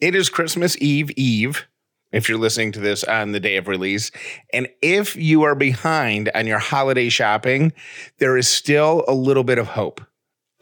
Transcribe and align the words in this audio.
It 0.00 0.14
is 0.14 0.28
Christmas 0.28 0.76
Eve 0.80 1.10
Eve. 1.16 1.66
If 2.12 2.28
you're 2.28 2.38
listening 2.38 2.72
to 2.72 2.80
this 2.80 3.02
on 3.04 3.32
the 3.32 3.40
day 3.40 3.56
of 3.56 3.66
release, 3.66 4.10
and 4.52 4.68
if 4.80 5.16
you 5.16 5.42
are 5.42 5.54
behind 5.54 6.30
on 6.34 6.46
your 6.46 6.58
holiday 6.60 7.08
shopping, 7.08 7.72
there 8.18 8.36
is 8.36 8.46
still 8.48 9.04
a 9.08 9.12
little 9.14 9.42
bit 9.42 9.58
of 9.58 9.68
hope. 9.68 10.00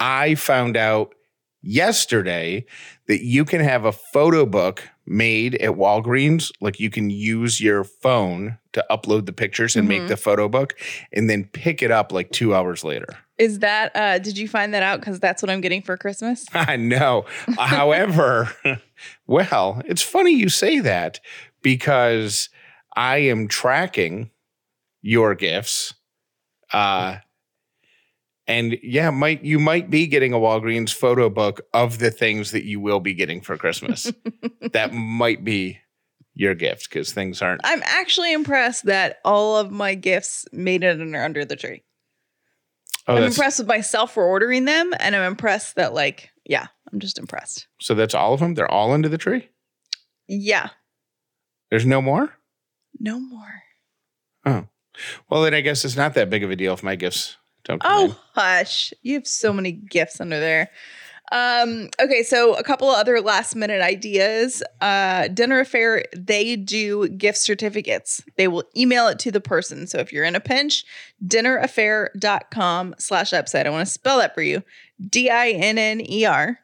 I 0.01 0.37
found 0.37 0.77
out 0.77 1.15
yesterday 1.63 2.65
that 3.09 3.25
you 3.25 3.45
can 3.45 3.61
have 3.61 3.85
a 3.85 3.93
photo 3.93 4.47
book 4.47 4.89
made 5.07 5.55
at 5.57 5.73
Walgreens. 5.73 6.51
Like 6.61 6.81
you 6.81 6.91
can 6.91 7.11
use 7.11 7.61
your 7.61 7.85
phone 7.85 8.59
to 8.73 8.85
upload 8.91 9.27
the 9.27 9.33
pictures 9.33 9.77
and 9.77 9.87
make 9.87 10.03
Mhm. 10.03 10.09
the 10.09 10.17
photo 10.17 10.49
book 10.49 10.75
and 11.13 11.29
then 11.29 11.45
pick 11.45 11.83
it 11.83 11.91
up 11.91 12.11
like 12.11 12.31
two 12.33 12.55
hours 12.55 12.85
later. 12.85 13.09
Is 13.39 13.61
that 13.61 13.95
uh 13.95 14.19
did 14.19 14.39
you 14.39 14.49
find 14.49 14.75
that 14.75 14.83
out 14.83 15.03
cuz 15.03 15.19
that's 15.21 15.43
what 15.43 15.51
I'm 15.51 15.61
getting 15.61 15.83
for 15.83 15.97
Christmas? 15.97 16.47
I 16.55 16.77
know. 16.77 17.27
However, 17.59 18.55
well, 19.27 19.83
it's 19.87 20.03
funny 20.03 20.33
you 20.33 20.49
say 20.49 20.81
that 20.81 21.21
because 21.63 22.49
I 22.97 23.19
am 23.19 23.49
tracking 23.49 24.31
your 25.03 25.35
gifts. 25.35 25.95
Uh 26.73 27.19
and 28.47 28.79
yeah, 28.83 29.11
might 29.11 29.43
you 29.43 29.59
might 29.59 29.91
be 29.91 30.07
getting 30.07 30.33
a 30.33 30.39
Walgreens 30.39 30.93
photo 30.93 31.31
book 31.31 31.63
of 31.73 31.99
the 31.99 32.11
things 32.11 32.51
that 32.51 32.65
you 32.65 32.79
will 32.79 33.01
be 33.01 33.15
getting 33.15 33.41
for 33.41 33.57
Christmas. 33.57 34.13
that 34.73 34.93
might 34.93 35.45
be 35.45 35.79
your 36.35 36.55
gift 36.55 36.91
because 36.91 37.13
things 37.13 37.41
aren't 37.41 37.61
I'm 37.65 37.83
actually 37.85 38.33
impressed 38.33 38.85
that 38.87 39.19
all 39.25 39.57
of 39.57 39.71
my 39.71 39.95
gifts 39.95 40.47
made 40.53 40.83
it 40.83 41.01
under, 41.01 41.23
under 41.23 41.45
the 41.45 41.57
tree. 41.57 41.84
Oh, 43.07 43.17
I'm 43.17 43.25
impressed 43.25 43.59
with 43.59 43.69
myself 43.69 44.15
for 44.15 44.25
ordering 44.25 44.65
them 44.65 44.93
and 44.99 45.15
I'm 45.15 45.23
impressed 45.31 45.77
that 45.77 45.93
like 45.95 46.31
yeah, 46.45 46.67
I'm 46.93 47.01
just 47.01 47.19
impressed. 47.19 47.67
so 47.81 47.95
that's 47.95 48.15
all 48.15 48.35
of 48.35 48.41
them. 48.41 48.55
They're 48.55 48.71
all 48.71 48.93
under 48.93 49.09
the 49.09 49.19
tree. 49.19 49.49
Yeah, 50.29 50.71
There's 51.71 51.87
no 51.87 52.01
more. 52.01 52.35
no 52.99 53.21
more. 53.21 53.63
Oh, 54.47 54.67
well 55.29 55.43
then 55.43 55.55
I 55.55 55.61
guess 55.61 55.85
it's 55.85 55.97
not 55.97 56.15
that 56.15 56.31
big 56.31 56.43
of 56.45 56.51
a 56.51 56.57
deal 56.57 56.73
if 56.75 56.83
my 56.83 56.97
gifts 56.97 57.37
don't. 57.65 57.83
Come 57.83 57.93
oh, 57.93 58.05
in. 58.05 58.11
Oh, 58.11 58.21
hush. 58.35 58.93
You 59.03 59.15
have 59.15 59.27
so 59.27 59.53
many 59.53 59.73
gifts 59.73 60.21
under 60.21 60.41
there. 60.41 60.71
Um, 61.33 61.89
okay, 62.01 62.23
so 62.23 62.55
a 62.55 62.63
couple 62.63 62.91
of 62.91 62.99
other 62.99 63.21
last 63.21 63.57
minute 63.57 63.81
ideas. 63.81 64.63
Uh, 64.81 65.29
Dinner 65.29 65.65
A'Fare, 65.65 66.05
they 66.17 66.57
do 66.57 67.09
gift 67.09 67.39
certificates. 67.39 68.23
They 68.37 68.47
will 68.47 68.65
email 68.77 69.09
it 69.09 69.19
to 69.21 69.33
the 69.33 69.41
person. 69.41 69.87
So 69.87 69.99
if 69.99 70.13
you're 70.13 70.25
in 70.25 70.37
a 70.37 70.41
pinch, 70.41 70.85
dinnerafare.com 71.27 72.95
slash 72.99 73.33
upside. 73.33 73.67
I 73.67 73.71
want 73.71 73.87
to 73.87 73.93
spell 73.93 74.19
that 74.19 74.35
for 74.35 74.43
you. 74.43 74.63
D-I-N-N-E-R 75.11 76.59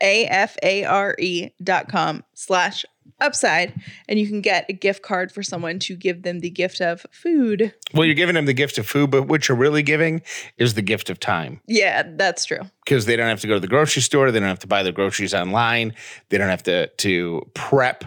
A-F-A-R-E 0.00 1.50
dot 1.62 1.88
com 1.88 2.24
slash 2.34 2.84
upside. 3.20 3.74
And 4.08 4.18
you 4.18 4.26
can 4.26 4.40
get 4.40 4.66
a 4.68 4.72
gift 4.72 5.02
card 5.02 5.32
for 5.32 5.42
someone 5.42 5.78
to 5.80 5.96
give 5.96 6.22
them 6.22 6.40
the 6.40 6.50
gift 6.50 6.80
of 6.80 7.04
food. 7.10 7.74
Well, 7.94 8.04
you're 8.04 8.14
giving 8.14 8.34
them 8.34 8.46
the 8.46 8.52
gift 8.52 8.78
of 8.78 8.86
food, 8.86 9.10
but 9.10 9.24
what 9.28 9.48
you're 9.48 9.56
really 9.58 9.82
giving 9.82 10.22
is 10.56 10.74
the 10.74 10.82
gift 10.82 11.10
of 11.10 11.18
time 11.20 11.60
Yeah, 11.66 12.02
that's 12.16 12.44
true. 12.44 12.60
because 12.84 13.06
they 13.06 13.16
don't 13.16 13.28
have 13.28 13.40
to 13.40 13.46
go 13.46 13.54
to 13.54 13.60
the 13.60 13.66
grocery 13.68 14.02
store. 14.02 14.30
They 14.30 14.40
don't 14.40 14.48
have 14.48 14.58
to 14.60 14.66
buy 14.66 14.82
their 14.82 14.92
groceries 14.92 15.34
online. 15.34 15.94
They 16.28 16.38
don't 16.38 16.48
have 16.50 16.62
to 16.64 16.88
to 16.88 17.48
prep 17.54 18.04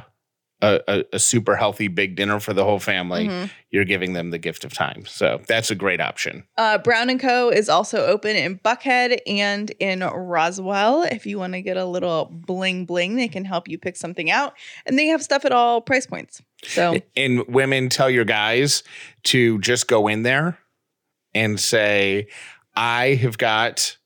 a, 0.61 0.79
a, 0.87 1.03
a 1.13 1.19
super 1.19 1.55
healthy 1.55 1.87
big 1.87 2.15
dinner 2.15 2.39
for 2.39 2.53
the 2.53 2.63
whole 2.63 2.79
family. 2.79 3.27
Mhm. 3.27 3.49
You're 3.69 3.85
giving 3.85 4.13
them 4.13 4.31
the 4.31 4.37
gift 4.37 4.63
of 4.63 4.73
time. 4.73 5.05
So 5.05 5.41
that's 5.47 5.71
a 5.71 5.75
great 5.75 6.01
option. 6.01 6.43
Uh, 6.57 6.77
Brown 6.77 7.09
and 7.09 7.19
Co. 7.19 7.49
is 7.49 7.69
also 7.69 8.05
open 8.05 8.35
in 8.35 8.59
Buckhead 8.59 9.19
and 9.25 9.71
in 9.79 10.01
Roswell. 10.01 11.03
If 11.03 11.25
you 11.25 11.39
want 11.39 11.53
to 11.53 11.61
get 11.61 11.77
a 11.77 11.85
little 11.85 12.25
bling 12.31 12.85
bling, 12.85 13.15
they 13.15 13.27
can 13.27 13.45
help 13.45 13.67
you 13.67 13.77
pick 13.77 13.95
something 13.95 14.29
out, 14.29 14.53
and 14.85 14.99
they 14.99 15.07
have 15.07 15.23
stuff 15.23 15.45
at 15.45 15.51
all 15.51 15.81
price 15.81 16.05
points. 16.05 16.41
So 16.63 16.97
And 17.15 17.47
women, 17.47 17.89
tell 17.89 18.09
your 18.09 18.25
guys 18.25 18.83
to 19.23 19.57
just 19.59 19.87
go 19.87 20.07
in 20.07 20.23
there 20.23 20.59
and 21.33 21.59
say, 21.59 22.27
I 22.75 23.15
have 23.15 23.37
got 23.37 23.97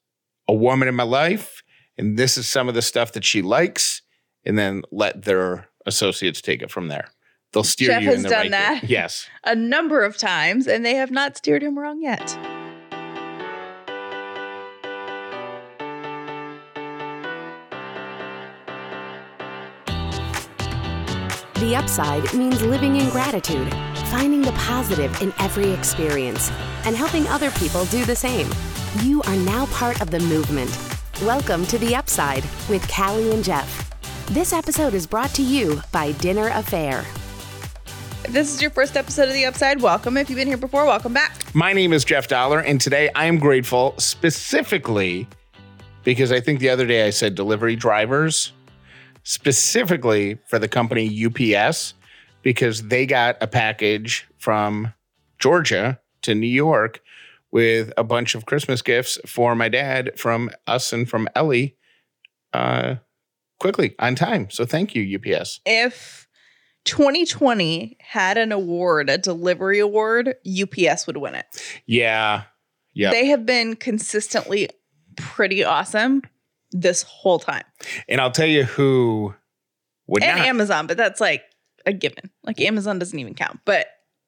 a 0.48 0.54
woman 0.54 0.88
in 0.88 0.96
my 0.96 1.04
life, 1.04 1.64
and 1.98 2.18
this 2.18 2.38
is 2.38 2.48
some 2.48 2.70
of 2.70 2.76
the 2.76 2.82
stuff 2.82 3.14
that 3.14 3.26
she 3.26 3.42
likes, 3.42 4.02
and 4.46 4.58
then 4.58 4.84
let 4.92 5.24
their 5.24 5.68
associates 5.86 6.42
take 6.42 6.62
it 6.62 6.72
from 6.72 6.88
there. 6.88 7.08
They'll 7.54 7.64
steer 7.64 7.88
Jeff 7.90 8.02
you 8.04 8.10
in 8.12 8.16
has 8.16 8.24
done 8.24 8.34
right 8.34 8.52
that. 8.52 8.82
di- 8.82 8.88
Yes. 8.90 9.28
a 9.44 9.56
number 9.56 10.04
of 10.04 10.18
times, 10.18 10.68
and 10.68 10.86
they 10.86 10.96
have 10.96 11.12
not 11.12 11.38
steered 11.38 11.64
him 11.64 11.78
wrong 11.80 12.02
yet. 12.02 12.38
The 21.56 21.76
upside 21.76 22.32
means 22.34 22.62
living 22.62 22.98
in 22.98 23.10
gratitude, 23.10 23.74
finding 24.12 24.42
the 24.42 24.52
positive 24.54 25.20
in 25.22 25.34
every 25.40 25.72
experience, 25.72 26.52
and 26.86 26.96
helping 26.96 27.26
other 27.28 27.50
people 27.52 27.86
do 27.86 28.06
the 28.06 28.16
same. 28.16 28.50
You 29.02 29.22
are 29.24 29.36
now 29.38 29.66
part 29.68 30.02
of 30.02 30.12
the 30.12 30.20
movement. 30.20 30.78
Welcome 31.24 31.66
to 31.68 31.78
The 31.78 31.96
Upside 31.96 32.44
with 32.70 32.88
Callie 32.92 33.32
and 33.32 33.44
Jeff. 33.44 33.85
This 34.32 34.54
episode 34.54 34.96
is 34.96 35.06
brought 35.06 35.36
to 35.36 35.44
you 35.44 35.80
by 35.92 36.14
Dinner 36.14 36.50
A'Fare. 36.50 37.02
If 38.26 38.34
this 38.34 38.56
is 38.56 38.60
your 38.60 38.72
first 38.72 38.98
episode 38.98 39.28
of 39.28 39.36
The 39.36 39.46
Upside, 39.46 39.84
welcome. 39.84 40.18
If 40.18 40.32
you've 40.32 40.38
been 40.38 40.48
here 40.48 40.58
before, 40.58 40.84
welcome 40.84 41.14
back. 41.14 41.54
My 41.54 41.74
name 41.74 41.94
is 41.94 42.04
Jeff 42.04 42.28
Dollar, 42.28 42.60
and 42.60 42.82
today 42.82 43.12
I 43.14 43.26
am 43.26 43.38
grateful 43.38 43.94
specifically 44.00 45.28
because 46.04 46.32
I 46.32 46.40
think 46.40 46.60
the 46.60 46.70
other 46.70 46.88
day 46.88 47.06
I 47.06 47.12
said 47.12 47.36
delivery 47.36 47.76
drivers, 47.76 48.52
specifically 49.22 50.40
for 50.48 50.58
the 50.58 50.68
company 50.68 51.26
UPS, 51.26 51.94
because 52.42 52.88
they 52.88 53.06
got 53.06 53.38
a 53.42 53.48
package 53.48 54.28
from 54.40 54.92
Georgia 55.38 56.00
to 56.24 56.34
New 56.34 56.48
York 56.48 57.00
with 57.52 57.94
a 57.96 58.04
bunch 58.04 58.34
of 58.34 58.48
Christmas 58.48 58.82
gifts 58.82 59.20
for 59.28 59.54
my 59.54 59.70
dad 59.70 60.18
from 60.18 60.50
us 60.66 60.92
and 60.92 61.08
from 61.08 61.30
Ellie 61.36 61.78
uh, 62.54 62.96
quickly 63.60 63.96
on 64.00 64.16
time. 64.16 64.50
So 64.50 64.66
thank 64.66 64.96
you, 64.96 65.20
UPS. 65.20 65.60
If 65.66 66.28
2020 66.86 67.98
had 68.00 68.38
an 68.38 68.52
award, 68.52 69.10
a 69.10 69.18
delivery 69.18 69.80
award, 69.80 70.36
UPS 70.46 71.08
would 71.08 71.18
win 71.18 71.36
it. 71.36 71.46
Yeah. 71.86 72.44
Yeah. 72.94 73.12
They 73.12 73.26
have 73.28 73.46
been 73.46 73.76
consistently 73.76 74.70
pretty 75.18 75.64
awesome 75.64 76.22
this 76.72 77.04
whole 77.04 77.40
time. 77.40 77.64
and 78.10 78.20
I'll 78.20 78.32
tell 78.32 78.48
you 78.48 78.64
who 78.64 79.34
would 80.08 80.24
and 80.24 80.38
not. 80.38 80.48
Amazon, 80.48 80.88
but 80.88 80.98
that's 80.98 81.22
like 81.22 81.44
a 81.86 81.94
given. 81.94 82.30
Like 82.44 82.62
Amazon 82.62 83.00
doesn't 83.00 83.18
even 83.18 83.34
count. 83.34 83.60
But 83.66 83.88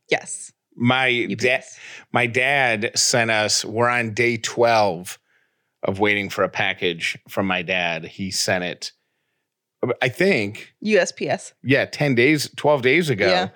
yes, 0.10 0.52
my 0.76 1.26
dad 1.38 1.64
my 2.14 2.28
dad 2.28 2.92
sent 2.96 3.32
us 3.32 3.66
we're 3.66 3.90
on 3.90 4.14
day 4.14 4.38
12 4.38 5.18
of 5.84 6.00
waiting 6.00 6.30
for 6.30 6.44
a 6.44 6.50
package 6.50 7.18
from 7.28 7.48
my 7.48 7.64
dad 7.64 8.06
he 8.06 8.30
sent 8.30 8.64
it 8.64 8.92
i 10.02 10.10
think 10.10 10.74
USPS. 10.84 11.54
yeah 11.64 11.86
10 11.86 12.16
days 12.16 12.50
12 12.56 12.82
days 12.82 13.10
ago 13.10 13.28
Yeah. 13.28 13.50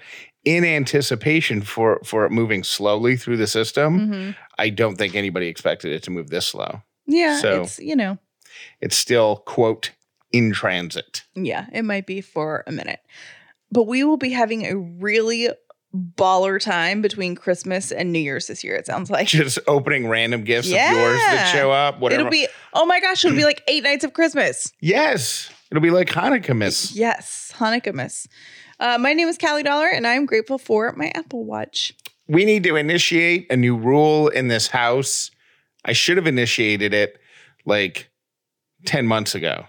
in 0.45 0.63
anticipation 0.63 1.61
for 1.61 1.99
for 2.03 2.25
it 2.25 2.31
moving 2.31 2.63
slowly 2.63 3.15
through 3.17 3.37
the 3.37 3.47
system 3.47 4.07
hmm 4.09 4.29
i 4.59 4.69
don't 4.69 4.97
think 4.97 5.15
anybody 5.15 5.47
expected 5.47 5.91
it 5.91 6.03
to 6.03 6.11
move 6.11 6.29
this 6.29 6.47
slow 6.47 6.81
Yeah, 7.07 7.39
So- 7.39 7.61
it's 7.63 7.79
you 7.79 7.95
know, 7.95 8.17
it's 8.79 8.95
still 8.95 9.37
quote 9.47 9.91
in 10.31 10.53
transit 10.53 11.23
yeah, 11.35 11.65
it 11.73 11.83
might 11.83 12.05
be 12.05 12.21
for 12.21 12.63
a 12.67 12.71
minute, 12.71 12.99
but 13.71 13.83
we 13.83 14.03
will 14.03 14.17
be 14.17 14.29
having 14.29 14.65
a 14.65 14.77
really 14.77 15.49
baller 15.93 16.57
time 16.57 17.01
between 17.01 17.35
Christmas 17.35 17.91
and 17.91 18.13
New 18.13 18.19
Year's 18.19 18.47
this 18.47 18.63
year. 18.63 18.75
It 18.75 18.85
sounds 18.85 19.09
like 19.09 19.27
just 19.27 19.59
opening 19.67 20.07
random 20.07 20.43
gifts 20.45 20.67
of 20.69 20.73
yours 20.75 21.19
that 21.19 21.51
show 21.53 21.69
up 21.71 21.99
whatever 21.99 22.21
it'll 22.21 22.31
be. 22.31 22.47
Oh 22.73 22.85
my 22.85 22.99
gosh, 23.01 23.25
it'll 23.25 23.35
be 23.35 23.43
like 23.51 23.61
eight 23.67 23.83
nights 23.83 24.03
of 24.05 24.13
Christmas. 24.13 24.71
yes 24.79 25.49
it'll 25.71 25.81
be 25.81 25.89
like 25.89 26.09
hanukkah 26.09 26.55
miss 26.55 26.93
Yes, 26.95 27.51
Hanukkah 27.55 27.93
miss. 27.93 28.27
Uh, 28.79 28.97
my 28.99 29.13
name 29.13 29.27
is 29.27 29.37
Callie 29.37 29.63
Dollar, 29.63 29.87
and 29.87 30.05
I'm 30.07 30.25
grateful 30.25 30.57
for 30.57 30.91
my 30.93 31.11
Apple 31.15 31.45
Watch. 31.45 31.93
we 32.27 32.45
need 32.45 32.63
to 32.63 32.75
initiate 32.75 33.51
a 33.51 33.55
new 33.57 33.75
rule 33.77 34.27
in 34.27 34.47
this 34.47 34.67
house. 34.67 35.29
I 35.85 35.93
should 35.93 36.17
have 36.17 36.27
initiated 36.27 36.93
it 36.93 37.19
like 37.65 38.09
10 38.85 39.05
months 39.07 39.35
ago. 39.35 39.65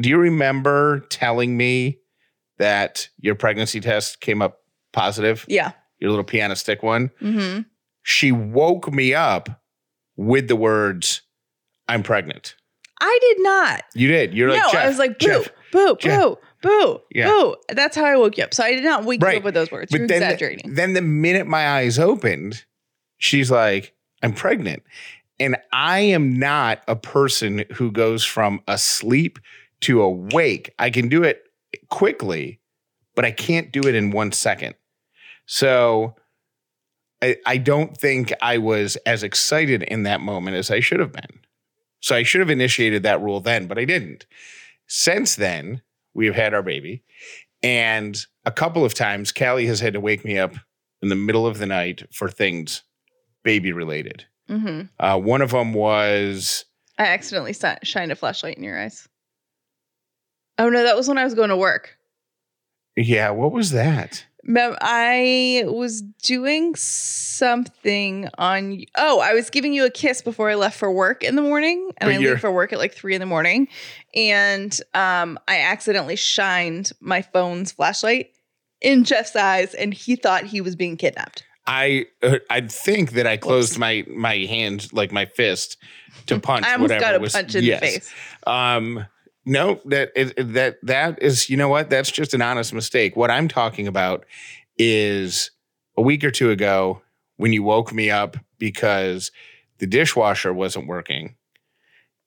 Do 0.00 0.08
you 0.08 0.18
remember 0.18 1.00
telling 1.10 1.56
me 1.56 1.98
that 2.58 3.08
your 3.18 3.34
pregnancy 3.34 3.80
test 3.80 4.20
came 4.20 4.40
up 4.40 4.58
positive? 4.92 5.44
Yeah. 5.48 5.72
Your 5.98 6.10
little 6.10 6.24
piano 6.24 6.54
stick 6.54 6.82
one? 6.82 7.10
hmm 7.18 7.60
She 8.02 8.30
woke 8.32 8.92
me 8.92 9.14
up 9.14 9.62
with 10.16 10.46
the 10.48 10.56
words, 10.56 11.22
I'm 11.88 12.02
pregnant. 12.02 12.54
I 13.04 13.18
did 13.20 13.42
not. 13.42 13.82
You 13.94 14.06
did. 14.08 14.32
You're 14.32 14.48
like, 14.50 14.62
no, 14.62 14.70
Jeff, 14.70 14.84
I 14.84 14.88
was 14.88 14.98
like, 14.98 15.18
boo, 15.18 15.26
Jeff. 15.26 15.48
boo, 15.72 15.96
Jeff. 15.98 16.20
boo, 16.20 16.38
boo, 16.62 17.00
Yeah. 17.12 17.26
boo. 17.26 17.56
That's 17.70 17.96
how 17.96 18.04
I 18.04 18.16
woke 18.16 18.38
you 18.38 18.44
up. 18.44 18.54
So 18.54 18.62
I 18.62 18.70
did 18.72 18.84
not 18.84 19.04
wake 19.04 19.20
you 19.20 19.26
up 19.26 19.42
with 19.42 19.54
those 19.54 19.70
words. 19.72 19.90
You're 19.92 20.06
then, 20.06 20.22
exaggerating. 20.22 20.74
then 20.74 20.92
the 20.94 21.02
minute 21.02 21.46
my 21.48 21.68
eyes 21.68 21.98
opened, 21.98 22.64
she's 23.18 23.50
like, 23.50 23.92
I'm 24.22 24.32
pregnant. 24.32 24.84
And 25.40 25.56
I 25.72 25.98
am 26.00 26.38
not 26.38 26.82
a 26.86 26.94
person 26.94 27.64
who 27.72 27.90
goes 27.90 28.24
from 28.24 28.60
asleep 28.68 29.40
to 29.80 30.00
awake. 30.00 30.72
I 30.78 30.90
can 30.90 31.08
do 31.08 31.24
it 31.24 31.42
quickly, 31.90 32.60
but 33.16 33.24
I 33.24 33.32
can't 33.32 33.72
do 33.72 33.80
it 33.80 33.96
in 33.96 34.12
one 34.12 34.30
second. 34.30 34.76
So 35.46 36.14
I, 37.20 37.36
I 37.46 37.56
don't 37.56 37.96
think 37.96 38.32
I 38.40 38.58
was 38.58 38.94
as 39.06 39.24
excited 39.24 39.82
in 39.82 40.04
that 40.04 40.20
moment 40.20 40.56
as 40.56 40.70
I 40.70 40.78
should 40.78 41.00
have 41.00 41.12
been. 41.12 41.40
So 42.02 42.14
I 42.14 42.22
should 42.24 42.40
have 42.40 42.50
initiated 42.50 43.02
that 43.04 43.20
rule 43.22 43.40
then, 43.40 43.66
but 43.66 43.78
I 43.78 43.84
didn't. 43.86 44.26
Since 44.88 45.36
then, 45.36 45.80
we 46.14 46.26
have 46.26 46.34
had 46.34 46.52
our 46.52 46.62
baby. 46.62 47.02
And 47.62 48.18
a 48.44 48.50
couple 48.50 48.84
of 48.84 48.92
times, 48.92 49.32
Callie 49.32 49.66
has 49.66 49.80
had 49.80 49.92
to 49.94 50.00
wake 50.00 50.24
me 50.24 50.36
up 50.38 50.54
in 51.00 51.08
the 51.08 51.16
middle 51.16 51.46
of 51.46 51.58
the 51.58 51.66
night 51.66 52.02
for 52.12 52.28
things 52.28 52.82
baby 53.44 53.72
related. 53.72 54.24
hmm 54.48 54.82
Uh, 55.00 55.18
one 55.18 55.40
of 55.42 55.50
them 55.52 55.72
was 55.72 56.64
I 56.98 57.06
accidentally 57.06 57.54
shined 57.82 58.12
a 58.12 58.16
flashlight 58.16 58.56
in 58.58 58.62
your 58.64 58.78
eyes. 58.78 59.08
Oh 60.58 60.68
no, 60.68 60.82
that 60.82 60.96
was 60.96 61.08
when 61.08 61.18
I 61.18 61.24
was 61.24 61.34
going 61.34 61.48
to 61.48 61.56
work. 61.56 61.96
yeah, 62.96 63.30
what 63.30 63.52
was 63.52 63.70
that? 63.70 64.26
I 64.48 65.64
was 65.66 66.02
doing 66.02 66.74
something 66.74 68.28
on. 68.38 68.82
Oh, 68.96 69.20
I 69.20 69.34
was 69.34 69.50
giving 69.50 69.72
you 69.72 69.84
a 69.84 69.90
kiss 69.90 70.22
before 70.22 70.50
I 70.50 70.54
left 70.54 70.78
for 70.78 70.90
work 70.90 71.22
in 71.22 71.36
the 71.36 71.42
morning, 71.42 71.92
and 71.98 72.08
But 72.08 72.14
I 72.14 72.18
leave 72.18 72.40
for 72.40 72.50
work 72.50 72.72
at 72.72 72.78
like 72.78 72.92
three 72.92 73.14
in 73.14 73.20
the 73.20 73.26
morning, 73.26 73.68
and 74.14 74.78
um, 74.94 75.38
I 75.46 75.60
accidentally 75.60 76.16
shined 76.16 76.92
my 77.00 77.22
phone's 77.22 77.72
flashlight 77.72 78.30
in 78.80 79.04
Jeff's 79.04 79.36
eyes, 79.36 79.74
and 79.74 79.94
he 79.94 80.16
thought 80.16 80.44
he 80.44 80.60
was 80.60 80.76
being 80.76 80.96
kidnapped. 80.96 81.44
I 81.66 82.06
uh, 82.22 82.38
I 82.50 82.62
think 82.62 83.12
that 83.12 83.26
I 83.26 83.36
closed 83.36 83.72
Whoops. 83.72 83.78
my 83.78 84.04
my 84.08 84.34
hand 84.38 84.92
like 84.92 85.12
my 85.12 85.26
fist 85.26 85.76
to 86.26 86.38
punch 86.40 86.66
I 86.66 86.72
almost 86.72 86.90
whatever 86.90 87.00
got 87.00 87.14
a 87.14 87.20
was 87.20 87.32
punch 87.32 87.54
in 87.54 87.64
yes. 87.64 87.80
the 87.80 87.86
face. 87.86 88.14
Um, 88.46 89.06
no, 89.44 89.80
that 89.86 90.14
that 90.36 90.78
that 90.82 91.22
is 91.22 91.50
you 91.50 91.56
know 91.56 91.68
what? 91.68 91.90
That's 91.90 92.10
just 92.10 92.34
an 92.34 92.42
honest 92.42 92.72
mistake. 92.72 93.16
What 93.16 93.30
I'm 93.30 93.48
talking 93.48 93.86
about 93.86 94.24
is 94.78 95.50
a 95.96 96.02
week 96.02 96.24
or 96.24 96.30
two 96.30 96.50
ago 96.50 97.02
when 97.36 97.52
you 97.52 97.62
woke 97.62 97.92
me 97.92 98.10
up 98.10 98.36
because 98.58 99.30
the 99.78 99.86
dishwasher 99.86 100.52
wasn't 100.52 100.86
working, 100.86 101.36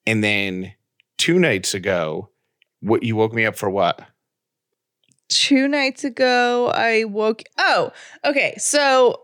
and 0.06 0.24
then 0.24 0.74
two 1.18 1.40
nights 1.40 1.74
ago, 1.74 2.30
what 2.82 3.04
you 3.04 3.16
woke 3.16 3.34
me 3.34 3.46
up 3.46 3.56
for? 3.56 3.70
What? 3.70 4.02
two 5.28 5.68
nights 5.68 6.04
ago 6.04 6.72
i 6.74 7.04
woke 7.06 7.42
oh 7.58 7.92
okay 8.24 8.54
so 8.58 9.22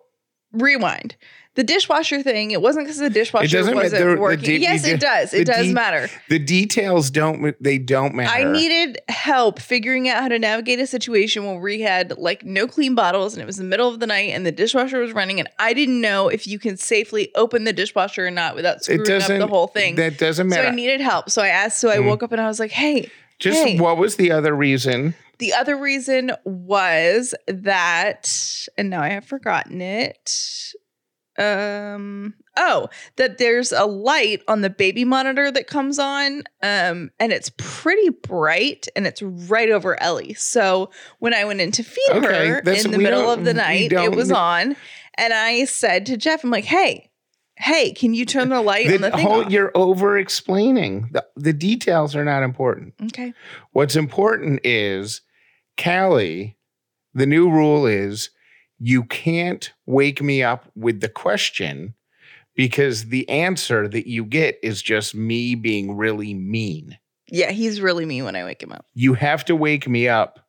rewind 0.51 1.15
the 1.55 1.63
dishwasher 1.65 2.23
thing 2.23 2.51
it 2.51 2.61
wasn't 2.61 2.85
because 2.85 2.97
the 2.97 3.09
dishwasher 3.09 3.57
wasn't 3.75 3.91
the- 4.03 4.15
the 4.15 4.21
working 4.21 4.45
de- 4.45 4.57
yes 4.59 4.85
it 4.85 4.99
does 5.01 5.33
it 5.33 5.45
does 5.45 5.67
de- 5.67 5.73
matter 5.73 6.09
The 6.29 6.39
details 6.39 7.09
don't 7.09 7.55
they 7.61 7.77
don't 7.77 8.15
matter. 8.15 8.31
i 8.31 8.49
needed 8.49 8.99
help 9.09 9.59
figuring 9.59 10.07
out 10.07 10.21
how 10.21 10.27
to 10.29 10.39
navigate 10.39 10.79
a 10.79 10.87
situation 10.87 11.45
where 11.45 11.59
we 11.59 11.81
had 11.81 12.17
like 12.17 12.45
no 12.45 12.67
clean 12.67 12.95
bottles 12.95 13.33
and 13.33 13.41
it 13.41 13.45
was 13.45 13.57
the 13.57 13.63
middle 13.65 13.89
of 13.89 13.99
the 13.99 14.07
night 14.07 14.29
and 14.31 14.45
the 14.45 14.51
dishwasher 14.51 14.99
was 14.99 15.11
running 15.11 15.39
and 15.39 15.49
i 15.59 15.73
didn't 15.73 15.99
know 15.99 16.29
if 16.29 16.47
you 16.47 16.57
can 16.57 16.77
safely 16.77 17.29
open 17.35 17.65
the 17.65 17.73
dishwasher 17.73 18.25
or 18.27 18.31
not 18.31 18.55
without 18.55 18.77
it 18.77 18.83
screwing 18.85 19.21
up 19.21 19.27
the 19.27 19.47
whole 19.47 19.67
thing 19.67 19.95
That 19.95 20.17
doesn't 20.17 20.47
matter. 20.47 20.63
so 20.63 20.69
i 20.69 20.75
needed 20.75 21.01
help 21.01 21.29
so 21.29 21.41
i 21.41 21.49
asked 21.49 21.79
so 21.79 21.89
i 21.89 21.97
Mhm. 21.97 22.05
woke 22.05 22.23
up 22.23 22.31
and 22.31 22.39
i 22.39 22.47
was 22.47 22.59
like 22.59 22.71
hey 22.71 23.09
Just 23.39 23.61
hey. 23.67 23.77
what 23.77 23.97
was 23.97 24.15
the 24.17 24.31
other 24.31 24.55
reason? 24.55 25.15
The 25.39 25.53
other 25.55 25.75
reason 25.75 26.31
was 26.45 27.33
that, 27.47 28.29
and 28.77 28.91
now 28.91 29.01
I 29.01 29.09
have 29.09 29.25
forgotten 29.25 29.81
it. 29.81 30.73
Um, 31.37 32.33
oh, 32.57 32.89
that 33.15 33.37
there's 33.37 33.71
a 33.71 33.85
light 33.85 34.41
on 34.47 34.61
the 34.61 34.69
baby 34.69 35.05
monitor 35.05 35.51
that 35.51 35.67
comes 35.67 35.97
on, 35.97 36.43
um, 36.61 37.09
and 37.19 37.31
it's 37.31 37.51
pretty 37.57 38.09
bright, 38.09 38.87
and 38.95 39.07
it's 39.07 39.21
right 39.21 39.69
over 39.69 39.99
Ellie. 40.01 40.33
So 40.33 40.91
when 41.19 41.33
I 41.33 41.45
went 41.45 41.61
in 41.61 41.71
to 41.71 41.83
feed 41.83 42.09
Okay, 42.11 42.47
her 42.47 42.59
in 42.59 42.91
the 42.91 42.97
middle 42.97 43.29
of 43.29 43.45
the 43.45 43.53
night, 43.53 43.91
it 43.93 44.15
was 44.15 44.31
on, 44.31 44.75
and 45.15 45.33
I 45.33 45.65
said 45.65 46.05
to 46.07 46.17
Jeff, 46.17 46.43
"I'm 46.43 46.49
like, 46.51 46.65
hey." 46.65 47.07
Hey, 47.57 47.91
can 47.91 48.15
you 48.15 48.25
turn 48.25 48.49
the 48.49 48.59
light 48.61 48.87
on 48.87 48.93
the 48.93 48.97
The 48.97 49.17
thing 49.17 49.27
whole, 49.27 49.41
off? 49.45 49.51
you're 49.51 49.71
over 49.75 50.17
explaining. 50.17 51.09
The, 51.11 51.23
the 51.35 51.53
details 51.53 52.15
are 52.15 52.25
not 52.25 52.41
important. 52.41 52.95
Okay. 53.03 53.33
What's 53.71 53.95
important 53.95 54.61
is 54.63 55.21
Callie, 55.79 56.57
the 57.13 57.27
new 57.27 57.51
rule 57.51 57.85
is 57.85 58.31
you 58.83 59.03
can't 59.03 59.71
wake 59.85 60.23
me 60.23 60.41
up 60.41 60.67
with 60.75 61.01
the 61.01 61.07
question 61.07 61.93
because 62.55 63.05
the 63.05 63.29
answer 63.29 63.87
that 63.87 64.09
you 64.09 64.25
get 64.25 64.57
is 64.63 64.81
just 64.81 65.13
me 65.13 65.53
being 65.53 65.95
really 65.95 66.33
mean. 66.33 66.97
Yeah, 67.27 67.51
he's 67.51 67.79
really 67.79 68.07
mean 68.07 68.25
when 68.25 68.35
I 68.35 68.43
wake 68.43 68.63
him 68.63 68.71
up. 68.71 68.87
You 68.95 69.13
have 69.13 69.45
to 69.45 69.55
wake 69.55 69.87
me 69.87 70.07
up 70.07 70.39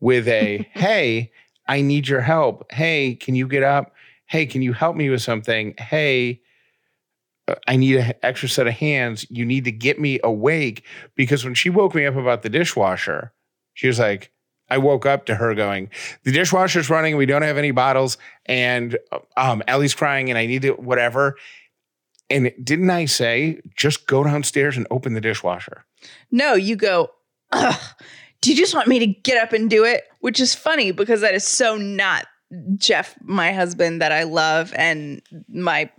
with 0.00 0.26
a 0.26 0.68
hey, 0.72 1.30
I 1.68 1.82
need 1.82 2.08
your 2.08 2.20
help. 2.20 2.70
Hey, 2.72 3.14
can 3.14 3.36
you 3.36 3.46
get 3.46 3.62
up? 3.62 3.92
Hey, 4.26 4.44
can 4.44 4.62
you 4.62 4.72
help 4.72 4.96
me 4.96 5.08
with 5.08 5.22
something? 5.22 5.74
Hey, 5.78 6.40
uh, 7.46 7.54
I 7.68 7.76
need 7.76 7.98
an 7.98 8.12
extra 8.24 8.48
set 8.48 8.66
of 8.66 8.74
hands. 8.74 9.24
You 9.30 9.44
need 9.44 9.66
to 9.66 9.72
get 9.72 10.00
me 10.00 10.18
awake 10.24 10.84
because 11.14 11.44
when 11.44 11.54
she 11.54 11.70
woke 11.70 11.94
me 11.94 12.06
up 12.06 12.16
about 12.16 12.42
the 12.42 12.48
dishwasher, 12.48 13.32
she 13.74 13.86
was 13.86 14.00
like, 14.00 14.32
I 14.72 14.78
woke 14.78 15.04
up 15.04 15.26
to 15.26 15.34
her 15.34 15.54
going, 15.54 15.90
the 16.24 16.32
dishwasher's 16.32 16.88
running. 16.88 17.18
We 17.18 17.26
don't 17.26 17.42
have 17.42 17.58
any 17.58 17.72
bottles. 17.72 18.16
And 18.46 18.96
um, 19.36 19.62
Ellie's 19.68 19.94
crying 19.94 20.30
and 20.30 20.38
I 20.38 20.46
need 20.46 20.62
to, 20.62 20.70
whatever. 20.72 21.36
And 22.30 22.50
didn't 22.64 22.88
I 22.88 23.04
say, 23.04 23.60
just 23.76 24.06
go 24.06 24.24
downstairs 24.24 24.78
and 24.78 24.86
open 24.90 25.12
the 25.12 25.20
dishwasher? 25.20 25.84
No, 26.30 26.54
you 26.54 26.76
go, 26.76 27.10
Ugh, 27.52 27.80
do 28.40 28.50
you 28.50 28.56
just 28.56 28.74
want 28.74 28.88
me 28.88 28.98
to 28.98 29.06
get 29.06 29.36
up 29.36 29.52
and 29.52 29.68
do 29.68 29.84
it? 29.84 30.04
Which 30.20 30.40
is 30.40 30.54
funny 30.54 30.90
because 30.90 31.20
that 31.20 31.34
is 31.34 31.46
so 31.46 31.76
not 31.76 32.26
Jeff, 32.76 33.14
my 33.22 33.52
husband 33.52 34.00
that 34.00 34.10
I 34.12 34.22
love 34.22 34.72
and 34.74 35.20
my 35.48 35.90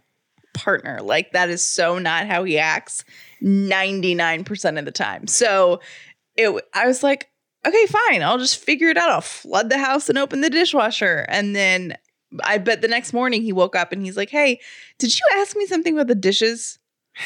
partner. 0.56 1.00
Like 1.00 1.31
that 1.34 1.50
is 1.52 1.62
so 1.64 2.00
not 2.00 2.26
how 2.26 2.44
he 2.44 2.58
acts 2.58 3.06
99% 3.44 4.80
of 4.80 4.86
the 4.86 4.92
time. 4.92 5.28
So 5.28 5.80
it 6.36 6.50
I 6.74 6.88
was 6.88 7.04
like, 7.04 7.30
okay, 7.65 7.86
fine. 7.86 8.21
I'll 8.24 8.38
just 8.38 8.57
figure 8.57 8.89
it 8.89 8.98
out. 8.98 9.10
I'll 9.10 9.21
flood 9.21 9.69
the 9.69 9.77
house 9.77 10.10
and 10.10 10.18
open 10.18 10.42
the 10.42 10.50
dishwasher. 10.50 11.25
And 11.30 11.56
then 11.56 11.98
I 12.44 12.57
bet 12.57 12.81
the 12.81 12.88
next 12.88 13.13
morning 13.13 13.44
he 13.44 13.54
woke 13.54 13.75
up 13.75 13.92
and 13.92 14.01
he's 14.04 14.18
like, 14.18 14.30
hey, 14.30 14.60
did 15.00 15.13
you 15.13 15.25
ask 15.36 15.56
me 15.56 15.65
something 15.65 15.94
about 15.94 16.07
the 16.07 16.15
dishes? 16.15 16.80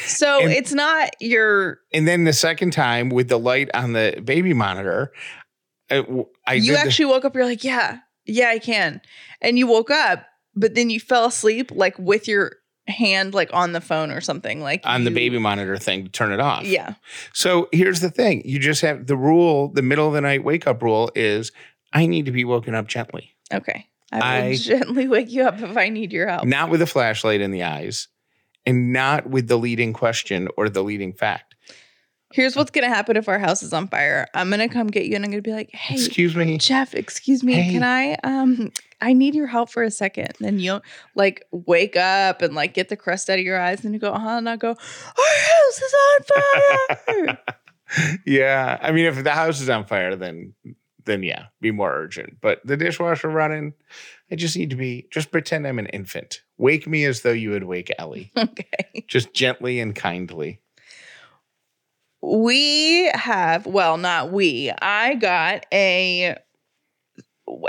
So 0.04 0.40
And- 0.42 0.52
it's 0.52 0.72
not 0.72 1.10
your 1.20 1.80
And 1.92 2.06
then 2.06 2.24
the 2.24 2.32
second 2.32 2.72
time 2.72 3.08
with 3.08 3.28
the 3.28 3.38
light 3.38 3.70
on 3.74 3.92
the 3.94 4.20
baby 4.24 4.52
monitor, 4.54 5.12
uh, 5.90 6.02
I, 6.46 6.52
I 6.52 6.54
you 6.54 6.72
did 6.72 6.76
the- 6.76 6.80
actually 6.80 7.06
woke 7.06 7.24
up 7.24 7.34
you're 7.34 7.46
like 7.46 7.64
yeah 7.64 8.00
yeah 8.26 8.50
i 8.50 8.58
can 8.58 9.00
and 9.40 9.58
you 9.58 9.66
woke 9.66 9.90
up 9.90 10.26
but 10.54 10.74
then 10.74 10.90
you 10.90 11.00
fell 11.00 11.24
asleep 11.24 11.70
like 11.74 11.98
with 11.98 12.28
your 12.28 12.52
hand 12.88 13.34
like 13.34 13.50
on 13.52 13.72
the 13.72 13.80
phone 13.80 14.10
or 14.10 14.20
something 14.20 14.60
like 14.60 14.80
on 14.84 15.04
the 15.04 15.10
baby 15.10 15.38
monitor 15.38 15.76
thing 15.76 16.04
to 16.04 16.10
turn 16.10 16.32
it 16.32 16.40
off. 16.40 16.64
yeah 16.64 16.94
So 17.32 17.68
here's 17.72 18.00
the 18.00 18.10
thing: 18.10 18.42
you 18.44 18.58
just 18.58 18.80
have 18.82 19.06
the 19.06 19.16
rule. 19.16 19.68
The 19.68 19.82
middle 19.82 20.06
of 20.08 20.14
the 20.14 20.20
night 20.20 20.42
wake 20.44 20.66
up 20.66 20.82
rule 20.82 21.10
is 21.14 21.52
I 21.92 22.06
need 22.06 22.26
to 22.26 22.32
be 22.32 22.44
woken 22.44 22.74
up 22.74 22.86
gently, 22.86 23.34
okay 23.52 23.86
i 24.10 24.16
will 24.40 24.46
I- 24.48 24.54
gently 24.56 25.06
wake 25.16 25.30
you 25.30 25.42
up 25.44 25.60
if 25.60 25.76
i 25.76 25.88
need 25.90 26.12
your 26.14 26.28
help 26.28 26.46
not 26.46 26.70
with 26.70 26.80
a 26.80 26.86
flashlight 26.86 27.40
in 27.42 27.50
the 27.50 27.62
eyes, 27.62 28.08
and 28.64 28.92
not 28.92 29.28
with 29.28 29.48
the 29.48 29.56
leading 29.56 29.92
question 29.92 30.48
or 30.56 30.68
the 30.68 30.82
leading 30.82 31.12
fact. 31.12 31.47
Here's 32.32 32.54
what's 32.56 32.70
gonna 32.70 32.88
happen 32.88 33.16
if 33.16 33.28
our 33.28 33.38
house 33.38 33.62
is 33.62 33.72
on 33.72 33.88
fire 33.88 34.26
i'm 34.34 34.50
gonna 34.50 34.68
come 34.68 34.86
get 34.88 35.06
you 35.06 35.14
and 35.16 35.24
i'm 35.24 35.30
gonna 35.30 35.42
be 35.42 35.52
like 35.52 35.70
hey 35.72 35.94
Excuse 35.94 36.34
me. 36.36 36.58
jeff 36.58 36.94
excuse 36.94 37.42
me 37.42 37.54
Hey. 37.54 37.72
can 37.72 37.82
i 37.82 38.14
um 38.24 38.70
i 39.00 39.12
need 39.12 39.34
your 39.34 39.46
help 39.46 39.70
for 39.70 39.82
a 39.82 39.90
second 39.90 40.32
then 40.40 40.58
you'll 40.58 40.82
like 41.14 41.44
wake 41.52 41.96
up 41.96 42.42
and 42.42 42.54
like 42.54 42.74
get 42.74 42.88
the 42.88 42.96
crust 42.96 43.30
out 43.30 43.38
of 43.38 43.44
your 43.44 43.58
eyes 43.60 43.84
and 43.84 43.94
you 43.94 44.00
go 44.00 44.12
uh-huh 44.12 44.28
and 44.38 44.48
i 44.48 44.56
go 44.56 44.68
our 44.68 44.74
house 44.76 45.82
is 45.82 45.94
on 46.10 46.24
fire 47.26 47.38
yeah, 48.26 48.78
I 48.82 48.92
mean, 48.92 49.06
if 49.06 49.24
the 49.24 49.30
house 49.30 49.62
is 49.62 49.70
on 49.70 49.86
fire, 49.86 50.14
then 50.14 50.52
then 51.06 51.22
yeah, 51.22 51.46
be 51.62 51.70
more 51.70 51.90
urgent. 51.90 52.36
But 52.42 52.60
the 52.62 52.76
dishwasher 52.76 53.30
running, 53.30 53.72
I 54.30 54.34
just 54.34 54.58
need 54.58 54.68
to 54.68 54.76
be. 54.76 55.08
Just 55.10 55.30
pretend 55.30 55.66
I'm 55.66 55.78
an 55.78 55.86
infant. 55.86 56.42
Wake 56.58 56.86
me 56.86 57.06
as 57.06 57.22
though 57.22 57.32
you 57.32 57.48
would 57.48 57.64
wake 57.64 57.90
Ellie, 57.98 58.30
okay 58.36 59.04
just 59.08 59.32
gently 59.32 59.80
and 59.80 59.94
kindly. 59.94 60.60
We 62.20 63.10
have 63.14 63.66
well 63.66 63.96
not 63.96 64.32
we 64.32 64.72
i 64.82 65.14
got 65.14 65.64
a 65.72 66.36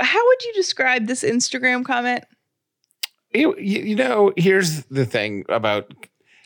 how 0.00 0.26
would 0.26 0.42
you 0.44 0.52
describe 0.54 1.06
this 1.06 1.22
instagram 1.22 1.84
comment 1.84 2.24
You, 3.32 3.56
you 3.58 3.94
know, 3.94 4.32
here's 4.36 4.84
the 4.86 5.06
thing 5.06 5.44
about 5.48 5.92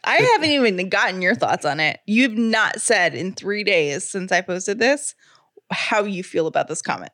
i 0.04 0.16
haven't 0.16 0.50
even 0.50 0.88
gotten 0.90 1.22
your 1.22 1.34
thoughts 1.34 1.64
on 1.64 1.80
it 1.80 2.00
you've 2.06 2.36
not 2.36 2.80
said 2.80 3.14
in 3.14 3.32
three 3.32 3.64
days 3.64 4.08
since 4.08 4.30
i 4.32 4.40
posted 4.42 4.78
this 4.78 5.14
how 5.70 6.04
you 6.04 6.22
feel 6.22 6.46
about 6.46 6.68
this 6.68 6.82
comment 6.82 7.12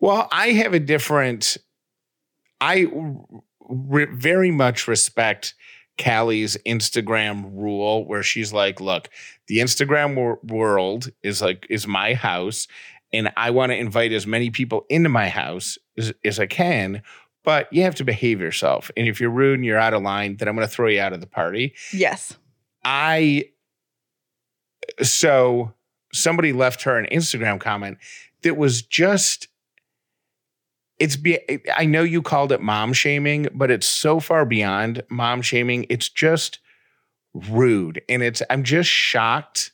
Well, 0.00 0.28
I 0.30 0.48
have 0.48 0.74
a 0.74 0.78
different. 0.78 1.56
I 2.60 2.86
re- 3.68 4.06
very 4.12 4.50
much 4.50 4.86
respect 4.86 5.54
Callie's 5.98 6.56
Instagram 6.66 7.50
rule, 7.54 8.06
where 8.06 8.22
she's 8.22 8.52
like, 8.52 8.80
"Look, 8.80 9.08
the 9.46 9.58
Instagram 9.58 10.14
wor- 10.14 10.40
world 10.42 11.10
is 11.22 11.40
like 11.40 11.66
is 11.70 11.86
my 11.86 12.14
house, 12.14 12.68
and 13.12 13.32
I 13.36 13.50
want 13.50 13.72
to 13.72 13.76
invite 13.76 14.12
as 14.12 14.26
many 14.26 14.50
people 14.50 14.84
into 14.88 15.08
my 15.08 15.28
house 15.28 15.78
as, 15.96 16.12
as 16.24 16.38
I 16.38 16.46
can. 16.46 17.02
But 17.44 17.72
you 17.72 17.82
have 17.82 17.94
to 17.96 18.04
behave 18.04 18.40
yourself. 18.40 18.90
And 18.96 19.06
if 19.06 19.20
you're 19.20 19.30
rude 19.30 19.54
and 19.54 19.64
you're 19.64 19.78
out 19.78 19.94
of 19.94 20.02
line, 20.02 20.36
then 20.36 20.48
I'm 20.48 20.56
going 20.56 20.66
to 20.66 20.72
throw 20.72 20.88
you 20.88 21.00
out 21.00 21.12
of 21.12 21.20
the 21.20 21.28
party. 21.28 21.74
Yes. 21.92 22.36
I 22.84 23.50
so 25.02 25.72
somebody 26.12 26.52
left 26.52 26.82
her 26.82 26.98
an 26.98 27.06
Instagram 27.12 27.60
comment 27.60 27.98
that 28.42 28.56
was 28.56 28.82
just 28.82 29.48
it's 30.98 31.16
be 31.16 31.38
I 31.76 31.84
know 31.84 32.02
you 32.02 32.22
called 32.22 32.52
it 32.52 32.60
mom 32.60 32.92
shaming, 32.92 33.48
but 33.54 33.70
it's 33.70 33.86
so 33.86 34.20
far 34.20 34.44
beyond 34.44 35.02
mom 35.10 35.42
shaming. 35.42 35.86
It's 35.88 36.08
just 36.08 36.60
rude. 37.34 38.02
And 38.08 38.22
it's 38.22 38.42
I'm 38.48 38.62
just 38.62 38.88
shocked 38.88 39.72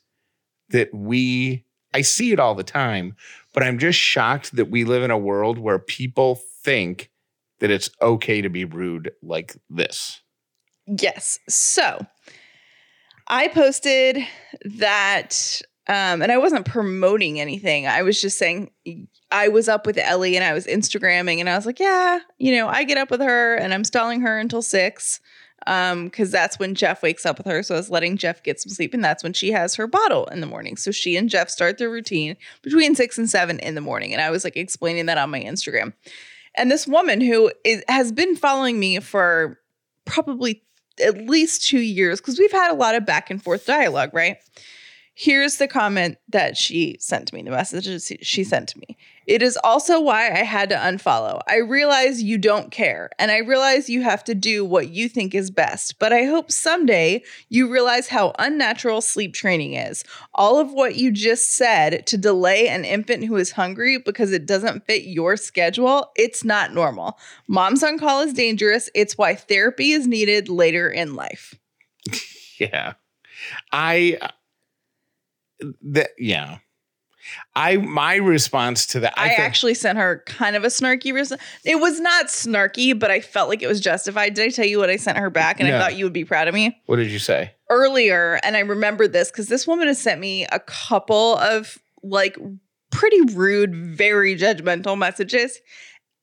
that 0.71 0.93
we 0.93 1.65
I 1.95 2.01
see 2.01 2.33
it 2.33 2.41
all 2.41 2.55
the 2.55 2.65
time, 2.65 3.17
but 3.53 3.63
I'm 3.63 3.79
just 3.79 3.99
shocked 3.99 4.57
that 4.57 4.71
we 4.71 4.85
live 4.85 5.03
in 5.03 5.11
a 5.11 5.19
world 5.19 5.59
where 5.59 5.79
people 5.79 6.41
think 6.63 7.11
that 7.61 7.71
it's 7.71 7.91
okay 8.01 8.41
to 8.43 8.49
be 8.49 8.65
rude 8.65 9.13
like 9.23 9.57
this. 9.71 10.21
Yes. 10.87 11.39
So 11.49 12.05
I 13.29 13.49
posted 13.49 14.19
that, 14.79 15.63
um, 15.87 16.23
and 16.23 16.33
I 16.33 16.39
wasn't 16.39 16.67
promoting 16.67 17.41
anything. 17.41 17.87
I 17.87 18.03
was 18.03 18.21
just 18.21 18.37
saying 18.37 18.73
I 19.33 19.49
was 19.49 19.69
up 19.69 19.87
with 19.87 19.99
Ellie 19.99 20.37
and 20.37 20.45
I 20.45 20.53
was 20.53 20.67
Instagramming, 20.67 21.41
and 21.41 21.49
I 21.49 21.57
was 21.57 21.67
like, 21.67 21.81
yeah, 21.81 22.21
you 22.39 22.55
know, 22.55 22.69
I 22.69 22.85
get 22.85 22.99
up 22.99 23.11
with 23.11 23.21
her 23.21 23.57
and 23.57 23.73
I'm 23.73 23.85
stalling 23.85 24.21
her 24.21 24.39
until 24.39 24.63
six. 24.63 25.21
Um 25.65 26.07
because 26.07 26.33
that's 26.33 26.59
when 26.59 26.75
jeff 26.75 27.05
wakes 27.05 27.25
up 27.25 27.39
with 27.39 27.47
her. 27.47 27.63
So 27.63 27.77
i 27.77 27.79
was 27.79 27.89
letting 27.89 28.17
jeff 28.17 28.43
get 28.43 28.61
some 28.61 28.71
sleep 28.71 28.95
and 28.95 29.05
that's 29.05 29.23
when 29.23 29.33
she 29.33 29.53
has 29.53 29.77
her 29.77 29.87
bottle 29.87 30.27
in 30.27 30.41
the 30.41 30.47
morning. 30.47 30.77
So 30.77 30.91
she 30.91 31.17
and 31.17 31.31
jeff 31.31 31.49
start 31.49 31.79
their 31.79 31.89
routine 31.89 32.37
between 32.63 32.97
six 32.97 33.17
and 33.17 33.31
seven 33.31 33.61
in 33.61 33.77
the 33.77 33.81
morning. 33.81 34.13
And 34.13 34.21
i 34.21 34.29
was 34.31 34.43
like 34.43 34.57
explaining 34.57 35.07
that 35.07 35.19
on 35.19 35.31
my 35.31 35.41
instagram. 35.41 35.93
And 36.57 36.69
this 36.69 36.87
woman 36.87 37.21
who 37.21 37.53
is, 37.65 37.85
has 37.87 38.11
been 38.11 38.35
following 38.35 38.81
me 38.81 38.99
for 38.99 39.61
probably 40.05 40.65
at 41.01 41.29
least 41.29 41.63
two 41.63 41.79
years 41.79 42.21
because 42.21 42.41
we've 42.41 42.51
had 42.51 42.73
a 42.73 42.77
lot 42.77 42.97
of 42.97 43.07
back 43.07 43.31
and 43.31 43.41
forth 43.41 43.65
dialogue 43.65 44.11
right? 44.13 44.39
Here's 45.15 45.59
the 45.59 45.69
comment 45.69 46.19
that 46.29 46.57
she 46.57 46.97
sent 46.99 47.29
to 47.29 47.35
me, 47.37 47.43
the 47.43 47.53
message 47.53 48.03
she 48.23 48.43
sent 48.43 48.69
to 48.71 48.79
me. 48.81 48.97
It 49.27 49.43
is 49.43 49.59
also 49.63 50.01
why 50.01 50.31
I 50.31 50.43
had 50.43 50.69
to 50.71 50.77
unfollow. 50.77 51.41
I 51.47 51.59
realize 51.59 52.23
you 52.23 52.39
don't 52.39 52.71
care, 52.71 53.11
and 53.19 53.31
I 53.31 53.39
realize 53.39 53.89
you 53.89 54.03
have 54.03 54.25
to 54.25 54.35
do 54.35 54.65
what 54.65 54.89
you 54.89 55.09
think 55.09 55.35
is 55.35 55.51
best, 55.51 55.99
but 55.99 56.13
I 56.13 56.25
hope 56.25 56.51
someday 56.51 57.23
you 57.49 57.71
realize 57.71 58.09
how 58.09 58.35
unnatural 58.39 59.01
sleep 59.01 59.35
training 59.35 59.75
is. 59.75 60.05
All 60.35 60.59
of 60.59 60.73
what 60.73 60.97
you 60.97 61.11
just 61.13 61.51
said 61.53 62.07
to 62.07 62.19
delay 62.19 62.69
an 62.69 62.85
infant 62.85 63.25
who 63.25 63.37
is 63.37 63.53
hungry 63.53 63.99
because 63.99 64.33
it 64.33 64.47
doesn't 64.47 64.87
fit 64.87 65.05
your 65.05 65.37
schedule, 65.37 66.11
it's 66.17 66.45
not 66.45 66.75
normal. 66.75 67.19
Mom's 67.47 67.83
on 67.83 67.99
call 67.99 68.23
is 68.23 68.33
dangerous. 68.33 68.91
It's 68.95 69.17
why 69.17 69.35
therapy 69.35 69.93
is 69.93 70.07
needed 70.07 70.49
later 70.49 70.89
in 70.91 71.15
life. 71.15 71.55
yeah. 72.59 72.95
I 73.71 74.19
uh, 74.21 74.29
that 75.83 76.11
yeah. 76.19 76.59
I 77.55 77.77
my 77.77 78.17
response 78.17 78.87
to 78.87 79.01
that. 79.01 79.15
I, 79.17 79.31
I 79.31 79.33
actually 79.35 79.75
sent 79.75 79.99
her 79.99 80.23
kind 80.27 80.57
of 80.57 80.65
a 80.65 80.69
snarky 80.69 81.13
response. 81.13 81.41
It 81.65 81.77
was 81.77 82.01
not 82.01 82.27
snarky, 82.27 82.99
but 82.99 83.11
I 83.11 83.21
felt 83.21 83.49
like 83.49 83.63
it 83.63 83.69
was 83.69 83.81
justified. 83.81 84.35
Did 84.35 84.47
I 84.47 84.49
tell 84.51 84.67
you 84.67 84.79
what 84.79 84.91
I 84.91 84.97
sent 84.97 85.19
her 85.19 85.31
back? 85.31 85.61
And 85.61 85.69
no. 85.69 85.77
I 85.77 85.81
thought 85.81 85.97
you 85.97 86.05
would 86.05 86.13
be 86.13 86.25
proud 86.25 86.49
of 86.49 86.55
me. 86.55 86.81
What 86.87 86.97
did 86.97 87.11
you 87.11 87.19
say 87.19 87.53
earlier? 87.71 88.41
And 88.43 88.57
I 88.57 88.61
remember 88.61 89.07
this 89.09 89.31
because 89.31 89.49
this 89.49 89.67
woman 89.67 89.87
has 89.89 90.01
sent 90.01 90.21
me 90.21 90.47
a 90.47 90.61
couple 90.61 91.37
of 91.37 91.79
like 92.03 92.37
pretty 92.91 93.21
rude, 93.35 93.75
very 93.75 94.37
judgmental 94.37 94.97
messages. 94.97 95.61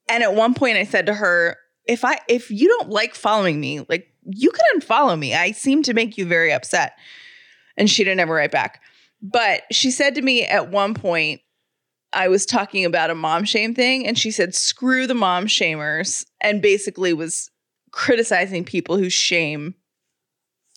And 0.07 0.23
at 0.23 0.33
one 0.33 0.53
point, 0.53 0.77
I 0.77 0.83
said 0.83 1.05
to 1.05 1.13
her, 1.13 1.57
"If 1.85 2.03
I 2.03 2.19
if 2.27 2.49
you 2.51 2.67
don't 2.67 2.89
like 2.89 3.15
following 3.15 3.59
me, 3.59 3.85
like 3.89 4.11
you 4.23 4.51
can 4.51 4.79
unfollow 4.79 5.17
me. 5.17 5.33
I 5.33 5.51
seem 5.51 5.83
to 5.83 5.93
make 5.93 6.17
you 6.17 6.25
very 6.25 6.51
upset." 6.51 6.93
And 7.77 7.89
she 7.89 8.03
didn't 8.03 8.19
ever 8.19 8.33
write 8.33 8.51
back. 8.51 8.81
But 9.21 9.63
she 9.71 9.91
said 9.91 10.15
to 10.15 10.21
me 10.21 10.45
at 10.45 10.69
one 10.69 10.93
point, 10.93 11.41
I 12.13 12.27
was 12.27 12.45
talking 12.45 12.85
about 12.85 13.09
a 13.09 13.15
mom 13.15 13.43
shame 13.43 13.75
thing, 13.75 14.07
and 14.07 14.17
she 14.17 14.31
said, 14.31 14.55
screw 14.55 15.05
the 15.05 15.13
mom 15.13 15.45
shamers, 15.45 16.25
and 16.41 16.61
basically 16.61 17.13
was 17.13 17.51
criticizing 17.91 18.63
people 18.63 18.97
who 18.97 19.09
shame 19.09 19.75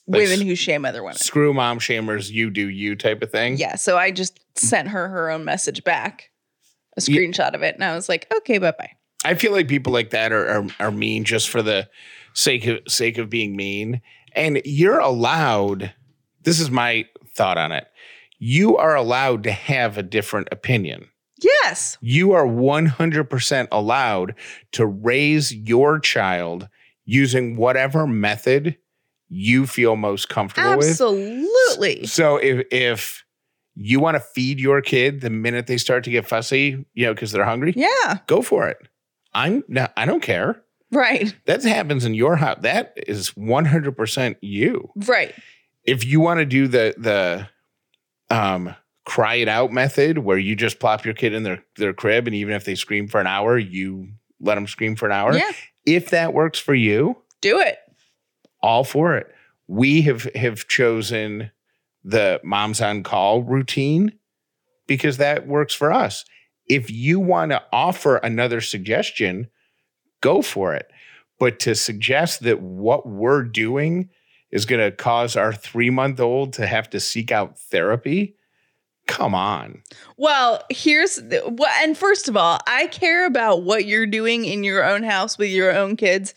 like, 0.07 0.21
women 0.23 0.47
who 0.47 0.55
shame 0.55 0.85
other 0.85 1.03
women. 1.03 1.17
Screw 1.17 1.55
mom 1.55 1.79
shamers, 1.79 2.31
you 2.31 2.51
do 2.51 2.69
you 2.69 2.97
type 2.97 3.23
of 3.23 3.31
thing. 3.31 3.57
Yeah. 3.57 3.77
So 3.77 3.97
I 3.97 4.11
just 4.11 4.41
sent 4.59 4.89
her 4.89 5.09
her 5.09 5.31
own 5.31 5.45
message 5.45 5.85
back, 5.85 6.31
a 6.97 7.01
screenshot 7.01 7.39
yeah. 7.53 7.57
of 7.57 7.63
it, 7.63 7.77
and 7.77 7.85
I 7.85 7.95
was 7.95 8.09
like, 8.09 8.33
okay, 8.39 8.59
bye 8.59 8.73
bye. 8.73 8.91
I 9.25 9.35
feel 9.35 9.53
like 9.53 9.69
people 9.69 9.93
like 9.93 10.11
that 10.11 10.33
are, 10.33 10.49
are 10.49 10.67
are 10.81 10.91
mean 10.91 11.25
just 11.25 11.49
for 11.49 11.63
the 11.63 11.89
sake 12.35 12.67
of 12.67 12.81
sake 12.89 13.19
of 13.19 13.31
being 13.31 13.57
mean, 13.57 14.03
and 14.35 14.61
you're 14.65 14.99
allowed. 14.99 15.95
This 16.43 16.59
is 16.59 16.71
my 16.71 17.07
thought 17.35 17.57
on 17.57 17.73
it 17.73 17.87
you 18.45 18.77
are 18.77 18.97
allowed 18.97 19.45
to 19.45 19.53
have 19.53 19.97
a 19.97 20.03
different 20.03 20.49
opinion. 20.51 21.09
Yes. 21.41 21.97
You 22.01 22.33
are 22.33 22.45
100% 22.45 23.69
allowed 23.71 24.35
to 24.73 24.85
raise 24.85 25.55
your 25.55 26.01
child 26.01 26.69
using 27.05 27.55
whatever 27.55 28.05
method 28.05 28.77
you 29.29 29.65
feel 29.69 29.95
most 29.95 30.29
comfortable 30.29 30.73
Absolutely. 30.73 31.37
with. 31.37 31.45
Absolutely. 31.69 32.07
So 32.07 32.37
if 32.39 32.67
if 32.73 33.25
you 33.77 34.01
want 34.01 34.17
to 34.17 34.21
feed 34.21 34.59
your 34.59 34.83
kid 34.83 35.21
the 35.21 35.31
minute 35.31 35.69
they 35.69 35.79
start 35.79 36.03
to 36.05 36.11
get 36.11 36.27
fussy, 36.27 36.85
you 36.95 37.07
know, 37.07 37.15
because 37.15 37.31
they're 37.31 37.45
hungry, 37.45 37.75
yeah, 37.77 38.19
go 38.27 38.43
for 38.43 38.67
it. 38.67 38.89
I'm 39.33 39.63
not, 39.69 39.93
I 39.97 40.05
don't 40.05 40.21
care. 40.21 40.61
Right. 40.91 41.33
That 41.47 41.63
happens 41.63 42.05
in 42.05 42.15
your 42.15 42.35
house. 42.35 42.59
That 42.63 42.93
is 43.07 43.31
100% 43.31 44.37
you. 44.41 44.91
Right. 44.97 45.33
If 45.85 46.05
you 46.05 46.19
want 46.19 46.39
to 46.41 46.45
do 46.45 46.67
the 46.67 46.95
the 46.99 47.49
um, 48.33 48.75
cry 49.05 49.37
it 49.37 49.49
out 49.49 49.73
method 49.73 50.19
where 50.19 50.39
you 50.39 50.57
just 50.57 50.79
plop 50.79 51.05
your 51.05 51.15
kid 51.15 51.33
in 51.33 51.43
their, 51.43 51.63
their 51.77 51.93
crib 51.93 52.27
and 52.27 52.35
even 52.35 52.55
if 52.55 52.65
they 52.65 52.75
scream 52.75 53.09
for 53.09 53.21
an 53.21 53.27
hour, 53.27 53.59
you 53.59 54.09
let 54.41 54.55
them 54.57 54.67
scream 54.67 54.97
for 54.97 55.07
an 55.07 55.13
hour. 55.13 55.35
Yeah. 55.35 55.51
If 55.87 56.11
that 56.11 56.33
works 56.33 56.59
for 56.59 56.75
you, 56.75 57.17
do 57.41 57.59
it. 57.61 57.79
All 58.61 58.85
for 58.85 59.17
it. 59.17 59.33
We 59.67 60.03
have 60.03 60.25
have 60.35 60.69
chosen 60.69 61.51
the 62.05 62.41
moms 62.45 62.81
on 62.81 63.03
call 63.03 63.43
routine 63.43 64.13
because 64.87 65.17
that 65.17 65.47
works 65.47 65.75
for 65.75 65.93
us. 65.93 66.25
If 66.69 66.91
you 66.91 67.19
want 67.19 67.51
to 67.51 67.63
offer 67.73 68.17
another 68.17 68.61
suggestion, 68.61 69.49
go 70.21 70.43
for 70.43 70.75
it. 70.75 70.91
But 71.39 71.59
to 71.61 71.75
suggest 71.75 72.43
that 72.43 72.61
what 72.61 73.09
we're 73.09 73.43
doing 73.43 74.11
is 74.53 74.67
going 74.67 74.81
to 74.81 74.95
cause 74.95 75.35
our 75.35 75.53
three 75.53 75.91
month 75.91 76.21
old 76.21 76.53
to 76.53 76.67
have 76.67 76.89
to 76.91 77.01
seek 77.01 77.33
out 77.33 77.59
therapy. 77.59 78.37
Come 79.09 79.35
on. 79.35 79.83
Well, 80.17 80.63
here's 80.71 81.19
what, 81.19 81.71
and 81.83 81.99
first 81.99 82.29
of 82.29 82.37
all, 82.37 82.61
I 82.69 82.87
care 82.87 83.27
about 83.27 83.65
what 83.65 83.87
you're 83.87 84.07
doing 84.07 84.45
in 84.45 84.63
your 84.63 84.85
own 84.85 85.03
house 85.03 85.37
with 85.37 85.51
your 85.51 85.75
own 85.75 85.97
kids 85.97 86.35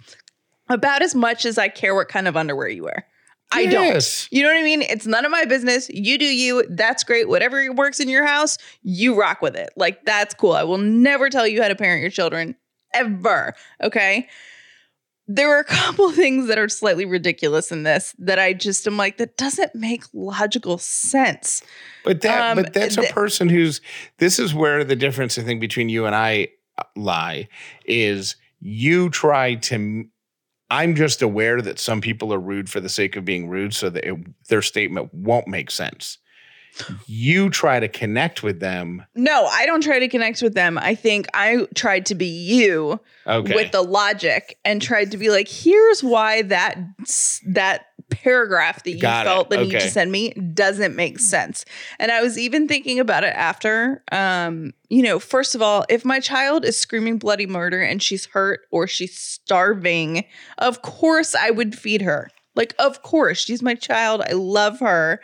about 0.69 1.03
as 1.03 1.13
much 1.13 1.45
as 1.45 1.60
I 1.60 1.67
care 1.67 1.93
what 1.93 2.07
kind 2.07 2.27
of 2.27 2.36
underwear 2.36 2.69
you 2.69 2.86
wear. 2.86 3.05
I 3.51 3.62
yes. 3.62 4.27
don't. 4.27 4.38
You 4.38 4.43
know 4.43 4.50
what 4.50 4.60
I 4.60 4.63
mean? 4.63 4.81
It's 4.81 5.05
none 5.05 5.25
of 5.25 5.31
my 5.31 5.45
business. 5.45 5.89
You 5.91 6.17
do 6.17 6.25
you. 6.25 6.65
That's 6.67 7.03
great. 7.03 7.29
Whatever 7.29 7.72
works 7.72 8.00
in 8.00 8.10
your 8.10 8.25
house, 8.25 8.57
you 8.81 9.13
rock 9.13 9.43
with 9.43 9.55
it. 9.55 9.69
Like, 9.75 10.03
that's 10.05 10.34
cool. 10.34 10.53
I 10.53 10.63
will 10.63 10.79
never 10.79 11.29
tell 11.29 11.45
you 11.45 11.62
how 11.62 11.67
to 11.67 11.75
parent 11.75 12.01
your 12.01 12.10
children 12.10 12.55
ever. 12.95 13.53
Okay 13.84 14.27
there 15.27 15.55
are 15.55 15.60
a 15.60 15.65
couple 15.65 16.12
things 16.13 16.48
that 16.48 16.58
are 16.58 16.70
slightly 16.70 17.05
ridiculous 17.05 17.72
in 17.72 17.84
this 17.84 18.15
that 18.20 18.39
I 18.39 18.53
just 18.53 18.86
am 18.88 18.98
like, 18.98 19.17
that 19.17 19.38
doesn't 19.38 19.75
make 19.75 20.03
logical 20.13 20.77
sense. 20.77 21.63
But 22.03 22.22
that, 22.22 22.51
um, 22.58 22.63
but 22.63 22.74
that's 22.74 22.96
th- 22.96 23.10
a 23.10 23.13
person 23.13 23.50
who's. 23.50 23.82
This 24.17 24.39
is 24.39 24.53
where 24.53 24.84
the 24.84 24.96
difference 24.96 25.38
I 25.38 25.44
think 25.44 25.62
between 25.62 25.89
you 25.89 26.05
and 26.05 26.15
I 26.15 26.50
uh, 26.77 26.84
lie 26.96 27.48
is 27.86 28.36
you 28.60 29.10
try 29.10 29.55
to. 29.55 30.05
I'm 30.72 30.96
just 30.96 31.22
aware 31.22 31.62
that 31.62 31.77
some 31.77 32.01
people 32.01 32.34
are 32.34 32.39
rude 32.39 32.70
for 32.70 32.79
the 32.79 32.89
sake 32.89 33.15
of 33.15 33.24
being 33.24 33.48
rude, 33.48 33.74
so 33.74 33.89
that 33.89 34.03
it, 34.03 34.17
their 34.50 34.63
statement 34.63 35.13
won't 35.13 35.48
make 35.48 35.70
sense 35.70 36.17
you 37.08 37.50
try 37.50 37.79
to 37.79 37.88
connect 37.88 38.44
with 38.44 38.60
them. 38.60 39.05
No, 39.15 39.46
I 39.46 39.65
don't 39.65 39.82
try 39.82 40.00
to 40.00 40.08
connect 40.08 40.41
with 40.41 40.53
them. 40.53 40.77
I 40.77 40.96
think 40.96 41.27
I 41.34 41.67
tried 41.75 42.05
to 42.08 42.15
be 42.15 42.27
you 42.27 43.00
okay. 43.25 43.55
with 43.55 43.72
the 43.72 43.82
logic 43.82 44.58
and 44.65 44.82
tried 44.82 45.12
to 45.12 45.17
be 45.17 45.29
like, 45.29 45.48
here's 45.48 46.03
why 46.03 46.41
that 46.44 46.77
that 47.48 47.88
paragraph 48.10 48.84
that 48.84 48.91
you 48.91 49.00
Got 49.00 49.25
felt 49.25 49.48
it. 49.48 49.50
the 49.50 49.60
okay. 49.60 49.67
need 49.67 49.79
to 49.79 49.89
send 49.89 50.12
me 50.12 50.32
doesn't 50.32 50.96
make 50.96 51.20
sense. 51.20 51.65
And 52.00 52.12
I 52.12 52.22
was 52.22 52.38
even 52.38 52.67
thinking 52.67 53.00
about 53.00 53.24
it 53.24 53.34
after. 53.36 54.03
Um, 54.12 54.74
you 54.89 55.01
know, 55.01 55.20
first 55.20 55.55
of 55.55 55.62
all, 55.62 55.86
if 55.89 56.05
my 56.05 56.20
child 56.20 56.65
is 56.65 56.77
screaming 56.77 57.17
bloody 57.17 57.48
murder 57.48 57.82
and 57.82 58.01
she's 58.01 58.25
hurt 58.27 58.62
or 58.72 58.88
she's 58.88 59.17
starving, 59.17 60.25
of 60.58 60.82
course 60.82 61.36
I 61.36 61.50
would 61.50 61.77
feed 61.77 62.03
her. 62.03 62.29
Like, 62.55 62.74
of 62.79 63.01
course, 63.01 63.39
she's 63.39 63.62
my 63.62 63.75
child. 63.75 64.22
I 64.22 64.34
love 64.34 64.79
her. 64.79 65.20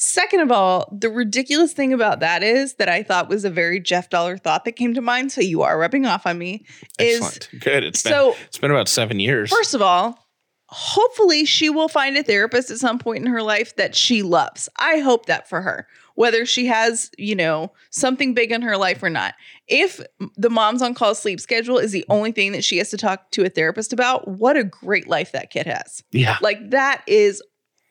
Second 0.00 0.40
of 0.40 0.52
all, 0.52 0.96
the 0.96 1.10
ridiculous 1.10 1.72
thing 1.72 1.92
about 1.92 2.20
that 2.20 2.44
is 2.44 2.74
that 2.74 2.88
I 2.88 3.02
thought 3.02 3.28
was 3.28 3.44
a 3.44 3.50
very 3.50 3.80
Jeff 3.80 4.08
Dollar 4.08 4.38
thought 4.38 4.64
that 4.64 4.72
came 4.72 4.94
to 4.94 5.00
mind. 5.00 5.32
So 5.32 5.40
you 5.40 5.62
are 5.62 5.76
rubbing 5.76 6.06
off 6.06 6.24
on 6.24 6.38
me. 6.38 6.64
Is 7.00 7.20
Excellent. 7.20 7.48
Good. 7.60 7.82
It's 7.82 8.00
so 8.00 8.30
been 8.30 8.40
it's 8.46 8.58
been 8.58 8.70
about 8.70 8.88
seven 8.88 9.18
years. 9.18 9.50
First 9.50 9.74
of 9.74 9.82
all, 9.82 10.28
hopefully 10.68 11.44
she 11.44 11.68
will 11.68 11.88
find 11.88 12.16
a 12.16 12.22
therapist 12.22 12.70
at 12.70 12.78
some 12.78 13.00
point 13.00 13.24
in 13.24 13.32
her 13.32 13.42
life 13.42 13.74
that 13.74 13.96
she 13.96 14.22
loves. 14.22 14.68
I 14.78 14.98
hope 14.98 15.26
that 15.26 15.48
for 15.48 15.62
her, 15.62 15.88
whether 16.14 16.46
she 16.46 16.66
has, 16.66 17.10
you 17.18 17.34
know, 17.34 17.72
something 17.90 18.34
big 18.34 18.52
in 18.52 18.62
her 18.62 18.76
life 18.76 19.02
or 19.02 19.10
not. 19.10 19.34
If 19.66 20.00
the 20.36 20.50
mom's 20.50 20.80
on 20.80 20.94
call 20.94 21.16
sleep 21.16 21.40
schedule 21.40 21.78
is 21.78 21.90
the 21.90 22.04
only 22.08 22.30
thing 22.30 22.52
that 22.52 22.62
she 22.62 22.78
has 22.78 22.90
to 22.90 22.96
talk 22.96 23.32
to 23.32 23.44
a 23.44 23.48
therapist 23.48 23.92
about, 23.92 24.28
what 24.28 24.56
a 24.56 24.62
great 24.62 25.08
life 25.08 25.32
that 25.32 25.50
kid 25.50 25.66
has. 25.66 26.04
yeah. 26.12 26.38
Like 26.40 26.70
that 26.70 27.02
is 27.08 27.42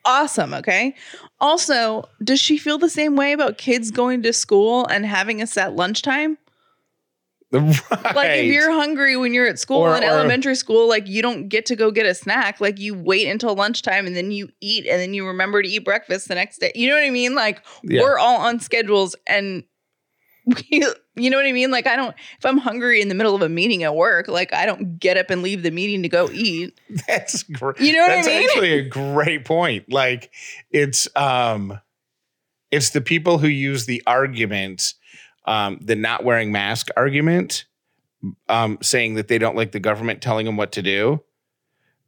awesome, 0.08 0.54
okay? 0.56 0.96
Also, 1.40 2.08
does 2.24 2.40
she 2.40 2.58
feel 2.58 2.78
the 2.80 2.90
same 2.90 3.16
way 3.16 3.34
about 3.34 3.58
kids 3.60 3.92
going 3.92 4.24
to 4.24 4.34
school 4.34 4.88
and 4.88 5.06
having 5.06 5.42
a 5.42 5.46
set 5.48 5.76
lunchtime? 5.76 6.38
Right. 7.52 7.80
Like 8.14 8.30
if 8.40 8.46
you're 8.52 8.72
hungry 8.74 9.16
when 9.16 9.34
you're 9.34 9.48
at 9.48 9.58
school 9.60 9.78
Or- 9.84 9.96
in 9.96 10.04
or- 10.04 10.08
elementary 10.08 10.56
school, 10.56 10.90
like 10.90 11.08
you 11.08 11.22
don't 11.22 11.48
get 11.48 11.66
to 11.68 11.76
go 11.78 11.92
get 11.92 12.06
a 12.06 12.14
snack. 12.14 12.60
Like 12.60 12.78
you 12.80 12.94
wait 12.94 13.28
until 13.28 13.56
lunchtime 13.56 14.06
and 14.08 14.16
then 14.16 14.32
you 14.32 14.50
eat 14.60 14.86
and 14.86 15.00
then 15.00 15.14
you 15.14 15.26
remember 15.26 15.62
to 15.62 15.70
eat 15.70 15.86
breakfast 15.86 16.28
the 16.28 16.36
next 16.36 16.58
day. 16.60 16.72
You 16.76 16.90
know 16.90 16.96
what 16.96 17.06
I 17.06 17.10
mean? 17.10 17.36
Like 17.36 17.64
Yeah. 17.84 18.02
we're 18.02 18.18
all 18.18 18.38
on 18.42 18.60
schedules 18.60 19.16
and 19.28 19.64
we, 20.48 20.84
you 21.16 21.30
know 21.30 21.38
what 21.38 21.46
I 21.46 21.52
mean? 21.52 21.70
Like 21.72 21.86
I 21.88 21.96
don't 21.96 22.16
if 22.40 22.46
I'm 22.46 22.58
hungry 22.58 23.02
in 23.02 23.10
the 23.10 23.16
middle 23.16 23.36
of 23.36 23.42
a 23.42 23.50
meeting 23.50 23.84
at 23.84 23.96
work, 23.96 24.28
like 24.28 24.54
I 24.54 24.66
don't 24.66 24.98
get 25.00 25.18
up 25.18 25.30
and 25.30 25.44
leave 25.44 25.62
the 25.64 25.72
meeting 25.72 26.02
to 26.04 26.10
go 26.10 26.30
eat. 26.32 26.80
That's 27.08 27.44
great. 27.44 27.80
You 27.80 27.94
know 27.94 28.02
what 28.02 28.12
I 28.12 28.16
mean? 28.16 28.24
That's 28.26 28.46
actually 28.46 28.74
a 28.74 28.84
great 28.90 29.46
point. 29.46 29.92
Like 29.92 30.32
it's 30.72 31.08
um 31.16 31.80
it's 32.72 32.90
the 32.92 33.02
people 33.02 33.38
who 33.38 33.48
use 33.48 33.86
the 33.86 34.04
argument, 34.08 34.94
um, 35.46 35.80
the 35.82 35.96
not 35.96 36.24
wearing 36.26 36.52
mask 36.52 36.90
argument, 36.98 37.66
um, 38.50 38.78
saying 38.82 39.14
that 39.16 39.30
they 39.30 39.38
don't 39.38 39.56
like 39.56 39.72
the 39.72 39.80
government 39.80 40.22
telling 40.22 40.46
them 40.46 40.58
what 40.58 40.74
to 40.74 40.82
do. 40.82 41.24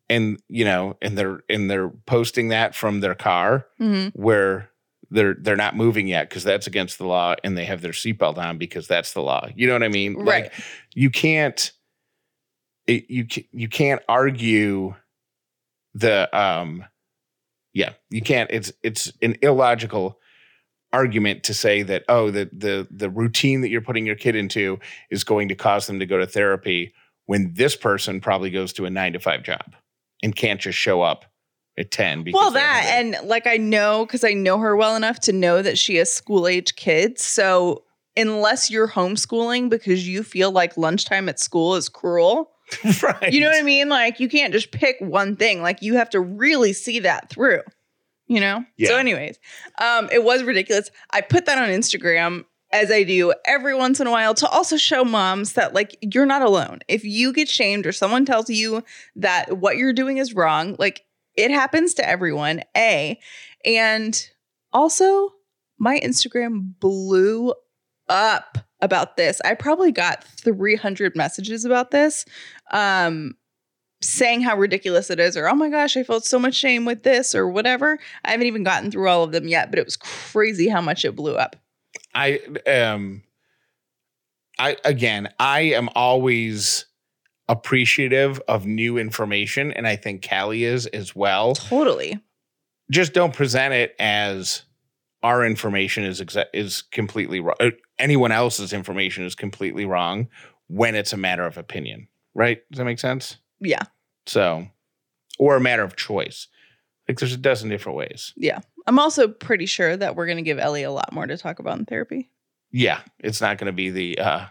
And 0.09 0.41
you 0.47 0.65
know, 0.65 0.97
and 1.01 1.17
they're 1.17 1.41
and 1.49 1.69
they're 1.69 1.89
posting 1.89 2.49
that 2.49 2.73
from 2.75 2.99
their 2.99 3.15
car 3.15 3.67
Mhm. 3.79 4.11
where 4.15 4.69
they're 5.11 5.35
they're 5.35 5.55
not 5.55 5.75
moving 5.75 6.07
yet 6.07 6.29
because 6.29 6.43
that's 6.43 6.67
against 6.67 6.97
the 6.97 7.05
law 7.05 7.35
and 7.43 7.57
they 7.57 7.65
have 7.65 7.81
their 7.81 7.91
seatbelt 7.91 8.37
on 8.37 8.57
because 8.57 8.87
that's 8.87 9.13
the 9.13 9.21
law. 9.21 9.47
You 9.55 9.67
know 9.67 9.73
what 9.73 9.83
I 9.83 9.89
mean? 9.89 10.15
Right. 10.15 10.43
Like 10.43 10.53
you 10.93 11.09
can't 11.09 11.71
it, 12.87 13.09
you 13.09 13.27
you 13.51 13.69
can't 13.69 14.01
argue 14.07 14.95
the 15.93 16.29
um 16.37 16.85
yeah 17.73 17.93
you 18.09 18.21
can't 18.21 18.49
it's 18.51 18.71
it's 18.83 19.11
an 19.21 19.35
illogical 19.41 20.19
argument 20.91 21.43
to 21.43 21.53
say 21.53 21.83
that 21.83 22.03
oh 22.09 22.31
the 22.31 22.49
the 22.51 22.87
the 22.89 23.09
routine 23.09 23.61
that 23.61 23.69
you're 23.69 23.81
putting 23.81 24.05
your 24.05 24.15
kid 24.15 24.35
into 24.35 24.79
is 25.11 25.23
going 25.23 25.47
to 25.47 25.55
cause 25.55 25.87
them 25.87 25.99
to 25.99 26.05
go 26.05 26.17
to 26.17 26.25
therapy 26.25 26.93
when 27.25 27.53
this 27.53 27.75
person 27.75 28.19
probably 28.19 28.49
goes 28.49 28.73
to 28.73 28.85
a 28.85 28.89
9 28.89 29.13
to 29.13 29.19
5 29.19 29.43
job 29.43 29.75
and 30.23 30.35
can't 30.35 30.59
just 30.59 30.79
show 30.79 31.01
up 31.03 31.25
at 31.79 31.91
10 31.91 32.23
because 32.23 32.39
Well, 32.39 32.51
that 32.51 32.85
and 32.87 33.17
like 33.23 33.47
I 33.47 33.57
know 33.57 34.05
because 34.05 34.23
I 34.23 34.33
know 34.33 34.59
her 34.59 34.75
well 34.75 34.95
enough 34.95 35.19
to 35.21 35.33
know 35.33 35.61
that 35.61 35.77
she 35.77 35.95
has 35.95 36.11
school 36.11 36.47
age 36.47 36.75
kids. 36.75 37.23
So 37.23 37.83
unless 38.17 38.69
you're 38.69 38.87
homeschooling 38.87 39.69
because 39.69 40.07
you 40.07 40.23
feel 40.23 40.51
like 40.51 40.77
lunchtime 40.77 41.29
at 41.29 41.39
school 41.39 41.75
is 41.75 41.89
cruel, 41.89 42.51
right 43.03 43.31
you 43.31 43.39
know 43.39 43.47
what 43.47 43.59
I 43.59 43.63
mean? 43.63 43.89
Like 43.89 44.19
you 44.19 44.29
can't 44.29 44.53
just 44.53 44.71
pick 44.71 44.97
one 44.99 45.35
thing. 45.35 45.61
Like 45.61 45.81
you 45.81 45.95
have 45.95 46.09
to 46.11 46.19
really 46.19 46.73
see 46.73 46.99
that 46.99 47.29
through. 47.29 47.61
You 48.27 48.39
know? 48.39 48.63
yeah. 48.77 48.89
So, 48.89 48.97
anyways, 48.97 49.39
um, 49.81 50.07
it 50.11 50.23
was 50.23 50.43
ridiculous. 50.43 50.91
I 51.09 51.21
put 51.21 51.47
that 51.47 51.57
on 51.57 51.69
Instagram 51.69 52.45
as 52.71 52.91
I 52.91 53.03
do 53.03 53.33
every 53.45 53.73
once 53.73 53.99
in 53.99 54.05
a 54.05 54.11
while 54.11 54.35
to 54.35 54.47
also 54.47 54.77
show 54.77 55.03
moms 55.03 55.53
that 55.53 55.73
like 55.73 55.97
you're 56.01 56.25
not 56.25 56.41
alone. 56.41 56.79
If 56.87 57.03
you 57.03 57.33
get 57.33 57.49
shamed 57.49 57.87
or 57.87 57.91
someone 57.91 58.25
tells 58.25 58.49
you 58.49 58.83
that 59.15 59.57
what 59.57 59.77
you're 59.77 59.93
doing 59.93 60.17
is 60.17 60.35
wrong, 60.35 60.75
like 60.77 61.03
it 61.39 61.51
happens 61.51 61.93
to 61.95 62.07
everyone. 62.07 62.61
A. 62.75 63.19
And 63.65 64.29
also, 64.71 65.29
my 65.77 65.99
Instagram 65.99 66.73
blew 66.79 67.53
up 68.07 68.57
about 68.81 69.17
this. 69.17 69.41
I 69.43 69.53
probably 69.55 69.91
got 69.91 70.23
300 70.23 71.15
messages 71.15 71.65
about 71.65 71.91
this. 71.91 72.25
Um 72.71 73.35
saying 74.01 74.39
how 74.39 74.55
ridiculous 74.55 75.09
it 75.09 75.19
is 75.19 75.35
or 75.35 75.49
oh 75.49 75.53
my 75.53 75.67
gosh 75.67 75.97
i 75.97 76.03
felt 76.03 76.23
so 76.23 76.39
much 76.39 76.55
shame 76.55 76.85
with 76.85 77.03
this 77.03 77.35
or 77.35 77.49
whatever 77.49 77.99
i 78.23 78.31
haven't 78.31 78.47
even 78.47 78.63
gotten 78.63 78.89
through 78.89 79.09
all 79.09 79.25
of 79.25 79.33
them 79.33 79.45
yet 79.45 79.69
but 79.69 79.77
it 79.77 79.83
was 79.83 79.97
crazy 79.97 80.69
how 80.69 80.79
much 80.79 81.03
it 81.03 81.17
blew 81.17 81.35
up 81.35 81.57
I 82.15 82.39
um 82.67 83.23
I 84.57 84.75
again, 84.83 85.29
I 85.39 85.61
am 85.61 85.89
always 85.95 86.85
appreciative 87.49 88.39
of 88.47 88.65
new 88.65 88.97
information 88.97 89.71
and 89.73 89.85
I 89.87 89.95
think 89.97 90.27
Callie 90.27 90.63
is 90.63 90.85
as 90.87 91.15
well. 91.15 91.55
totally 91.55 92.17
Just 92.91 93.13
don't 93.13 93.33
present 93.33 93.73
it 93.73 93.95
as 93.99 94.63
our 95.23 95.43
information 95.45 96.05
is 96.05 96.21
exa- 96.21 96.45
is 96.53 96.81
completely 96.81 97.39
wrong. 97.41 97.55
uh, 97.59 97.71
Anyone 97.97 98.31
else's 98.31 98.71
information 98.71 99.25
is 99.25 99.35
completely 99.35 99.83
wrong 99.85 100.29
when 100.67 100.95
it's 100.95 101.11
a 101.11 101.17
matter 101.17 101.43
of 101.45 101.57
opinion, 101.57 102.07
right? 102.33 102.59
Does 102.71 102.77
that 102.77 102.85
make 102.85 102.99
sense? 102.99 103.37
yeah 103.59 103.81
So, 104.25 104.67
or 105.37 105.55
a 105.57 105.59
matter 105.59 105.83
of 105.83 105.95
choice. 105.97 106.47
Like 107.07 107.19
there's 107.19 107.33
a 107.33 107.37
dozen 107.37 107.69
different 107.69 107.97
ways. 107.97 108.33
yeah 108.37 108.59
i'm 108.87 108.99
also 108.99 109.27
pretty 109.27 109.65
sure 109.65 109.97
that 109.97 110.15
we're 110.15 110.25
going 110.27 110.37
to 110.37 110.43
give 110.43 110.57
ellie 110.59 110.83
a 110.83 110.91
lot 110.91 111.11
more 111.11 111.25
to 111.27 111.37
talk 111.37 111.57
about 111.59 111.77
in 111.79 111.85
therapy 111.85 112.29
Yeah, 112.71 113.01
it's 113.19 113.41
not 113.41 113.57
going 113.57 113.65
to 113.67 113.73
be 113.73 113.89
the 113.89 114.19
uh 114.19 114.45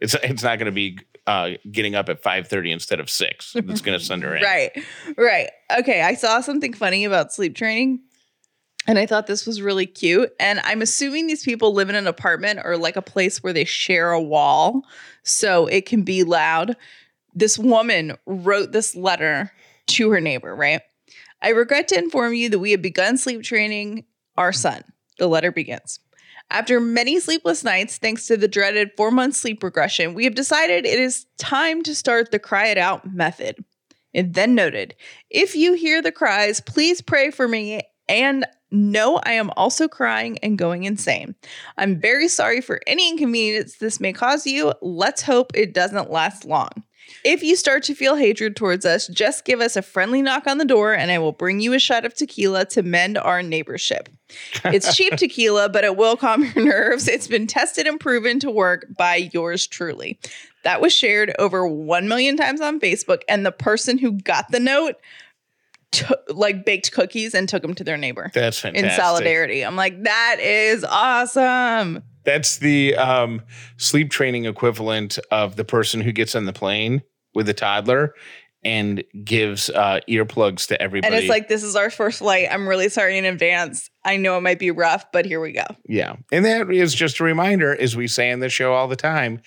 it's 0.00 0.14
it's 0.22 0.42
not 0.44 0.58
going 0.58 0.66
to 0.66 0.72
be 0.72 0.98
uh 1.26 1.50
getting 1.70 1.94
up 1.94 2.08
at 2.08 2.22
5:30 2.22 2.72
instead 2.72 3.00
of 3.00 3.08
6. 3.08 3.52
That's 3.54 3.80
going 3.80 3.98
to 3.98 4.04
send 4.04 4.22
her 4.22 4.36
in. 4.36 4.42
right 4.42 4.70
right 5.16 5.50
okay 5.78 6.02
i 6.02 6.14
saw 6.14 6.40
something 6.40 6.72
funny 6.74 7.04
about 7.04 7.32
sleep 7.32 7.54
training 7.54 8.00
and 8.86 8.98
i 8.98 9.06
thought 9.06 9.26
this 9.26 9.46
was 9.46 9.62
really 9.62 9.86
cute 9.86 10.30
and 10.38 10.60
i'm 10.64 10.82
assuming 10.82 11.26
these 11.26 11.42
people 11.44 11.72
live 11.72 11.88
in 11.88 11.94
an 11.94 12.06
apartment 12.06 12.60
or 12.64 12.76
like 12.76 12.96
a 12.96 13.02
place 13.02 13.42
where 13.42 13.52
they 13.54 13.64
share 13.64 14.10
a 14.12 14.20
wall 14.20 14.82
so 15.22 15.66
it 15.66 15.86
can 15.86 16.02
be 16.02 16.24
loud 16.24 16.76
this 17.34 17.58
woman 17.58 18.16
wrote 18.26 18.72
this 18.72 18.94
letter 18.94 19.50
to 19.86 20.10
her 20.10 20.20
neighbor 20.20 20.54
right 20.54 20.82
I 21.42 21.48
regret 21.50 21.88
to 21.88 21.98
inform 21.98 22.32
you 22.32 22.48
that 22.48 22.58
we 22.58 22.70
have 22.70 22.80
begun 22.80 23.18
sleep 23.18 23.42
training 23.42 24.04
our 24.38 24.50
son. 24.50 24.82
The 25.18 25.26
letter 25.26 25.52
begins. 25.52 26.00
After 26.50 26.78
many 26.80 27.18
sleepless 27.20 27.64
nights, 27.64 27.98
thanks 27.98 28.26
to 28.26 28.36
the 28.36 28.48
dreaded 28.48 28.90
four 28.96 29.10
month 29.10 29.36
sleep 29.36 29.62
regression, 29.62 30.14
we 30.14 30.24
have 30.24 30.34
decided 30.34 30.84
it 30.84 30.98
is 30.98 31.26
time 31.38 31.82
to 31.82 31.94
start 31.94 32.30
the 32.30 32.38
cry 32.38 32.68
it 32.68 32.78
out 32.78 33.12
method. 33.12 33.64
It 34.12 34.34
then 34.34 34.54
noted, 34.54 34.94
if 35.30 35.56
you 35.56 35.74
hear 35.74 36.00
the 36.00 36.12
cries, 36.12 36.60
please 36.60 37.00
pray 37.00 37.30
for 37.30 37.48
me 37.48 37.80
and 38.08 38.46
know 38.70 39.20
I 39.24 39.32
am 39.32 39.50
also 39.56 39.88
crying 39.88 40.38
and 40.38 40.58
going 40.58 40.84
insane. 40.84 41.34
I'm 41.78 42.00
very 42.00 42.28
sorry 42.28 42.60
for 42.60 42.80
any 42.86 43.08
inconvenience 43.08 43.76
this 43.76 44.00
may 44.00 44.12
cause 44.12 44.46
you. 44.46 44.72
Let's 44.82 45.22
hope 45.22 45.52
it 45.54 45.74
doesn't 45.74 46.10
last 46.10 46.44
long. 46.44 46.70
If 47.24 47.42
you 47.42 47.56
start 47.56 47.82
to 47.84 47.94
feel 47.94 48.16
hatred 48.16 48.54
towards 48.54 48.84
us, 48.84 49.08
just 49.08 49.44
give 49.44 49.60
us 49.60 49.76
a 49.76 49.82
friendly 49.82 50.20
knock 50.20 50.46
on 50.46 50.58
the 50.58 50.64
door 50.64 50.92
and 50.92 51.10
I 51.10 51.18
will 51.18 51.32
bring 51.32 51.60
you 51.60 51.72
a 51.72 51.78
shot 51.78 52.04
of 52.04 52.14
tequila 52.14 52.66
to 52.66 52.82
mend 52.82 53.16
our 53.16 53.42
neighborship. 53.42 54.08
It's 54.64 54.94
cheap 54.94 55.14
tequila, 55.16 55.68
but 55.68 55.84
it 55.84 55.96
will 55.96 56.16
calm 56.16 56.44
your 56.44 56.64
nerves. 56.64 57.08
It's 57.08 57.28
been 57.28 57.46
tested 57.46 57.86
and 57.86 57.98
proven 57.98 58.40
to 58.40 58.50
work 58.50 58.86
by 58.96 59.30
yours 59.32 59.66
truly. 59.66 60.18
That 60.64 60.80
was 60.80 60.92
shared 60.92 61.34
over 61.38 61.66
1 61.66 62.08
million 62.08 62.36
times 62.36 62.60
on 62.60 62.80
Facebook, 62.80 63.20
and 63.28 63.44
the 63.44 63.52
person 63.52 63.98
who 63.98 64.12
got 64.12 64.50
the 64.50 64.60
note 64.60 64.96
took 65.92 66.20
like 66.28 66.64
baked 66.64 66.90
cookies 66.92 67.34
and 67.34 67.48
took 67.48 67.62
them 67.62 67.74
to 67.74 67.84
their 67.84 67.96
neighbor 67.96 68.30
That's 68.34 68.58
fantastic. 68.58 68.90
in 68.90 68.96
solidarity. 68.96 69.64
I'm 69.64 69.76
like, 69.76 70.02
that 70.04 70.38
is 70.40 70.84
awesome. 70.84 72.02
That's 72.24 72.58
the 72.58 72.96
um 72.96 73.42
sleep 73.76 74.10
training 74.10 74.46
equivalent 74.46 75.18
of 75.30 75.56
the 75.56 75.64
person 75.64 76.00
who 76.00 76.12
gets 76.12 76.34
on 76.34 76.46
the 76.46 76.52
plane 76.52 77.02
with 77.34 77.48
a 77.48 77.54
toddler 77.54 78.14
and 78.64 79.04
gives 79.24 79.68
uh 79.70 80.00
earplugs 80.08 80.66
to 80.68 80.80
everybody. 80.80 81.14
And 81.14 81.22
it's 81.22 81.30
like, 81.30 81.48
this 81.48 81.62
is 81.62 81.76
our 81.76 81.90
first 81.90 82.20
flight. 82.20 82.48
I'm 82.50 82.66
really 82.66 82.88
sorry 82.88 83.18
in 83.18 83.24
advance. 83.26 83.90
I 84.04 84.16
know 84.16 84.38
it 84.38 84.40
might 84.40 84.58
be 84.58 84.70
rough, 84.70 85.04
but 85.12 85.26
here 85.26 85.40
we 85.40 85.52
go. 85.52 85.66
Yeah. 85.86 86.16
And 86.32 86.44
that 86.44 86.70
is 86.70 86.94
just 86.94 87.20
a 87.20 87.24
reminder, 87.24 87.76
as 87.78 87.94
we 87.94 88.08
say 88.08 88.30
in 88.30 88.40
the 88.40 88.48
show 88.48 88.72
all 88.72 88.88
the 88.88 88.96
time, 88.96 89.42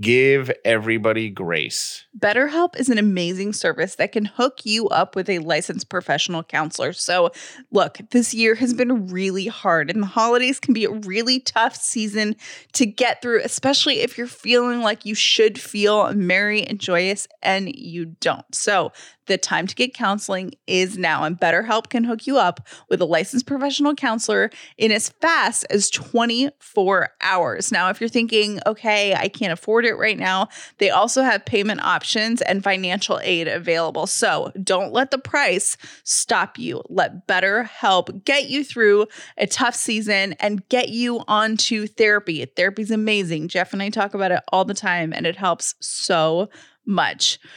Give 0.00 0.50
everybody 0.64 1.28
grace. 1.28 2.06
BetterHelp 2.18 2.78
is 2.78 2.88
an 2.88 2.96
amazing 2.96 3.52
service 3.52 3.96
that 3.96 4.12
can 4.12 4.24
hook 4.24 4.64
you 4.64 4.88
up 4.88 5.14
with 5.14 5.28
a 5.28 5.40
licensed 5.40 5.90
professional 5.90 6.42
counselor. 6.42 6.94
So, 6.94 7.32
look, 7.70 7.98
this 8.10 8.32
year 8.32 8.54
has 8.54 8.72
been 8.72 9.08
really 9.08 9.46
hard, 9.46 9.90
and 9.90 10.02
the 10.02 10.06
holidays 10.06 10.58
can 10.58 10.72
be 10.72 10.86
a 10.86 10.90
really 10.90 11.38
tough 11.38 11.76
season 11.76 12.36
to 12.72 12.86
get 12.86 13.20
through, 13.20 13.42
especially 13.44 14.00
if 14.00 14.16
you're 14.16 14.26
feeling 14.26 14.80
like 14.80 15.04
you 15.04 15.14
should 15.14 15.60
feel 15.60 16.14
merry 16.14 16.62
and 16.62 16.78
joyous 16.78 17.28
and 17.42 17.74
you 17.74 18.06
don't. 18.06 18.54
So, 18.54 18.92
the 19.26 19.38
time 19.38 19.68
to 19.68 19.76
get 19.76 19.94
counseling 19.94 20.52
is 20.66 20.98
now, 20.98 21.22
and 21.24 21.38
BetterHelp 21.38 21.88
can 21.88 22.02
hook 22.02 22.26
you 22.26 22.36
up 22.36 22.66
with 22.88 23.00
a 23.00 23.04
licensed 23.04 23.46
professional 23.46 23.94
counselor 23.94 24.50
in 24.76 24.90
as 24.90 25.10
fast 25.10 25.64
as 25.70 25.88
24 25.88 27.10
hours. 27.20 27.70
Now, 27.70 27.90
if 27.90 28.00
you're 28.00 28.08
thinking, 28.08 28.58
okay, 28.66 29.14
I 29.14 29.28
can't 29.28 29.52
afford 29.52 29.84
it 29.84 29.89
right 29.98 30.18
now, 30.18 30.48
they 30.78 30.90
also 30.90 31.22
have 31.22 31.44
payment 31.44 31.82
options 31.82 32.42
and 32.42 32.64
financial 32.64 33.20
aid 33.22 33.48
available. 33.48 34.06
So 34.06 34.52
don't 34.62 34.92
let 34.92 35.10
the 35.10 35.18
price 35.18 35.76
stop 36.04 36.58
you. 36.58 36.82
Let 36.88 37.26
BetterHelp 37.26 38.24
get 38.24 38.48
you 38.48 38.64
through 38.64 39.06
a 39.36 39.46
tough 39.46 39.74
season 39.74 40.34
and 40.34 40.68
get 40.68 40.88
you 40.90 41.22
onto 41.28 41.86
therapy. 41.86 42.44
Therapy's 42.44 42.90
amazing. 42.90 43.48
Jeff 43.48 43.72
and 43.72 43.82
I 43.82 43.90
talk 43.90 44.14
about 44.14 44.32
it 44.32 44.42
all 44.48 44.64
the 44.64 44.74
time, 44.74 45.12
and 45.12 45.26
it 45.26 45.36
helps 45.36 45.74
so 45.80 46.40
much. 46.40 46.50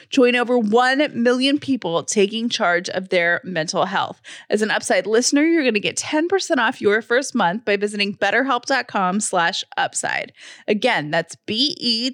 Join 0.10 0.36
over 0.36 0.58
1 0.58 1.22
million 1.22 1.58
people 1.60 2.04
taking 2.04 2.50
charge 2.50 2.90
of 2.90 3.10
their 3.10 3.42
mental 3.44 3.86
health. 3.86 4.22
As 4.50 4.62
an 4.62 4.70
Upside 4.72 5.08
listener, 5.08 5.44
you're 5.44 5.64
going 5.64 5.74
to 5.74 5.80
get 5.80 5.98
10% 5.98 6.58
off 6.58 6.82
your 6.82 7.02
first 7.02 7.34
month 7.34 7.66
by 7.66 7.78
visiting 7.78 8.16
betterhelp.com 8.16 9.20
slash 9.20 9.64
upside. 9.78 10.34
Again, 10.68 11.10
that's 11.12 11.36
B-E-T-T-E-R-H-E-L-P 11.46 12.14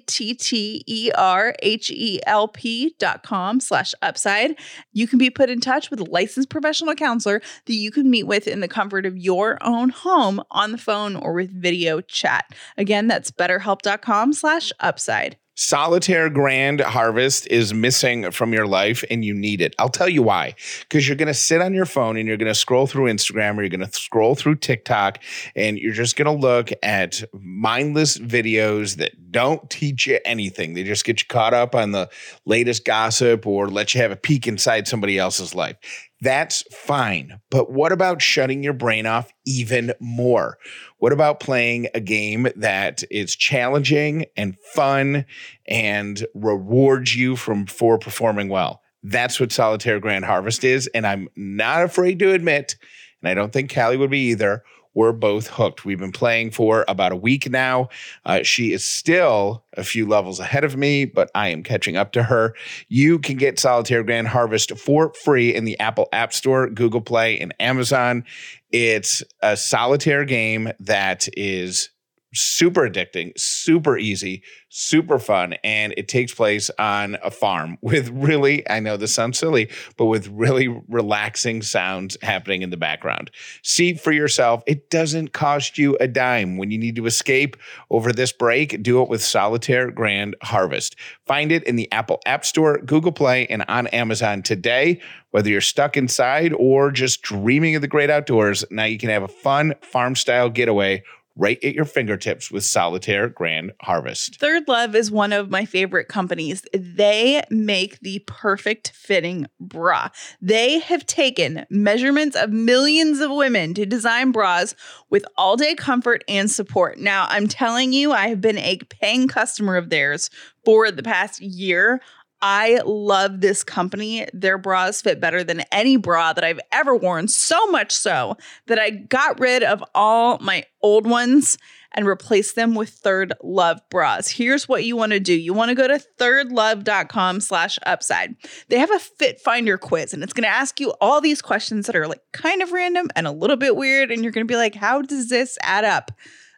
dot 2.98 3.22
com 3.22 3.60
slash 3.60 3.94
upside. 4.02 4.56
You 4.92 5.06
can 5.06 5.18
be 5.18 5.30
put 5.30 5.50
in 5.50 5.60
touch 5.60 5.90
with 5.90 6.00
a 6.00 6.04
licensed 6.04 6.50
professional 6.50 6.94
counselor 6.94 7.42
that 7.66 7.74
you 7.74 7.90
can 7.90 8.10
meet 8.10 8.24
with 8.24 8.46
in 8.46 8.60
the 8.60 8.68
comfort 8.68 9.04
of 9.06 9.18
your 9.18 9.58
own 9.62 9.88
home 9.90 10.42
on 10.50 10.72
the 10.72 10.78
phone 10.78 11.16
or 11.16 11.32
with 11.32 11.50
video 11.50 12.00
chat. 12.00 12.44
Again, 12.76 13.08
that's 13.08 13.30
betterhelp.com 13.30 14.32
slash 14.32 14.72
upside. 14.80 15.36
Solitaire 15.56 16.30
Grand 16.30 16.80
Harvest 16.80 17.46
is 17.48 17.74
missing 17.74 18.30
from 18.30 18.52
your 18.52 18.66
life 18.66 19.04
and 19.10 19.24
you 19.24 19.34
need 19.34 19.60
it. 19.60 19.74
I'll 19.78 19.88
tell 19.88 20.08
you 20.08 20.22
why. 20.22 20.54
Because 20.80 21.06
you're 21.06 21.16
going 21.16 21.28
to 21.28 21.34
sit 21.34 21.60
on 21.60 21.74
your 21.74 21.86
phone 21.86 22.16
and 22.16 22.26
you're 22.26 22.36
going 22.36 22.46
to 22.46 22.54
scroll 22.54 22.86
through 22.86 23.12
Instagram 23.12 23.58
or 23.58 23.62
you're 23.62 23.68
going 23.68 23.86
to 23.86 23.92
scroll 23.92 24.34
through 24.34 24.56
TikTok 24.56 25.18
and 25.54 25.78
you're 25.78 25.92
just 25.92 26.16
going 26.16 26.26
to 26.26 26.46
look 26.46 26.70
at 26.82 27.22
mindless 27.32 28.16
videos 28.16 28.96
that 28.96 29.30
don't 29.30 29.68
teach 29.68 30.06
you 30.06 30.18
anything. 30.24 30.74
They 30.74 30.82
just 30.82 31.04
get 31.04 31.20
you 31.20 31.26
caught 31.28 31.52
up 31.54 31.74
on 31.74 31.92
the 31.92 32.08
latest 32.46 32.84
gossip 32.84 33.46
or 33.46 33.68
let 33.68 33.94
you 33.94 34.00
have 34.00 34.10
a 34.10 34.16
peek 34.16 34.46
inside 34.46 34.88
somebody 34.88 35.18
else's 35.18 35.54
life. 35.54 35.76
That's 36.20 36.62
fine. 36.70 37.40
But 37.50 37.72
what 37.72 37.92
about 37.92 38.20
shutting 38.20 38.62
your 38.62 38.74
brain 38.74 39.06
off 39.06 39.32
even 39.46 39.94
more? 40.00 40.58
What 40.98 41.12
about 41.12 41.40
playing 41.40 41.88
a 41.94 42.00
game 42.00 42.48
that 42.56 43.02
is 43.10 43.34
challenging 43.34 44.26
and 44.36 44.56
fun 44.74 45.24
and 45.66 46.26
rewards 46.34 47.16
you 47.16 47.36
from 47.36 47.66
for 47.66 47.98
performing 47.98 48.48
well? 48.48 48.82
That's 49.02 49.40
what 49.40 49.50
Solitaire 49.50 49.98
Grand 49.98 50.26
Harvest 50.26 50.62
is. 50.62 50.88
And 50.88 51.06
I'm 51.06 51.28
not 51.36 51.82
afraid 51.82 52.18
to 52.18 52.32
admit, 52.32 52.76
and 53.22 53.30
I 53.30 53.34
don't 53.34 53.52
think 53.52 53.74
Callie 53.74 53.96
would 53.96 54.10
be 54.10 54.30
either, 54.30 54.62
we're 54.94 55.12
both 55.12 55.48
hooked. 55.48 55.84
We've 55.84 55.98
been 55.98 56.12
playing 56.12 56.50
for 56.50 56.84
about 56.88 57.12
a 57.12 57.16
week 57.16 57.50
now. 57.50 57.88
Uh, 58.24 58.42
she 58.42 58.72
is 58.72 58.86
still 58.86 59.64
a 59.76 59.84
few 59.84 60.06
levels 60.06 60.40
ahead 60.40 60.64
of 60.64 60.76
me, 60.76 61.04
but 61.04 61.30
I 61.34 61.48
am 61.48 61.62
catching 61.62 61.96
up 61.96 62.12
to 62.12 62.24
her. 62.24 62.54
You 62.88 63.18
can 63.18 63.36
get 63.36 63.58
Solitaire 63.58 64.02
Grand 64.02 64.28
Harvest 64.28 64.76
for 64.76 65.12
free 65.14 65.54
in 65.54 65.64
the 65.64 65.78
Apple 65.78 66.08
App 66.12 66.32
Store, 66.32 66.68
Google 66.68 67.00
Play, 67.00 67.38
and 67.38 67.54
Amazon. 67.60 68.24
It's 68.72 69.22
a 69.42 69.56
solitaire 69.56 70.24
game 70.24 70.70
that 70.80 71.28
is 71.36 71.90
super 72.32 72.88
addicting, 72.88 73.38
super 73.38 73.96
easy, 73.98 74.42
super 74.68 75.18
fun, 75.18 75.54
and 75.64 75.92
it 75.96 76.08
takes 76.08 76.32
place 76.32 76.70
on 76.78 77.16
a 77.22 77.30
farm 77.30 77.76
with 77.82 78.08
really, 78.10 78.68
I 78.70 78.80
know 78.80 78.96
this 78.96 79.14
sounds 79.14 79.38
silly, 79.38 79.70
but 79.96 80.06
with 80.06 80.28
really 80.28 80.68
relaxing 80.88 81.62
sounds 81.62 82.16
happening 82.22 82.62
in 82.62 82.70
the 82.70 82.76
background. 82.76 83.30
See 83.62 83.94
for 83.94 84.12
yourself, 84.12 84.62
it 84.66 84.90
doesn't 84.90 85.32
cost 85.32 85.78
you 85.78 85.96
a 86.00 86.06
dime. 86.06 86.56
When 86.56 86.70
you 86.70 86.78
need 86.78 86.96
to 86.96 87.06
escape 87.06 87.56
over 87.90 88.12
this 88.12 88.32
break, 88.32 88.82
do 88.82 89.02
it 89.02 89.08
with 89.08 89.22
Solitaire 89.22 89.90
Grand 89.90 90.36
Harvest. 90.42 90.96
Find 91.26 91.52
it 91.52 91.64
in 91.64 91.76
the 91.76 91.90
Apple 91.92 92.20
App 92.26 92.44
Store, 92.44 92.78
Google 92.78 93.12
Play, 93.12 93.46
and 93.48 93.64
on 93.68 93.88
Amazon 93.88 94.42
today. 94.42 95.00
Whether 95.30 95.50
you're 95.50 95.60
stuck 95.60 95.96
inside 95.96 96.52
or 96.54 96.90
just 96.90 97.22
dreaming 97.22 97.76
of 97.76 97.82
the 97.82 97.88
great 97.88 98.10
outdoors, 98.10 98.64
now 98.70 98.84
you 98.84 98.98
can 98.98 99.10
have 99.10 99.22
a 99.22 99.28
fun 99.28 99.74
farm 99.80 100.16
style 100.16 100.50
getaway 100.50 101.04
right 101.36 101.62
at 101.62 101.74
your 101.74 101.84
fingertips 101.84 102.50
with 102.50 102.64
Solitaire 102.64 103.28
Grand 103.28 103.72
Harvest. 103.80 104.38
Third 104.38 104.68
Love 104.68 104.94
is 104.94 105.10
one 105.10 105.32
of 105.32 105.50
my 105.50 105.64
favorite 105.64 106.08
companies. 106.08 106.62
They 106.72 107.42
make 107.50 108.00
the 108.00 108.22
perfect 108.26 108.90
fitting 108.90 109.46
bra. 109.58 110.08
They 110.40 110.80
have 110.80 111.06
taken 111.06 111.66
measurements 111.70 112.36
of 112.36 112.50
millions 112.50 113.20
of 113.20 113.30
women 113.30 113.74
to 113.74 113.86
design 113.86 114.32
bras 114.32 114.74
with 115.08 115.24
all 115.36 115.56
day 115.56 115.74
comfort 115.74 116.24
and 116.28 116.50
support. 116.50 116.98
Now, 116.98 117.26
I'm 117.28 117.48
telling 117.48 117.92
you, 117.92 118.12
I 118.12 118.28
have 118.28 118.40
been 118.40 118.58
a 118.58 118.78
paying 118.88 119.28
customer 119.28 119.76
of 119.76 119.90
theirs 119.90 120.30
for 120.64 120.90
the 120.90 121.02
past 121.02 121.40
year. 121.40 122.00
I 122.42 122.80
love 122.84 123.40
this 123.40 123.62
company. 123.62 124.26
Their 124.32 124.58
bras 124.58 125.02
fit 125.02 125.20
better 125.20 125.44
than 125.44 125.60
any 125.72 125.96
bra 125.96 126.32
that 126.32 126.44
I've 126.44 126.60
ever 126.72 126.96
worn, 126.96 127.28
so 127.28 127.66
much 127.70 127.92
so 127.92 128.36
that 128.66 128.78
I 128.78 128.90
got 128.90 129.40
rid 129.40 129.62
of 129.62 129.84
all 129.94 130.38
my 130.38 130.64
old 130.82 131.06
ones 131.06 131.58
and 131.92 132.06
replaced 132.06 132.54
them 132.54 132.74
with 132.74 132.90
Third 132.90 133.32
Love 133.42 133.80
bras. 133.90 134.28
Here's 134.28 134.68
what 134.68 134.84
you 134.84 134.96
want 134.96 135.12
to 135.12 135.20
do. 135.20 135.34
You 135.34 135.52
want 135.52 135.70
to 135.70 135.74
go 135.74 135.88
to 135.88 136.02
thirdlove.com 136.18 137.40
slash 137.40 137.78
upside. 137.84 138.36
They 138.68 138.78
have 138.78 138.94
a 138.94 138.98
fit 138.98 139.40
finder 139.40 139.76
quiz 139.76 140.14
and 140.14 140.22
it's 140.22 140.32
going 140.32 140.44
to 140.44 140.48
ask 140.48 140.80
you 140.80 140.94
all 141.00 141.20
these 141.20 141.42
questions 141.42 141.86
that 141.86 141.96
are 141.96 142.06
like 142.06 142.22
kind 142.32 142.62
of 142.62 142.72
random 142.72 143.08
and 143.16 143.26
a 143.26 143.32
little 143.32 143.56
bit 143.56 143.76
weird. 143.76 144.10
And 144.10 144.22
you're 144.22 144.32
going 144.32 144.46
to 144.46 144.50
be 144.52 144.56
like, 144.56 144.74
how 144.74 145.02
does 145.02 145.28
this 145.28 145.58
add 145.62 145.84
up? 145.84 146.12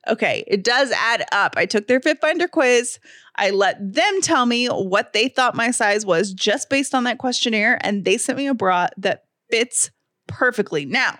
Okay, 0.09 0.45
it 0.47 0.65
does 0.65 0.91
add 0.91 1.25
up. 1.33 1.55
I 1.57 1.67
took 1.67 1.87
their 1.87 2.01
Fit 2.01 2.21
Finder 2.21 2.49
quiz. 2.49 2.99
I 3.37 3.51
let 3.51 3.77
them 3.81 4.21
tell 4.21 4.47
me 4.47 4.67
what 4.67 5.13
they 5.13 5.29
thought 5.29 5.55
my 5.55 5.71
size 5.71 6.05
was 6.05 6.33
just 6.33 6.69
based 6.69 6.95
on 6.95 7.05
that 7.05 7.19
questionnaire, 7.19 7.79
and 7.83 8.05
they 8.05 8.19
sent 8.19 8.39
me 8.39 8.47
a 8.47 8.55
bra 8.55 8.89
that 8.97 9.25
fits 9.51 9.91
perfectly. 10.27 10.85
Now, 10.85 11.19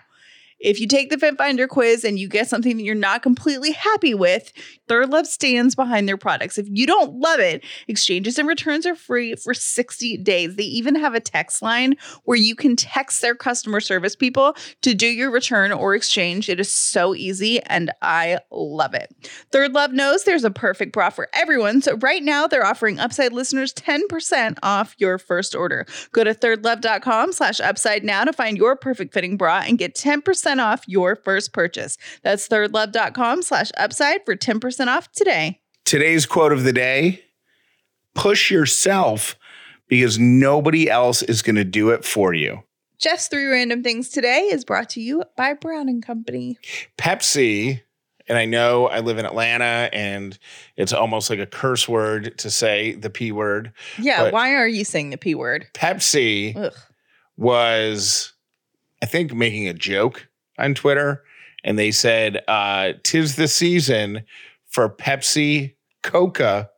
if 0.63 0.81
you 0.81 0.87
take 0.87 1.11
the 1.11 1.19
Fit 1.19 1.37
Finder 1.37 1.67
quiz 1.69 2.05
and 2.05 2.19
you 2.19 2.29
get 2.29 2.49
something 2.49 2.77
that 2.77 2.83
you're 2.83 2.95
not 2.95 3.23
completely 3.23 3.73
happy 3.73 4.15
with, 4.15 4.53
Third 4.89 5.11
Love 5.11 5.27
stands 5.27 5.75
behind 5.75 6.09
their 6.09 6.17
products. 6.17 6.59
If 6.59 6.67
you 6.71 6.87
don't 6.87 7.15
love 7.15 7.41
it, 7.41 7.65
exchanges 7.89 8.39
and 8.39 8.49
returns 8.49 8.87
are 8.87 8.95
free 8.95 9.35
for 9.35 9.55
60 9.55 10.17
days. 10.19 10.57
They 10.57 10.65
even 10.65 10.95
have 10.95 11.15
a 11.15 11.21
text 11.21 11.63
line 11.63 11.97
where 12.25 12.39
you 12.39 12.55
can 12.55 12.77
text 12.77 13.21
their 13.21 13.35
customer 13.35 13.81
service 13.81 14.17
people 14.17 14.57
to 14.83 14.95
do 14.95 15.07
your 15.07 15.31
return 15.31 15.73
or 15.73 15.95
exchange. 15.95 16.49
It 16.49 16.61
is 16.61 16.73
so 16.73 17.15
easy 17.15 17.63
and 17.65 17.91
I 18.01 18.39
love 18.51 18.95
it. 18.95 19.15
Third 19.51 19.73
Love 19.73 19.93
knows 19.93 20.25
there's 20.25 20.45
a 20.45 20.51
perfect 20.51 20.93
bra 20.93 21.11
for 21.11 21.29
everyone. 21.33 21.83
So 21.83 21.97
right 21.97 22.23
now 22.23 22.47
they're 22.47 22.65
offering 22.65 23.01
Upside 23.03 23.33
listeners 23.33 23.75
10% 23.75 24.59
off 24.63 24.95
your 24.99 25.19
first 25.19 25.57
order. 25.57 25.87
Go 26.13 26.23
to 26.23 26.35
thirdlove.com 26.35 27.33
slash 27.33 27.61
upside 27.61 28.05
now 28.05 28.25
to 28.25 28.33
find 28.33 28.57
your 28.57 28.77
perfect 28.77 29.13
fitting 29.13 29.37
bra 29.37 29.65
and 29.67 29.77
get 29.77 29.97
10% 29.97 30.52
off 30.61 30.85
your 30.87 31.17
first 31.17 31.53
purchase. 31.53 31.99
That's 32.23 32.49
thirdlove.com 32.49 33.43
slash 33.43 33.71
upside 33.77 34.25
for 34.25 34.37
10% 34.37 34.87
off 34.87 35.11
today. 35.13 35.61
Today's 35.85 36.27
quote 36.27 36.53
of 36.53 36.65
the 36.65 36.73
day 36.73 37.23
push 38.15 38.51
yourself 38.51 39.37
because 39.89 40.19
nobody 40.19 40.89
else 40.89 41.23
is 41.23 41.43
going 41.43 41.57
to 41.57 41.65
do 41.65 41.91
it 41.91 42.05
for 42.05 42.35
you. 42.35 42.63
Jeff's 42.99 43.29
three 43.29 43.47
random 43.47 43.83
things 43.83 44.09
today 44.11 44.43
is 44.43 44.65
brought 44.65 44.89
to 44.91 45.01
you 45.01 45.25
by 45.37 45.55
Brown 45.55 45.89
and 45.89 46.05
Company. 46.05 46.57
Pepsi, 46.97 47.83
and 48.29 48.39
I 48.39 48.45
know 48.45 48.87
I 48.87 49.01
live 49.01 49.19
in 49.19 49.27
Atlanta 49.27 49.91
and 49.93 50.39
it's 50.77 50.93
almost 50.93 51.29
like 51.29 51.41
a 51.41 51.47
curse 51.47 51.89
word 51.89 52.39
to 52.39 52.51
say 52.51 52.93
the 52.95 53.11
P 53.11 53.33
word. 53.33 53.73
Yeah, 53.99 54.31
why 54.31 54.55
are 54.55 54.69
you 54.69 54.85
saying 54.85 55.11
the 55.11 55.19
P 55.19 55.35
word? 55.35 55.67
Pepsi 55.75 56.57
Ugh. 56.57 56.73
was, 57.37 58.33
I 59.03 59.07
think, 59.07 59.35
making 59.35 59.67
a 59.69 59.75
joke 59.75 60.29
on 60.59 60.75
Twitter. 60.75 61.23
And 61.65 61.79
they 61.79 61.91
said, 61.93 62.43
uh, 62.49 62.93
Tis 63.05 63.37
the 63.37 63.47
season 63.49 64.25
for 64.69 64.89
Pepsi 64.89 65.75
Coca 66.03 66.71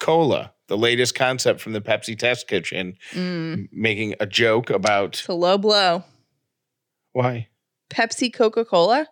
Cola, 0.00 0.52
the 0.66 0.76
latest 0.76 1.14
concept 1.14 1.60
from 1.60 1.72
the 1.72 1.80
Pepsi 1.80 2.18
Test 2.18 2.46
Kitchen, 2.48 2.96
Mm, 3.12 3.68
making 3.72 4.14
a 4.20 4.26
joke 4.26 4.68
about 4.70 5.14
it's 5.20 5.28
a 5.28 5.32
low 5.34 5.56
blow. 5.58 6.04
why 7.12 7.48
Pepsi 7.90 8.32
Coca 8.32 8.64
Cola? 8.64 9.06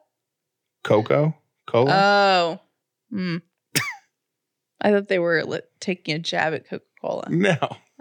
Coco 0.85 1.35
Cola. 1.67 1.91
Oh. 1.93 2.61
Mm. 3.17 3.41
I 4.83 4.91
thought 4.91 5.09
they 5.09 5.19
were 5.19 5.43
taking 5.81 6.15
a 6.15 6.19
jab 6.19 6.53
at 6.53 6.69
Coca 6.69 6.85
Cola. 7.01 7.27
No. 7.31 7.57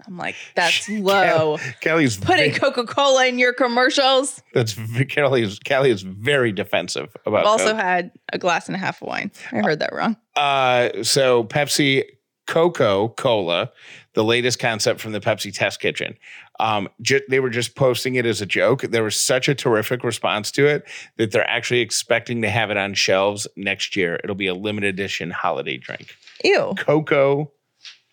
I'm 0.06 0.16
like, 0.18 0.34
that's 0.54 0.88
low. 0.90 1.58
Callie's 1.82 2.16
Putting 2.18 2.52
ve- 2.52 2.58
Coca 2.58 2.84
Cola 2.84 3.26
in 3.26 3.38
your 3.38 3.52
commercials. 3.52 4.42
that's 4.52 4.74
Callie 5.14 5.42
is 5.42 5.58
Callie 5.60 5.90
is 5.90 6.02
very 6.02 6.52
defensive 6.52 7.16
about 7.24 7.40
I've 7.40 7.46
also 7.46 7.70
Coke. 7.72 7.76
had 7.80 8.10
a 8.32 8.38
glass 8.38 8.66
and 8.66 8.74
a 8.76 8.78
half 8.78 9.00
of 9.00 9.08
wine. 9.08 9.30
I 9.52 9.56
heard 9.62 9.78
that 9.80 9.92
wrong. 9.92 10.16
Uh, 10.36 11.02
so 11.02 11.44
Pepsi 11.44 12.04
Coco 12.46 13.08
Cola, 13.08 13.72
the 14.14 14.22
latest 14.22 14.58
concept 14.58 15.00
from 15.00 15.12
the 15.12 15.20
Pepsi 15.20 15.52
Test 15.52 15.80
Kitchen. 15.80 16.16
Um, 16.60 16.88
ju- 17.02 17.20
they 17.28 17.40
were 17.40 17.50
just 17.50 17.74
posting 17.74 18.14
it 18.14 18.24
as 18.24 18.40
a 18.40 18.46
joke. 18.46 18.82
There 18.82 19.02
was 19.02 19.18
such 19.18 19.48
a 19.48 19.54
terrific 19.54 20.04
response 20.04 20.50
to 20.52 20.66
it 20.66 20.84
that 21.16 21.32
they're 21.32 21.48
actually 21.48 21.80
expecting 21.80 22.42
to 22.42 22.48
have 22.50 22.70
it 22.70 22.76
on 22.76 22.94
shelves 22.94 23.48
next 23.56 23.96
year. 23.96 24.20
It'll 24.22 24.36
be 24.36 24.46
a 24.46 24.54
limited 24.54 24.88
edition 24.94 25.30
holiday 25.32 25.76
drink. 25.76 26.14
Ew. 26.44 26.74
Cocoa, 26.78 27.50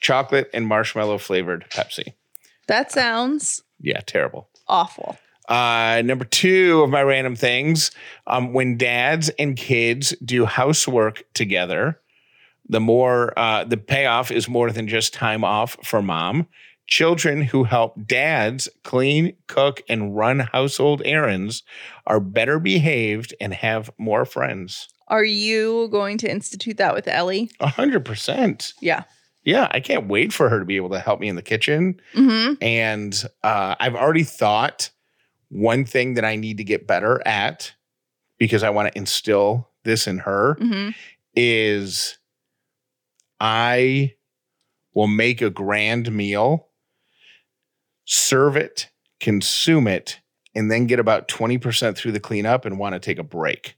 chocolate, 0.03 0.49
and 0.53 0.67
marshmallow 0.67 1.17
flavored 1.17 1.65
Pepsi. 1.71 2.13
That 2.67 2.91
sounds 2.91 3.63
Yeah, 3.79 4.01
terrible. 4.05 4.49
awful. 4.67 5.17
Uh, 5.49 6.01
number 6.05 6.23
two 6.23 6.81
of 6.83 6.89
my 6.89 7.01
random 7.03 7.35
things 7.35 7.91
um, 8.27 8.53
when 8.53 8.77
dads 8.77 9.29
and 9.39 9.57
kids 9.57 10.15
do 10.23 10.45
housework 10.45 11.23
together, 11.33 11.99
the 12.69 12.79
more 12.79 13.37
uh, 13.37 13.65
the 13.65 13.75
payoff 13.75 14.31
is 14.31 14.47
more 14.47 14.71
than 14.71 14.87
just 14.87 15.13
time 15.13 15.43
off 15.43 15.75
for 15.83 16.01
mom. 16.01 16.47
Children 16.87 17.41
who 17.41 17.65
help 17.65 17.95
dads 18.07 18.69
clean, 18.83 19.35
cook, 19.47 19.81
and 19.89 20.15
run 20.15 20.39
household 20.39 21.01
errands 21.03 21.63
are 22.07 22.19
better 22.21 22.57
behaved 22.59 23.33
and 23.41 23.53
have 23.53 23.89
more 23.97 24.23
friends. 24.25 24.87
Are 25.09 25.23
you 25.25 25.89
going 25.91 26.17
to 26.19 26.31
institute 26.31 26.77
that 26.77 26.93
with 26.93 27.07
Ellie? 27.09 27.49
A 27.59 27.67
hundred 27.67 28.05
percent. 28.05 28.73
Yeah. 28.79 29.03
Yeah, 29.43 29.67
I 29.71 29.79
can't 29.79 30.07
wait 30.07 30.31
for 30.31 30.49
her 30.49 30.59
to 30.59 30.65
be 30.65 30.77
able 30.77 30.91
to 30.91 30.99
help 30.99 31.19
me 31.19 31.27
in 31.27 31.35
the 31.35 31.41
kitchen. 31.41 31.99
Mm-hmm. 32.13 32.53
And 32.61 33.23
uh, 33.43 33.75
I've 33.79 33.95
already 33.95 34.23
thought 34.23 34.89
one 35.49 35.85
thing 35.85 36.13
that 36.13 36.25
I 36.25 36.35
need 36.35 36.57
to 36.57 36.63
get 36.63 36.87
better 36.87 37.21
at 37.27 37.73
because 38.37 38.63
I 38.63 38.69
want 38.69 38.91
to 38.91 38.97
instill 38.97 39.69
this 39.83 40.07
in 40.07 40.19
her 40.19 40.55
Mm-hmm. 40.59 40.91
is 41.35 42.17
I 43.39 44.13
will 44.93 45.07
make 45.07 45.41
a 45.41 45.49
grand 45.49 46.11
meal, 46.11 46.69
serve 48.05 48.55
it, 48.55 48.89
consume 49.19 49.87
it, 49.87 50.19
and 50.55 50.71
then 50.71 50.87
get 50.87 50.99
about 50.99 51.27
20% 51.27 51.95
through 51.95 52.11
the 52.11 52.19
cleanup 52.19 52.65
and 52.65 52.77
want 52.77 52.93
to 52.93 52.99
take 52.99 53.19
a 53.19 53.23
break. 53.23 53.75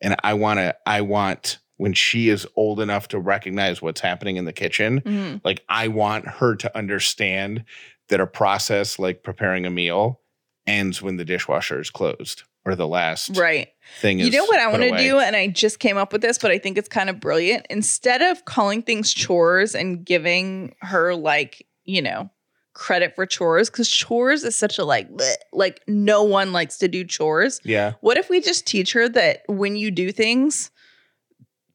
And 0.00 0.16
I 0.22 0.34
want 0.34 0.58
to, 0.58 0.76
I 0.86 1.00
want 1.00 1.58
when 1.78 1.94
she 1.94 2.28
is 2.28 2.46
old 2.56 2.80
enough 2.80 3.08
to 3.08 3.18
recognize 3.18 3.80
what's 3.80 4.00
happening 4.00 4.36
in 4.36 4.44
the 4.44 4.52
kitchen, 4.52 5.00
Mm-hmm. 5.00 5.36
like 5.44 5.64
I 5.68 5.88
want 5.88 6.28
her 6.28 6.54
to 6.56 6.76
understand 6.76 7.64
that 8.08 8.20
a 8.20 8.26
process 8.26 8.98
like 8.98 9.22
preparing 9.22 9.64
a 9.66 9.70
meal 9.70 10.20
ends 10.66 11.00
when 11.00 11.16
the 11.16 11.24
dishwasher 11.24 11.80
is 11.80 11.88
closed 11.90 12.42
or 12.64 12.74
the 12.74 12.86
last 12.86 13.36
Right. 13.36 13.68
thing 14.00 14.18
is 14.20 14.26
You 14.26 14.32
know 14.32 14.44
what 14.44 14.60
I 14.60 14.66
want 14.66 14.82
to 14.82 14.96
do? 14.98 15.18
And 15.18 15.34
I 15.34 15.46
just 15.46 15.78
came 15.78 15.96
up 15.96 16.12
with 16.12 16.20
this, 16.20 16.36
but 16.38 16.50
I 16.50 16.58
think 16.58 16.76
it's 16.76 16.88
kind 16.88 17.08
of 17.08 17.20
brilliant. 17.20 17.66
Instead 17.70 18.20
of 18.22 18.44
calling 18.44 18.82
things 18.82 19.12
chores 19.14 19.74
and 19.74 20.04
giving 20.04 20.74
her 20.82 21.14
like, 21.14 21.66
you 21.84 22.02
know, 22.02 22.28
credit 22.74 23.14
for 23.14 23.24
chores, 23.26 23.70
because 23.70 23.88
chores 23.88 24.44
is 24.44 24.54
such 24.54 24.78
a 24.78 24.84
like, 24.84 25.10
bleh, 25.10 25.34
like 25.52 25.80
no 25.88 26.22
one 26.22 26.52
likes 26.52 26.76
to 26.78 26.88
do 26.88 27.04
chores. 27.04 27.60
Yeah. 27.64 27.92
What 28.02 28.18
if 28.18 28.28
we 28.28 28.40
just 28.40 28.66
teach 28.66 28.92
her 28.92 29.08
that 29.08 29.42
when 29.48 29.74
you 29.76 29.90
do 29.90 30.12
things, 30.12 30.70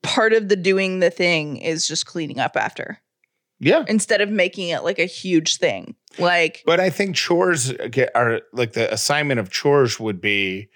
part 0.03 0.33
of 0.33 0.49
the 0.49 0.55
doing 0.55 0.99
the 0.99 1.09
thing 1.09 1.57
is 1.57 1.87
just 1.87 2.05
cleaning 2.05 2.39
up 2.39 2.55
after 2.55 2.99
Yeah. 3.59 3.83
instead 3.87 4.21
of 4.21 4.29
making 4.29 4.69
it 4.69 4.83
like 4.83 4.99
a 4.99 5.05
huge 5.05 5.57
thing? 5.57 5.95
Like, 6.19 6.61
But 6.65 6.79
I 6.79 6.89
think 6.91 7.15
chores 7.15 7.71
get 7.89 8.11
are 8.15 8.41
like 8.51 8.73
the 8.73 8.91
assignment 8.93 9.39
of 9.39 9.49
chores 9.49 9.99
would 9.99 10.21
be 10.21 10.69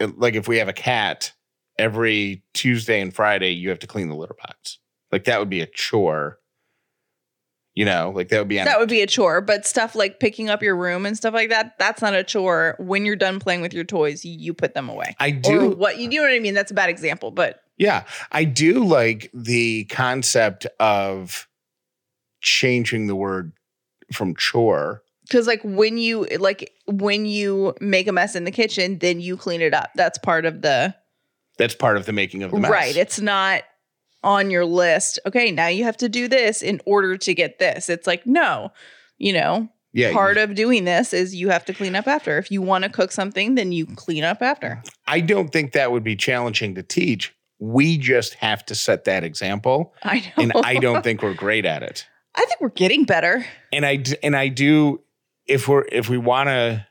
like 0.00 0.34
if 0.34 0.48
we 0.48 0.58
have 0.58 0.68
a 0.68 0.72
cat, 0.72 1.32
every 1.78 2.42
Tuesday 2.54 3.00
and 3.00 3.14
Friday 3.14 3.50
you 3.50 3.68
have 3.68 3.78
to 3.80 3.86
clean 3.86 4.08
the 4.08 4.16
litter 4.16 4.34
box. 4.34 4.78
Like 5.12 5.24
that 5.24 5.38
would 5.38 5.50
be 5.50 5.60
a 5.60 5.66
chore. 5.66 6.38
You 7.78 7.84
know, 7.84 8.10
like 8.12 8.26
that 8.30 8.40
would 8.40 8.48
be 8.48 8.58
on 8.58 8.64
that 8.66 8.80
would 8.80 8.88
be 8.88 9.02
a 9.02 9.06
chore, 9.06 9.40
but 9.40 9.64
stuff 9.64 9.94
like 9.94 10.18
picking 10.18 10.50
up 10.50 10.64
your 10.64 10.74
room 10.74 11.06
and 11.06 11.16
stuff 11.16 11.32
like 11.32 11.50
that, 11.50 11.78
that's 11.78 12.02
not 12.02 12.12
a 12.12 12.24
chore. 12.24 12.74
When 12.80 13.04
you're 13.06 13.14
done 13.14 13.38
playing 13.38 13.60
with 13.60 13.72
your 13.72 13.84
toys, 13.84 14.24
you 14.24 14.52
put 14.52 14.74
them 14.74 14.88
away. 14.88 15.14
I 15.20 15.28
Or 15.28 15.32
do 15.42 15.70
what 15.70 15.96
you 15.98 16.08
know 16.08 16.22
what 16.22 16.32
I 16.32 16.40
mean? 16.40 16.54
That's 16.54 16.72
a 16.72 16.74
bad 16.74 16.90
example, 16.90 17.30
but 17.30 17.62
Yeah, 17.76 18.02
I 18.32 18.42
do 18.42 18.84
like 18.84 19.30
the 19.32 19.84
concept 19.84 20.66
of 20.80 21.46
changing 22.40 23.06
the 23.06 23.14
word 23.14 23.52
from 24.12 24.34
chore. 24.34 25.04
because 25.28 25.46
like 25.46 25.60
when 25.62 25.98
you 25.98 26.24
like 26.38 26.72
when 26.86 27.26
you 27.26 27.74
make 27.80 28.08
a 28.08 28.12
mess 28.12 28.34
in 28.34 28.42
the 28.42 28.50
kitchen, 28.50 28.98
then 28.98 29.20
you 29.20 29.36
clean 29.36 29.60
it 29.60 29.72
up. 29.72 29.90
That's 29.94 30.18
part 30.18 30.46
of 30.46 30.62
the 30.62 30.96
That's 31.58 31.76
part 31.76 31.96
of 31.96 32.06
the 32.06 32.12
making 32.12 32.42
of 32.42 32.50
the 32.50 32.58
mess. 32.58 32.70
right. 32.72 32.96
It's 32.96 33.20
not 33.20 33.62
on 34.22 34.50
your 34.50 34.64
list. 34.64 35.18
Okay, 35.26 35.50
now 35.50 35.68
you 35.68 35.84
have 35.84 35.96
to 35.98 36.08
do 36.08 36.28
this 36.28 36.62
in 36.62 36.80
order 36.86 37.16
to 37.16 37.34
get 37.34 37.58
this. 37.58 37.88
It's 37.88 38.06
like 38.06 38.26
no, 38.26 38.72
you 39.18 39.32
know, 39.32 39.68
yeah, 39.92 40.12
part 40.12 40.36
of 40.36 40.54
doing 40.54 40.84
this 40.84 41.12
is 41.12 41.34
you 41.34 41.48
have 41.50 41.64
to 41.66 41.74
clean 41.74 41.94
up 41.94 42.06
after. 42.06 42.38
If 42.38 42.50
you 42.50 42.62
want 42.62 42.84
to 42.84 42.90
cook 42.90 43.12
something, 43.12 43.54
then 43.54 43.72
you 43.72 43.86
clean 43.86 44.24
up 44.24 44.42
after. 44.42 44.82
I 45.06 45.20
don't 45.20 45.48
think 45.48 45.72
that 45.72 45.92
would 45.92 46.04
be 46.04 46.16
challenging 46.16 46.74
to 46.74 46.82
teach. 46.82 47.34
We 47.58 47.98
just 47.98 48.34
have 48.34 48.64
to 48.66 48.74
set 48.74 49.04
that 49.04 49.24
example, 49.24 49.94
I 50.04 50.20
know. 50.20 50.42
and 50.42 50.52
I 50.52 50.76
don't 50.76 51.02
think 51.02 51.22
we're 51.22 51.34
great 51.34 51.64
at 51.64 51.82
it. 51.82 52.06
I 52.36 52.44
think 52.44 52.60
we're 52.60 52.68
getting 52.68 53.04
better. 53.04 53.44
And 53.72 53.84
I 53.84 54.04
and 54.22 54.36
I 54.36 54.48
do 54.48 55.02
if 55.46 55.66
we're 55.66 55.84
if 55.90 56.08
we 56.08 56.18
want 56.18 56.48
to 56.48 56.86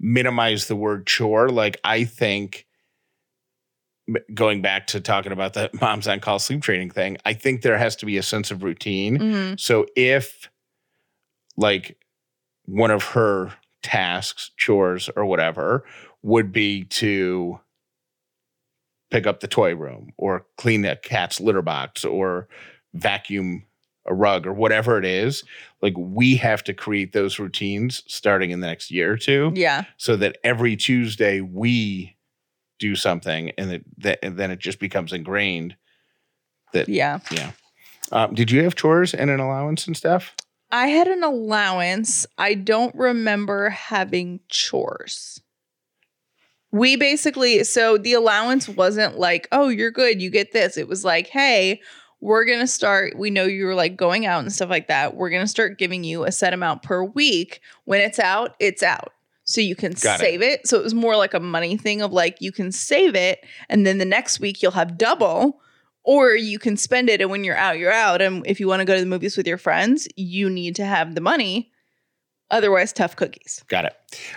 minimize 0.00 0.66
the 0.66 0.76
word 0.76 1.06
chore, 1.06 1.48
like 1.48 1.80
I 1.84 2.04
think 2.04 2.66
going 4.34 4.62
back 4.62 4.86
to 4.88 5.00
talking 5.00 5.32
about 5.32 5.54
the 5.54 5.70
moms 5.80 6.08
on 6.08 6.20
call 6.20 6.38
sleep 6.38 6.62
training 6.62 6.90
thing, 6.90 7.16
I 7.24 7.32
think 7.34 7.62
there 7.62 7.78
has 7.78 7.96
to 7.96 8.06
be 8.06 8.16
a 8.16 8.22
sense 8.22 8.50
of 8.50 8.62
routine. 8.62 9.18
Mhm. 9.18 9.60
So 9.60 9.86
if 9.96 10.48
like 11.56 11.98
one 12.64 12.90
of 12.90 13.02
her 13.02 13.52
tasks, 13.82 14.50
chores 14.56 15.08
or 15.16 15.24
whatever 15.24 15.84
would 16.22 16.52
be 16.52 16.84
to 16.84 17.60
pick 19.10 19.26
up 19.26 19.40
the 19.40 19.48
toy 19.48 19.74
room 19.74 20.12
or 20.18 20.46
clean 20.56 20.84
a 20.84 20.96
cat's 20.96 21.40
litter 21.40 21.62
box 21.62 22.04
or 22.04 22.48
vacuum 22.94 23.64
a 24.06 24.14
rug 24.14 24.46
or 24.46 24.52
whatever 24.52 24.98
it 24.98 25.04
is, 25.04 25.44
like 25.82 25.94
we 25.96 26.36
have 26.36 26.64
to 26.64 26.72
create 26.74 27.12
those 27.12 27.38
routines 27.38 28.02
starting 28.06 28.50
in 28.50 28.60
the 28.60 28.66
next 28.66 28.90
year 28.90 29.12
or 29.12 29.16
two 29.18 29.52
Yeah. 29.54 29.84
so 29.98 30.16
that 30.16 30.38
every 30.44 30.76
Tuesday 30.76 31.40
we 31.40 32.16
do 32.78 32.94
something 32.94 33.50
and 33.58 33.70
that, 33.70 33.82
that 33.98 34.18
and 34.22 34.36
then 34.36 34.50
it 34.50 34.58
just 34.58 34.78
becomes 34.78 35.12
ingrained. 35.12 35.76
That 36.72 36.88
yeah. 36.88 37.20
Yeah. 37.30 37.52
Um, 38.12 38.34
did 38.34 38.50
you 38.50 38.62
have 38.64 38.74
chores 38.74 39.14
and 39.14 39.30
an 39.30 39.40
allowance 39.40 39.86
and 39.86 39.96
stuff? 39.96 40.34
I 40.70 40.88
had 40.88 41.08
an 41.08 41.24
allowance. 41.24 42.26
I 42.36 42.54
don't 42.54 42.94
remember 42.94 43.70
having 43.70 44.40
chores. 44.48 45.40
We 46.70 46.96
basically, 46.96 47.64
so 47.64 47.96
the 47.96 48.12
allowance 48.12 48.68
wasn't 48.68 49.18
like, 49.18 49.48
oh, 49.52 49.68
you're 49.68 49.90
good, 49.90 50.20
you 50.20 50.28
get 50.28 50.52
this. 50.52 50.76
It 50.76 50.86
was 50.86 51.04
like, 51.04 51.28
hey, 51.28 51.80
we're 52.20 52.44
going 52.44 52.60
to 52.60 52.66
start. 52.66 53.16
We 53.16 53.30
know 53.30 53.44
you 53.44 53.64
were 53.64 53.74
like 53.74 53.96
going 53.96 54.26
out 54.26 54.40
and 54.40 54.52
stuff 54.52 54.68
like 54.68 54.88
that. 54.88 55.14
We're 55.14 55.30
going 55.30 55.44
to 55.44 55.48
start 55.48 55.78
giving 55.78 56.04
you 56.04 56.24
a 56.24 56.32
set 56.32 56.52
amount 56.52 56.82
per 56.82 57.02
week. 57.02 57.60
When 57.84 58.02
it's 58.02 58.18
out, 58.18 58.54
it's 58.60 58.82
out. 58.82 59.12
So 59.48 59.62
you 59.62 59.74
can 59.74 59.92
Got 59.92 60.20
it. 60.20 60.24
save 60.24 60.42
it. 60.42 60.66
So 60.66 60.78
it 60.78 60.84
was 60.84 60.92
more 60.92 61.16
like 61.16 61.32
a 61.32 61.40
money 61.40 61.78
thing 61.78 62.02
of 62.02 62.12
like, 62.12 62.36
you 62.40 62.52
can 62.52 62.70
save 62.70 63.14
it. 63.14 63.46
And 63.70 63.86
then 63.86 63.96
the 63.96 64.04
next 64.04 64.40
week 64.40 64.62
you'll 64.62 64.72
have 64.72 64.98
double 64.98 65.62
or 66.04 66.34
you 66.34 66.58
can 66.58 66.76
spend 66.76 67.08
it 67.08 67.20
and 67.22 67.30
when 67.30 67.44
you're 67.44 67.56
out 67.56 67.78
you're 67.78 67.92
out 67.92 68.22
and 68.22 68.46
if 68.46 68.60
you 68.60 68.68
want 68.68 68.80
to 68.80 68.84
go 68.84 68.94
to 68.94 69.00
the 69.00 69.06
movies 69.06 69.36
with 69.36 69.46
your 69.46 69.58
friends 69.58 70.06
you 70.16 70.48
need 70.48 70.76
to 70.76 70.84
have 70.84 71.14
the 71.14 71.20
money 71.20 71.70
otherwise 72.50 72.92
tough 72.92 73.16
cookies 73.16 73.62
Got 73.68 73.86
it. 73.86 73.96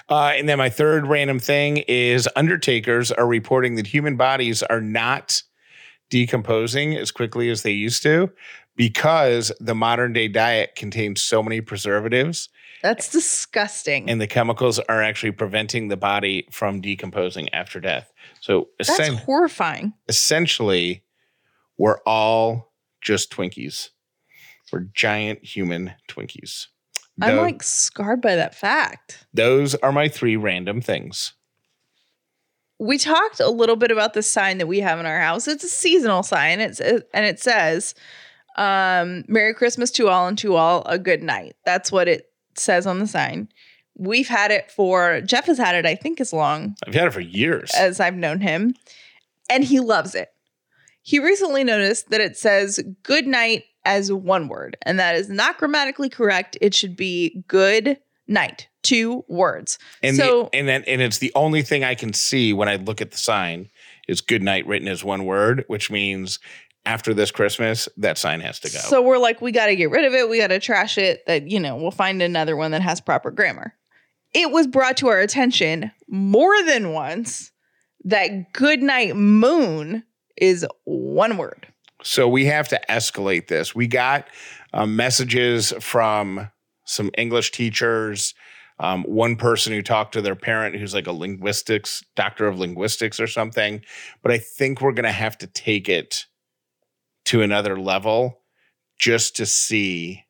Uh, 0.10 0.34
and 0.36 0.50
then 0.50 0.58
my 0.58 0.70
third 0.70 1.08
random 1.08 1.40
thing 1.40 1.78
is 1.88 2.28
undertakers 2.36 3.12
are 3.12 3.28
reporting 3.28 3.76
that 3.76 3.88
human 3.88 4.18
bodies 4.18 4.64
are 4.64 4.82
not 4.82 5.44
decomposing 6.10 6.96
as 6.98 7.12
quickly 7.12 7.50
as 7.50 7.62
they 7.64 7.72
used 7.72 8.04
to 8.04 8.32
because 8.76 9.52
the 9.60 9.76
modern 9.76 10.14
day 10.14 10.28
diet 10.28 10.76
contains 10.76 11.22
so 11.22 11.42
many 11.42 11.62
preservatives 11.62 12.50
that's 12.82 13.10
disgusting 13.10 14.10
and 14.10 14.20
the 14.20 14.28
chemicals 14.28 14.80
are 14.80 15.02
actually 15.02 15.32
preventing 15.32 15.88
the 15.88 15.98
body 15.98 16.48
from 16.52 16.82
decomposing 16.82 17.54
after 17.54 17.80
death. 17.80 18.12
So 18.40 18.70
that's 18.78 18.90
essen- 19.00 19.18
horrifying 19.18 19.94
essentially, 20.08 21.04
we're 21.78 22.00
all 22.06 22.72
just 23.02 23.32
Twinkies. 23.32 23.90
We're 24.72 24.88
giant 24.94 25.44
human 25.44 25.94
Twinkies. 26.08 26.68
i'm 27.22 27.36
Tho- 27.36 27.42
like 27.42 27.62
scarred 27.62 28.22
by 28.22 28.36
that 28.36 28.56
fact 28.56 29.26
those 29.34 29.76
are 29.76 29.92
my 29.92 30.08
three 30.08 30.38
random 30.38 30.80
things. 30.82 31.34
we 32.80 32.98
talked 32.98 33.40
a 33.42 33.50
little 33.50 33.76
bit 33.76 33.92
about 33.92 34.14
the 34.14 34.24
sign 34.24 34.58
that 34.60 34.68
we 34.68 34.80
have 34.80 35.00
in 35.00 35.06
our 35.06 35.20
house 35.20 35.48
it's 35.48 35.64
a 35.64 35.70
seasonal 35.70 36.24
sign 36.24 36.60
it's 36.62 36.80
and 36.80 37.04
it 37.26 37.40
says 37.40 37.94
Um, 38.58 39.24
Merry 39.28 39.54
Christmas 39.54 39.92
to 39.92 40.08
all 40.10 40.28
and 40.28 40.38
to 40.40 40.56
all 40.56 40.84
a 40.86 41.00
good 41.00 41.24
night. 41.24 41.56
That's 41.66 41.90
what 41.92 42.08
it 42.10 42.26
says 42.62 42.88
on 42.88 43.00
the 43.00 43.08
sign. 43.08 43.50
We've 43.98 44.28
had 44.28 44.52
it 44.52 44.72
for 44.72 45.22
Jeff 45.22 45.46
has 45.46 45.58
had 45.58 45.76
it, 45.76 45.86
I 45.86 45.96
think, 45.96 46.22
as 46.22 46.32
long 46.32 46.76
I've 46.88 46.94
had 46.94 47.08
it 47.08 47.14
for 47.14 47.20
years. 47.20 47.72
as 47.76 48.00
I've 48.00 48.16
known 48.16 48.40
him, 48.40 48.74
and 49.50 49.64
he 49.64 49.80
loves 49.80 50.16
it. 50.16 50.30
He 51.04 51.20
recently 51.20 51.64
noticed 51.64 52.10
that 52.10 52.22
it 52.22 52.38
says 52.38 52.80
good 53.04 53.28
night 53.28 53.64
as 53.84 54.12
one 54.12 54.48
word, 54.48 54.78
and 54.84 55.00
that 55.00 55.16
is 55.16 55.30
not 55.30 55.58
grammatically 55.58 56.10
correct. 56.10 56.58
It 56.62 56.74
should 56.74 56.96
be 56.96 57.44
good 57.48 57.98
night, 58.28 58.68
two 58.84 59.26
words. 59.28 59.78
and 60.02 60.16
so 60.16 60.50
the, 60.52 60.60
and 60.60 60.68
then 60.68 60.84
and 60.88 61.02
it's 61.02 61.18
the 61.18 61.32
only 61.36 61.62
thing 61.62 61.84
I 61.84 61.96
can 61.96 62.14
see 62.14 62.54
when 62.54 62.70
I 62.70 62.76
look 62.78 63.02
at 63.02 63.12
the 63.12 63.18
sign 63.18 63.70
is 64.08 64.22
good 64.22 64.42
night 64.42 64.66
written 64.68 64.88
as 64.88 65.04
one 65.04 65.26
word, 65.26 65.66
which 65.68 65.92
means 65.92 66.40
after 66.86 67.14
this 67.14 67.32
Christmas, 67.32 67.88
that 67.98 68.18
sign 68.18 68.40
has 68.42 68.60
to 68.62 68.72
go. 68.72 68.80
So 68.80 69.02
we're 69.02 69.18
like, 69.18 69.42
we 69.42 69.52
got 69.52 69.68
to 69.68 69.76
get 69.76 69.92
rid 69.92 70.06
of 70.06 70.14
it. 70.14 70.30
We 70.30 70.40
got 70.40 70.48
to 70.48 70.60
trash 70.60 70.98
it. 70.98 71.26
That, 71.28 71.50
you 71.50 71.60
know, 71.60 71.76
we'll 71.76 71.92
find 71.92 72.22
another 72.22 72.56
one 72.56 72.72
that 72.72 72.82
has 72.82 73.00
proper 73.00 73.32
grammar. 73.32 73.76
It 74.34 74.52
was 74.52 74.66
brought 74.68 74.98
to 74.98 75.10
our 75.10 75.20
attention 75.20 75.92
more 76.08 76.64
than 76.64 76.94
once 76.94 77.52
that 78.06 78.54
good 78.54 78.82
night 78.82 79.16
moon 79.16 80.04
is 80.38 80.66
one 80.86 81.38
word. 81.38 81.68
So 82.04 82.28
we 82.28 82.46
have 82.46 82.68
to 82.70 82.82
escalate 82.90 83.48
this. 83.48 83.76
We 83.76 83.88
got 83.88 84.28
uh, 84.74 84.88
messages 84.88 85.74
from 85.80 86.50
some 86.86 87.12
English 87.18 87.52
teachers, 87.52 88.34
um, 88.80 89.04
one 89.04 89.36
person 89.36 89.72
who 89.72 89.84
talked 89.84 90.14
to 90.14 90.22
their 90.22 90.36
parent 90.36 90.76
who's 90.76 90.96
like 90.96 91.06
a 91.06 91.12
linguistics 91.12 92.04
doctor 92.16 92.48
of 92.48 92.58
linguistics 92.58 93.20
or 93.20 93.28
something. 93.28 93.82
But 94.24 94.32
I 94.32 94.40
think 94.40 94.82
we're 94.82 94.94
going 94.94 95.04
to 95.04 95.12
have 95.12 95.38
to 95.40 95.48
take 95.48 95.88
it 95.88 96.26
to 97.26 97.42
another 97.42 97.80
level 97.80 98.42
just 99.00 99.36
to 99.38 99.46
see 99.46 100.26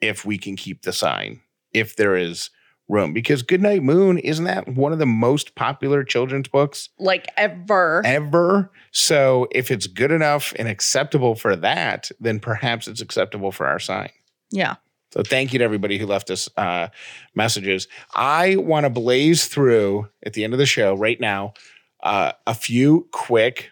if 0.00 0.24
we 0.24 0.38
can 0.38 0.56
keep 0.56 0.82
the 0.82 0.92
sign, 0.92 1.40
if 1.72 1.96
there 1.96 2.16
is 2.16 2.50
room. 2.88 3.12
Because 3.12 3.42
Goodnight 3.42 3.82
Moon, 3.82 4.18
isn't 4.18 4.44
that 4.44 4.68
one 4.68 4.92
of 4.92 4.98
the 4.98 5.06
most 5.06 5.54
popular 5.54 6.04
children's 6.04 6.48
books? 6.48 6.90
Like 6.98 7.28
ever. 7.36 8.02
ever. 8.04 8.70
So 8.90 9.48
if 9.50 9.70
it's 9.70 9.86
good 9.86 10.10
enough 10.10 10.52
and 10.58 10.68
acceptable 10.68 11.34
for 11.34 11.56
that, 11.56 12.10
then 12.20 12.40
perhaps 12.40 12.88
it's 12.88 13.00
acceptable 13.00 13.52
for 13.52 13.66
our 13.66 13.78
sign. 13.78 14.10
yeah. 14.50 14.76
So 15.12 15.22
thank 15.22 15.52
you 15.52 15.60
to 15.60 15.64
everybody 15.64 15.96
who 15.96 16.06
left 16.06 16.28
us 16.28 16.48
uh, 16.56 16.88
messages. 17.36 17.86
I 18.16 18.56
want 18.56 18.82
to 18.82 18.90
blaze 18.90 19.46
through 19.46 20.08
at 20.26 20.32
the 20.32 20.42
end 20.42 20.54
of 20.54 20.58
the 20.58 20.66
show 20.66 20.96
right 20.96 21.20
now 21.20 21.54
uh, 22.02 22.32
a 22.48 22.54
few 22.54 23.06
quick, 23.12 23.70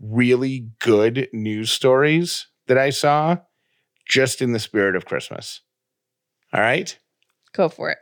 really 0.00 0.68
good 0.80 1.28
news 1.32 1.70
stories 1.70 2.46
that 2.66 2.78
I 2.78 2.90
saw 2.90 3.38
just 4.08 4.40
in 4.42 4.52
the 4.52 4.58
spirit 4.58 4.96
of 4.96 5.04
Christmas. 5.06 5.62
All 6.52 6.60
right. 6.60 6.98
Go 7.52 7.68
for 7.68 7.90
it. 7.90 7.98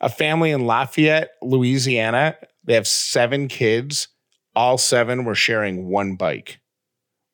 A 0.00 0.08
family 0.08 0.50
in 0.50 0.66
Lafayette, 0.66 1.30
Louisiana, 1.42 2.36
they 2.64 2.74
have 2.74 2.86
seven 2.86 3.48
kids. 3.48 4.08
All 4.54 4.76
seven 4.78 5.24
were 5.24 5.34
sharing 5.34 5.88
one 5.88 6.16
bike. 6.16 6.60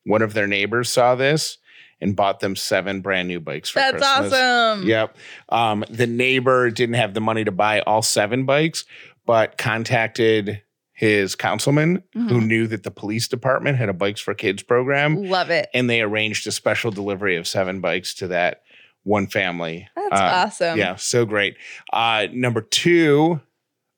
One 0.04 0.22
of 0.22 0.34
their 0.34 0.46
neighbors 0.46 0.90
saw 0.90 1.14
this 1.14 1.58
and 2.00 2.16
bought 2.16 2.40
them 2.40 2.56
seven 2.56 3.00
brand 3.00 3.28
new 3.28 3.40
bikes 3.40 3.70
for 3.70 3.78
That's 3.78 3.92
Christmas. 3.92 4.32
awesome. 4.32 4.86
Yep. 4.86 5.16
Um, 5.48 5.84
the 5.88 6.06
neighbor 6.06 6.70
didn't 6.70 6.96
have 6.96 7.14
the 7.14 7.20
money 7.20 7.44
to 7.44 7.52
buy 7.52 7.80
all 7.80 8.02
seven 8.02 8.44
bikes, 8.44 8.84
but 9.24 9.56
contacted 9.56 10.62
his 11.02 11.34
councilman 11.34 12.00
who 12.12 12.40
Mhm. 12.40 12.46
knew 12.46 12.66
that 12.68 12.84
the 12.84 12.90
police 12.92 13.26
department 13.26 13.76
had 13.76 13.88
a 13.88 13.92
Bikes 13.92 14.20
for 14.20 14.34
Kids 14.34 14.62
program, 14.62 15.16
Love 15.24 15.50
it. 15.50 15.68
and 15.74 15.90
they 15.90 16.00
arranged 16.00 16.46
a 16.46 16.52
special 16.52 16.92
delivery 16.92 17.34
of 17.36 17.48
seven 17.48 17.80
bikes 17.80 18.14
to 18.14 18.28
that 18.28 18.62
one 19.02 19.26
family. 19.26 19.88
That's 19.96 20.20
Uh, 20.20 20.24
awesome. 20.46 20.78
Yeah, 20.78 20.94
so 20.94 21.24
great. 21.26 21.56
Uh, 21.92 22.28
number 22.32 22.60
two, 22.60 23.40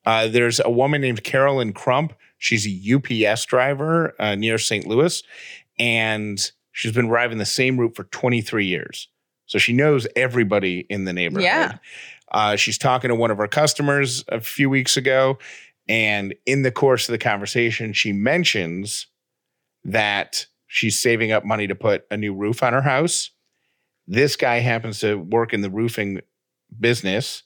uh, 0.07 0.29
there's 0.29 0.61
a 0.61 0.71
woman 0.71 1.03
named 1.03 1.23
Carolyn 1.25 1.75
Crump. 1.75 2.15
She's 2.39 2.67
a 2.67 2.71
UPS 2.71 3.45
driver 3.45 4.15
uh, 4.19 4.35
near 4.35 4.57
St. 4.57 4.87
Louis, 4.87 5.23
and 5.79 6.41
she's 6.73 6.93
been 6.93 7.09
driving 7.09 7.37
the 7.37 7.45
same 7.45 7.77
route 7.79 7.95
for 7.97 8.05
23 8.05 8.65
years. 8.65 9.09
So 9.45 9.59
she 9.59 9.75
knows 9.75 10.07
everybody 10.17 10.87
in 10.89 11.05
the 11.05 11.13
neighborhood. 11.13 11.45
Yeah. 11.45 11.73
Uh, 12.33 12.57
she's 12.57 12.79
talking 12.79 13.09
to 13.09 13.15
one 13.15 13.31
of 13.31 13.37
her 13.37 13.47
customers 13.47 14.25
a 14.29 14.41
few 14.41 14.71
weeks 14.71 14.97
ago, 14.97 15.39
and 15.89 16.35
in 16.47 16.63
the 16.63 16.71
course 16.71 17.09
of 17.09 17.13
the 17.13 17.19
conversation, 17.19 17.93
she 17.93 18.13
mentions 18.13 19.07
that 19.85 20.47
she's 20.67 20.99
saving 20.99 21.31
up 21.31 21.45
money 21.45 21.67
to 21.67 21.75
put 21.75 22.05
a 22.11 22.17
new 22.17 22.35
roof 22.35 22.63
on 22.63 22.73
her 22.73 22.83
house. 22.83 23.31
This 24.07 24.37
guy 24.37 24.61
happens 24.61 25.01
to 25.01 25.17
work 25.17 25.53
in 25.53 25.61
the 25.61 25.71
roofing 25.71 26.21
business. 26.79 27.43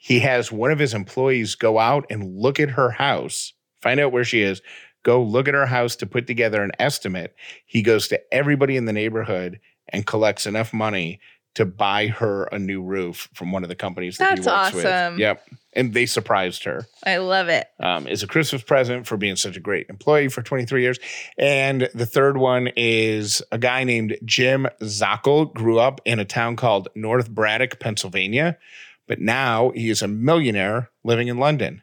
He 0.00 0.20
has 0.20 0.50
one 0.50 0.70
of 0.70 0.78
his 0.78 0.94
employees 0.94 1.54
go 1.54 1.78
out 1.78 2.06
and 2.10 2.36
look 2.36 2.60
at 2.60 2.70
her 2.70 2.90
house, 2.90 3.52
find 3.82 4.00
out 4.00 4.12
where 4.12 4.24
she 4.24 4.42
is, 4.42 4.62
go 5.02 5.22
look 5.22 5.48
at 5.48 5.54
her 5.54 5.66
house 5.66 5.96
to 5.96 6.06
put 6.06 6.26
together 6.26 6.62
an 6.62 6.72
estimate. 6.78 7.34
He 7.66 7.82
goes 7.82 8.08
to 8.08 8.20
everybody 8.32 8.76
in 8.76 8.86
the 8.86 8.92
neighborhood 8.92 9.60
and 9.90 10.06
collects 10.06 10.46
enough 10.46 10.72
money 10.72 11.20
to 11.56 11.64
buy 11.64 12.06
her 12.06 12.44
a 12.52 12.58
new 12.58 12.82
roof 12.82 13.28
from 13.34 13.50
one 13.50 13.62
of 13.62 13.68
the 13.70 13.74
companies 13.74 14.18
that 14.18 14.36
That's 14.36 14.46
he 14.46 14.52
works 14.52 14.86
awesome. 14.86 15.14
with. 15.14 15.20
Yep. 15.20 15.48
And 15.72 15.92
they 15.92 16.06
surprised 16.06 16.64
her 16.64 16.86
I 17.04 17.16
love 17.16 17.48
it. 17.48 17.66
um, 17.80 18.06
is 18.06 18.22
a 18.22 18.26
Christmas 18.26 18.62
present 18.62 19.06
for 19.06 19.16
being 19.16 19.36
such 19.36 19.56
a 19.56 19.60
great 19.60 19.86
employee 19.88 20.28
for 20.28 20.42
23 20.42 20.82
years. 20.82 20.98
And 21.38 21.88
the 21.94 22.06
third 22.06 22.36
one 22.36 22.70
is 22.76 23.42
a 23.52 23.58
guy 23.58 23.84
named 23.84 24.18
Jim 24.24 24.66
Zockel 24.82 25.52
grew 25.52 25.78
up 25.78 26.00
in 26.04 26.18
a 26.18 26.24
town 26.24 26.56
called 26.56 26.88
North 26.94 27.30
Braddock, 27.30 27.80
Pennsylvania, 27.80 28.58
but 29.08 29.18
now 29.18 29.70
he 29.70 29.88
is 29.88 30.02
a 30.02 30.08
millionaire 30.08 30.90
living 31.04 31.28
in 31.28 31.38
London. 31.38 31.82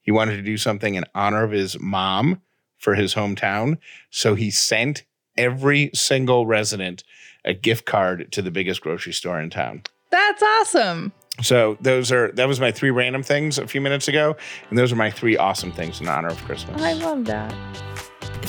He 0.00 0.12
wanted 0.12 0.36
to 0.36 0.42
do 0.42 0.56
something 0.56 0.94
in 0.94 1.04
honor 1.14 1.42
of 1.42 1.50
his 1.50 1.78
mom 1.80 2.40
for 2.78 2.94
his 2.94 3.14
hometown. 3.14 3.78
So 4.10 4.36
he 4.36 4.52
sent 4.52 5.04
every 5.36 5.90
single 5.92 6.46
resident 6.46 7.02
a 7.46 7.54
gift 7.54 7.86
card 7.86 8.30
to 8.32 8.42
the 8.42 8.50
biggest 8.50 8.80
grocery 8.80 9.12
store 9.12 9.40
in 9.40 9.50
town. 9.50 9.82
That's 10.10 10.42
awesome. 10.42 11.12
So 11.42 11.76
those 11.80 12.10
are 12.12 12.32
that 12.32 12.48
was 12.48 12.60
my 12.60 12.72
three 12.72 12.90
random 12.90 13.22
things 13.22 13.58
a 13.58 13.66
few 13.66 13.80
minutes 13.80 14.08
ago, 14.08 14.36
and 14.70 14.78
those 14.78 14.92
are 14.92 14.96
my 14.96 15.10
three 15.10 15.36
awesome 15.36 15.72
things 15.72 16.00
in 16.00 16.08
honor 16.08 16.28
of 16.28 16.38
Christmas. 16.44 16.80
I 16.80 16.94
love 16.94 17.24
that. 17.26 17.54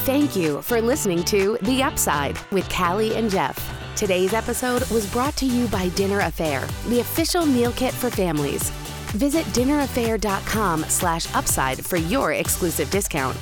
Thank 0.05 0.35
you 0.35 0.61
for 0.61 0.81
listening 0.81 1.23
to 1.25 1.57
The 1.63 1.83
Upside 1.83 2.37
with 2.51 2.69
Callie 2.69 3.15
and 3.15 3.29
Jeff. 3.29 3.73
Today's 3.97 4.33
episode 4.33 4.89
was 4.89 5.11
brought 5.11 5.35
to 5.37 5.45
you 5.45 5.67
by 5.67 5.89
Dinner 5.89 6.21
A'Fare, 6.21 6.65
the 6.87 7.01
official 7.01 7.45
meal 7.45 7.73
kit 7.73 7.93
for 7.93 8.09
families. 8.09 8.69
Visit 9.11 9.45
dinnerafare.com 9.47 10.83
slash 10.83 11.33
upside 11.35 11.85
for 11.85 11.97
your 11.97 12.33
exclusive 12.33 12.89
discount. 12.89 13.35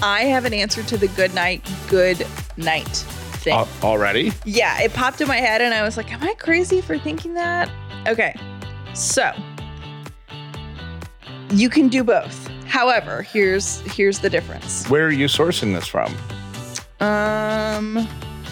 I 0.00 0.22
have 0.22 0.44
an 0.44 0.54
answer 0.54 0.82
to 0.84 0.96
the 0.96 1.08
good 1.08 1.34
night, 1.34 1.68
good 1.88 2.24
night 2.56 3.04
thing. 3.38 3.54
Al- 3.54 3.68
already? 3.82 4.32
Yeah, 4.44 4.80
it 4.80 4.92
popped 4.92 5.20
in 5.20 5.28
my 5.28 5.36
head 5.36 5.60
and 5.60 5.74
I 5.74 5.82
was 5.82 5.96
like, 5.96 6.12
am 6.12 6.22
I 6.22 6.34
crazy 6.34 6.80
for 6.80 6.98
thinking 6.98 7.34
that? 7.34 7.70
Okay. 8.06 8.34
So, 8.94 9.32
you 11.50 11.68
can 11.68 11.88
do 11.88 12.04
both. 12.04 12.46
However, 12.66 13.22
here's 13.22 13.80
here's 13.92 14.18
the 14.18 14.28
difference. 14.28 14.88
Where 14.88 15.06
are 15.06 15.10
you 15.10 15.26
sourcing 15.26 15.74
this 15.74 15.86
from? 15.86 16.14
Um 17.00 18.08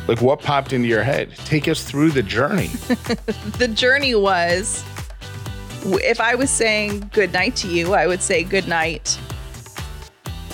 Like 0.09 0.21
what 0.23 0.41
popped 0.41 0.73
into 0.73 0.89
your 0.89 1.03
head? 1.03 1.37
Take 1.45 1.69
us 1.69 1.85
through 1.85 2.11
the 2.11 2.23
journey. 2.23 2.69
the 3.59 3.69
journey 3.73 4.15
was 4.15 4.85
if 5.85 6.21
I 6.21 6.35
was 6.35 6.51
saying 6.51 7.11
good 7.13 7.33
night 7.33 7.55
to 7.57 7.69
you, 7.69 7.95
I 7.95 8.07
would 8.07 8.23
say 8.23 8.43
good 8.43 8.67
night 8.67 9.19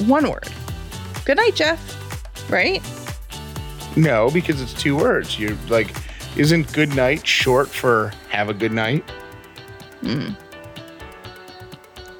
one 0.06 0.28
word. 0.28 0.48
Good 1.24 1.36
night, 1.36 1.54
Jeff. 1.54 2.50
Right? 2.50 2.82
No, 3.96 4.30
because 4.30 4.60
it's 4.60 4.74
two 4.74 4.96
words. 4.96 5.38
You're 5.38 5.56
like, 5.68 5.94
isn't 6.36 6.72
good 6.72 6.94
night 6.94 7.26
short 7.26 7.68
for 7.68 8.12
have 8.30 8.48
a 8.48 8.54
good 8.54 8.72
night? 8.72 9.04
Hmm. 10.00 10.30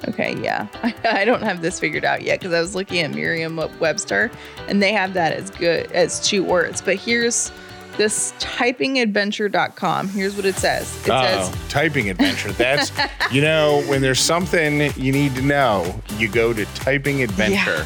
Okay, 0.07 0.35
yeah. 0.41 0.67
I, 1.03 1.25
don't 1.25 1.41
have 1.41 1.61
this 1.61 1.79
figured 1.79 2.03
out 2.03 2.21
yet 2.21 2.39
because 2.39 2.53
I 2.53 2.59
was 2.59 2.75
looking 2.75 2.99
at 2.99 3.11
Merriam 3.11 3.55
Webster 3.79 4.29
and 4.67 4.81
they 4.83 4.91
have 4.91 5.13
that 5.13 5.33
as 5.33 5.49
good 5.49 5.91
as 5.93 6.19
two 6.19 6.43
words. 6.43 6.81
But 6.81 6.97
here's 6.97 7.51
this 7.97 8.33
typingadventure.com. 8.39 10.09
Here's 10.09 10.35
what 10.35 10.45
it 10.45 10.55
says. 10.55 10.95
It 11.05 11.11
oh, 11.11 11.21
says 11.21 11.69
typing 11.69 12.09
adventure. 12.09 12.51
That's 12.53 12.91
you 13.31 13.41
know, 13.41 13.83
when 13.87 14.01
there's 14.01 14.19
something 14.19 14.91
you 14.95 15.11
need 15.11 15.35
to 15.35 15.41
know, 15.41 16.01
you 16.17 16.27
go 16.27 16.53
to 16.53 16.65
typing 16.75 17.23
adventure. 17.23 17.85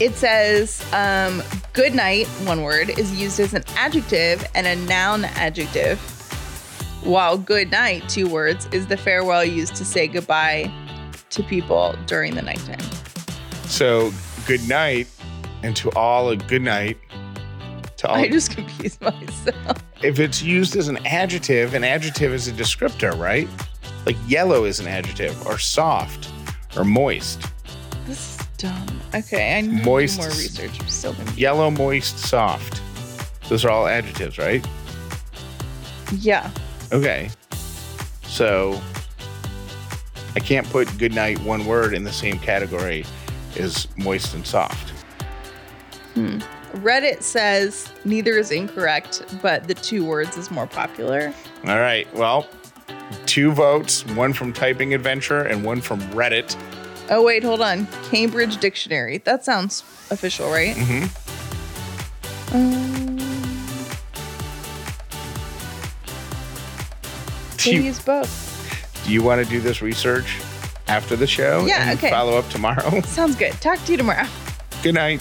It 0.00 0.14
says 0.14 0.82
um, 0.92 1.42
good 1.74 1.94
night, 1.94 2.26
one 2.44 2.62
word, 2.62 2.88
is 2.98 3.14
used 3.20 3.38
as 3.38 3.52
an 3.52 3.62
adjective 3.76 4.44
and 4.54 4.66
a 4.66 4.74
noun 4.74 5.26
adjective. 5.26 6.00
While 7.04 7.36
good 7.36 7.70
night, 7.70 8.08
two 8.08 8.28
words, 8.28 8.66
is 8.72 8.86
the 8.86 8.96
farewell 8.96 9.44
used 9.44 9.76
to 9.76 9.84
say 9.84 10.08
goodbye 10.08 10.72
to 11.28 11.42
people 11.42 11.94
during 12.06 12.34
the 12.34 12.42
nighttime. 12.42 12.80
So 13.64 14.12
good 14.46 14.66
night, 14.68 15.06
and 15.62 15.76
to 15.76 15.90
all 15.92 16.30
a 16.30 16.36
good 16.36 16.62
night. 16.62 16.98
to 17.98 18.08
all 18.08 18.16
I 18.16 18.28
just 18.28 18.52
confused 18.52 19.00
myself. 19.02 19.84
if 20.02 20.18
it's 20.18 20.42
used 20.42 20.76
as 20.76 20.88
an 20.88 20.98
adjective, 21.06 21.74
an 21.74 21.84
adjective 21.84 22.32
is 22.32 22.48
a 22.48 22.52
descriptor, 22.52 23.16
right? 23.18 23.48
Like 24.06 24.16
yellow 24.26 24.64
is 24.64 24.80
an 24.80 24.86
adjective, 24.86 25.46
or 25.46 25.58
soft, 25.58 26.30
or 26.76 26.84
moist. 26.84 27.42
This 28.06 28.40
is 28.40 28.46
dumb. 28.56 28.99
Okay, 29.14 29.58
I 29.58 29.60
need 29.62 29.84
Moist. 29.84 30.18
more 30.18 30.28
research. 30.28 30.80
I'm 30.80 30.88
still. 30.88 31.14
Yellow, 31.36 31.70
moist, 31.70 32.18
soft. 32.18 32.80
Those 33.48 33.64
are 33.64 33.70
all 33.70 33.86
adjectives, 33.86 34.38
right? 34.38 34.64
Yeah. 36.18 36.50
Okay. 36.92 37.30
So 38.22 38.80
I 40.36 40.40
can't 40.40 40.68
put 40.70 40.96
good 40.98 41.12
night 41.14 41.40
one 41.40 41.66
word 41.66 41.94
in 41.94 42.04
the 42.04 42.12
same 42.12 42.38
category 42.38 43.04
as 43.58 43.88
moist 43.96 44.34
and 44.34 44.46
soft. 44.46 44.90
Hmm. 46.14 46.38
Reddit 46.74 47.22
says 47.22 47.88
neither 48.04 48.38
is 48.38 48.52
incorrect, 48.52 49.24
but 49.42 49.66
the 49.66 49.74
two 49.74 50.04
words 50.04 50.36
is 50.36 50.50
more 50.52 50.68
popular. 50.68 51.34
All 51.66 51.80
right. 51.80 52.12
Well, 52.14 52.48
two 53.26 53.50
votes, 53.50 54.06
one 54.14 54.32
from 54.32 54.52
Typing 54.52 54.94
Adventure 54.94 55.42
and 55.42 55.64
one 55.64 55.80
from 55.80 56.00
Reddit. 56.12 56.56
Oh, 57.10 57.24
wait, 57.24 57.42
hold 57.42 57.60
on. 57.60 57.86
Cambridge 58.10 58.58
Dictionary. 58.58 59.18
That 59.18 59.44
sounds 59.44 59.80
official, 60.10 60.48
right? 60.48 60.76
Mm-hmm. 60.76 62.56
Um, 62.56 63.16
Do 67.56 67.74
you, 67.74 67.92
both. 68.06 69.02
do 69.04 69.12
you 69.12 69.22
want 69.22 69.44
to 69.44 69.50
do 69.50 69.60
this 69.60 69.82
research 69.82 70.40
after 70.88 71.14
the 71.16 71.26
show? 71.26 71.66
Yeah, 71.66 71.90
and 71.90 71.98
okay. 71.98 72.10
Follow 72.10 72.38
up 72.38 72.48
tomorrow. 72.48 73.00
Sounds 73.04 73.36
good. 73.36 73.52
Talk 73.54 73.84
to 73.84 73.92
you 73.92 73.98
tomorrow. 73.98 74.26
Good 74.82 74.94
night. 74.94 75.20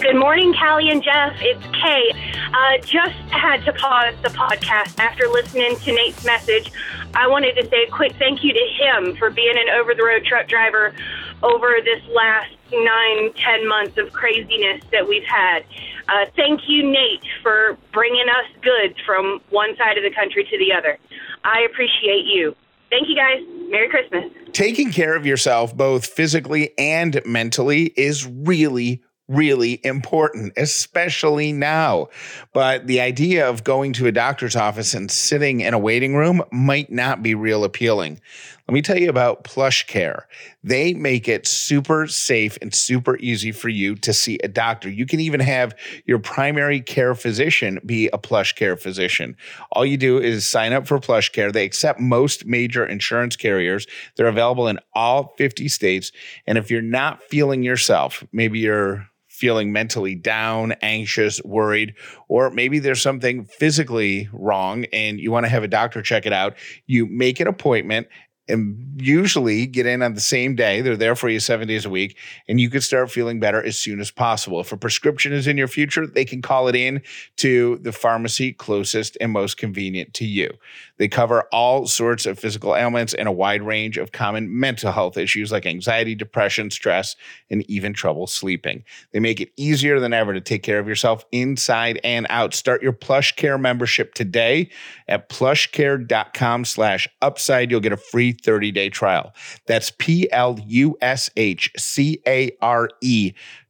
Good 0.00 0.16
morning, 0.16 0.54
Callie 0.54 0.88
and 0.90 1.02
Jeff. 1.02 1.34
It's 1.40 1.62
Kay. 1.66 2.32
Uh, 2.52 2.78
just 2.78 3.16
had 3.30 3.64
to 3.66 3.72
pause 3.74 4.14
the 4.22 4.30
podcast 4.30 4.98
after 4.98 5.28
listening 5.28 5.76
to 5.80 5.92
Nate's 5.92 6.24
message. 6.24 6.72
I 7.18 7.26
wanted 7.26 7.56
to 7.56 7.68
say 7.68 7.82
a 7.82 7.90
quick 7.90 8.12
thank 8.16 8.44
you 8.44 8.52
to 8.52 8.66
him 8.78 9.16
for 9.16 9.28
being 9.28 9.56
an 9.58 9.68
over 9.70 9.92
the 9.92 10.04
road 10.04 10.24
truck 10.24 10.46
driver 10.46 10.94
over 11.42 11.78
this 11.84 12.00
last 12.14 12.54
nine, 12.72 13.32
ten 13.34 13.66
months 13.66 13.98
of 13.98 14.12
craziness 14.12 14.84
that 14.92 15.08
we've 15.08 15.26
had. 15.26 15.64
Uh, 16.08 16.26
thank 16.36 16.68
you, 16.68 16.88
Nate, 16.88 17.24
for 17.42 17.76
bringing 17.92 18.26
us 18.28 18.62
goods 18.62 18.94
from 19.04 19.40
one 19.50 19.76
side 19.76 19.98
of 19.98 20.04
the 20.04 20.14
country 20.14 20.44
to 20.44 20.58
the 20.58 20.72
other. 20.72 20.96
I 21.42 21.66
appreciate 21.68 22.24
you. 22.26 22.54
Thank 22.88 23.08
you, 23.08 23.16
guys. 23.16 23.42
Merry 23.68 23.88
Christmas. 23.88 24.32
Taking 24.52 24.92
care 24.92 25.16
of 25.16 25.26
yourself, 25.26 25.76
both 25.76 26.06
physically 26.06 26.70
and 26.78 27.20
mentally, 27.26 27.86
is 27.96 28.26
really, 28.26 29.02
really 29.28 29.80
important, 29.84 30.54
especially 30.56 31.52
now. 31.52 32.08
But 32.52 32.86
the 32.86 33.00
idea 33.00 33.48
of 33.48 33.62
going 33.62 33.92
to 33.94 34.06
a 34.06 34.12
doctor's 34.12 34.56
office 34.56 34.94
and 34.94 35.10
sitting 35.10 35.60
in 35.60 35.74
a 35.74 35.78
waiting 35.78 36.16
room 36.16 36.42
might 36.50 36.90
not 36.90 37.22
be 37.22 37.34
real 37.34 37.62
appealing. 37.62 38.20
Let 38.68 38.74
me 38.74 38.82
tell 38.82 38.98
you 38.98 39.08
about 39.08 39.44
PlushCare. 39.44 40.24
They 40.62 40.92
make 40.92 41.26
it 41.26 41.46
super 41.46 42.06
safe 42.06 42.58
and 42.60 42.74
super 42.74 43.16
easy 43.16 43.50
for 43.50 43.70
you 43.70 43.94
to 43.96 44.12
see 44.12 44.38
a 44.44 44.48
doctor. 44.48 44.90
You 44.90 45.06
can 45.06 45.20
even 45.20 45.40
have 45.40 45.74
your 46.04 46.18
primary 46.18 46.82
care 46.82 47.14
physician 47.14 47.78
be 47.86 48.08
a 48.08 48.18
PlushCare 48.18 48.78
physician. 48.78 49.38
All 49.72 49.86
you 49.86 49.96
do 49.96 50.18
is 50.18 50.46
sign 50.46 50.74
up 50.74 50.86
for 50.86 50.98
PlushCare. 50.98 51.50
They 51.50 51.64
accept 51.64 51.98
most 51.98 52.44
major 52.44 52.84
insurance 52.84 53.36
carriers. 53.36 53.86
They're 54.16 54.26
available 54.26 54.68
in 54.68 54.78
all 54.94 55.34
50 55.38 55.66
states. 55.68 56.12
And 56.46 56.58
if 56.58 56.70
you're 56.70 56.82
not 56.82 57.22
feeling 57.22 57.62
yourself, 57.62 58.22
maybe 58.32 58.58
you're 58.58 59.07
feeling 59.38 59.72
mentally 59.72 60.16
down, 60.16 60.72
anxious, 60.82 61.40
worried, 61.44 61.94
or 62.26 62.50
maybe 62.50 62.80
there's 62.80 63.00
something 63.00 63.44
physically 63.44 64.28
wrong 64.32 64.84
and 64.92 65.20
you 65.20 65.30
want 65.30 65.46
to 65.46 65.50
have 65.50 65.62
a 65.62 65.68
doctor 65.68 66.02
check 66.02 66.26
it 66.26 66.32
out, 66.32 66.56
you 66.86 67.06
make 67.06 67.38
an 67.38 67.46
appointment 67.46 68.08
and 68.48 68.76
usually 68.96 69.66
get 69.66 69.86
in 69.86 70.02
on 70.02 70.14
the 70.14 70.20
same 70.20 70.54
day. 70.54 70.80
They're 70.80 70.96
there 70.96 71.14
for 71.14 71.28
you 71.28 71.40
seven 71.40 71.68
days 71.68 71.84
a 71.84 71.90
week, 71.90 72.16
and 72.48 72.60
you 72.60 72.70
can 72.70 72.80
start 72.80 73.10
feeling 73.10 73.40
better 73.40 73.62
as 73.62 73.78
soon 73.78 74.00
as 74.00 74.10
possible. 74.10 74.60
If 74.60 74.72
a 74.72 74.76
prescription 74.76 75.32
is 75.32 75.46
in 75.46 75.56
your 75.56 75.68
future, 75.68 76.06
they 76.06 76.24
can 76.24 76.42
call 76.42 76.68
it 76.68 76.74
in 76.74 77.02
to 77.36 77.78
the 77.78 77.92
pharmacy 77.92 78.52
closest 78.52 79.16
and 79.20 79.32
most 79.32 79.56
convenient 79.56 80.14
to 80.14 80.24
you. 80.24 80.50
They 80.96 81.08
cover 81.08 81.42
all 81.52 81.86
sorts 81.86 82.26
of 82.26 82.38
physical 82.38 82.74
ailments 82.74 83.14
and 83.14 83.28
a 83.28 83.32
wide 83.32 83.62
range 83.62 83.98
of 83.98 84.12
common 84.12 84.58
mental 84.58 84.92
health 84.92 85.16
issues 85.16 85.52
like 85.52 85.64
anxiety, 85.64 86.14
depression, 86.14 86.70
stress, 86.70 87.14
and 87.50 87.68
even 87.70 87.92
trouble 87.92 88.26
sleeping. 88.26 88.84
They 89.12 89.20
make 89.20 89.40
it 89.40 89.52
easier 89.56 90.00
than 90.00 90.12
ever 90.12 90.34
to 90.34 90.40
take 90.40 90.62
care 90.62 90.78
of 90.78 90.88
yourself 90.88 91.24
inside 91.30 92.00
and 92.02 92.26
out. 92.30 92.54
Start 92.54 92.82
your 92.82 92.92
plush 92.92 93.36
care 93.36 93.58
membership 93.58 94.14
today 94.14 94.70
at 95.06 95.28
plushcare.com 95.28 96.64
slash 96.64 97.08
upside. 97.22 97.70
You'll 97.70 97.80
get 97.80 97.92
a 97.92 97.96
free 97.96 98.32
30-day 98.42 98.90
trial. 98.90 99.32
That's 99.66 99.90
P-L-U-S-H-C-A-R-E 99.90 100.52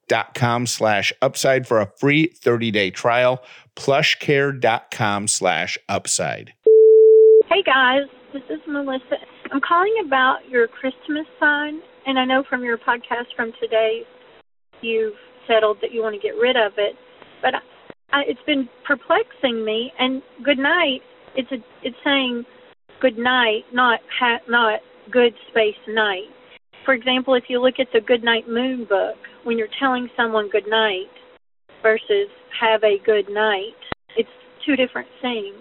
dot 0.08 0.34
com 0.34 0.66
slash 0.66 1.12
upside 1.20 1.66
for 1.66 1.80
a 1.80 1.86
free 1.98 2.28
30-day 2.28 2.90
trial. 2.90 3.42
Plushcare.com 3.76 5.28
slash 5.28 5.78
upside. 5.88 6.52
Hey 7.48 7.62
guys, 7.62 8.02
this 8.32 8.42
is 8.50 8.60
Melissa. 8.66 9.16
I'm 9.52 9.60
calling 9.60 9.94
about 10.04 10.48
your 10.48 10.66
Christmas 10.68 11.26
sign, 11.40 11.80
and 12.06 12.18
I 12.18 12.24
know 12.24 12.42
from 12.48 12.64
your 12.64 12.76
podcast 12.76 13.34
from 13.36 13.52
today 13.60 14.02
you've 14.82 15.14
settled 15.46 15.78
that 15.80 15.92
you 15.92 16.02
want 16.02 16.14
to 16.14 16.20
get 16.20 16.36
rid 16.36 16.56
of 16.56 16.72
it, 16.76 16.94
but 17.40 17.54
I, 18.12 18.22
it's 18.26 18.42
been 18.46 18.68
perplexing 18.84 19.64
me. 19.64 19.92
And 19.98 20.22
good 20.42 20.58
night, 20.58 21.00
it's 21.34 21.50
a 21.52 21.56
it's 21.82 21.96
saying 22.04 22.44
good 23.00 23.18
night, 23.18 23.62
not 23.72 24.00
ha, 24.18 24.38
not 24.48 24.80
good 25.10 25.32
space 25.50 25.78
night. 25.88 26.28
For 26.84 26.94
example, 26.94 27.34
if 27.34 27.44
you 27.48 27.60
look 27.60 27.74
at 27.78 27.88
the 27.92 28.00
Good 28.00 28.24
Night 28.24 28.48
Moon 28.48 28.86
book, 28.88 29.16
when 29.44 29.58
you're 29.58 29.68
telling 29.78 30.08
someone 30.16 30.48
good 30.50 30.66
night 30.68 31.10
versus 31.82 32.28
have 32.60 32.82
a 32.82 32.96
good 33.04 33.28
night, 33.28 33.76
it's 34.16 34.28
two 34.64 34.76
different 34.76 35.08
things. 35.20 35.54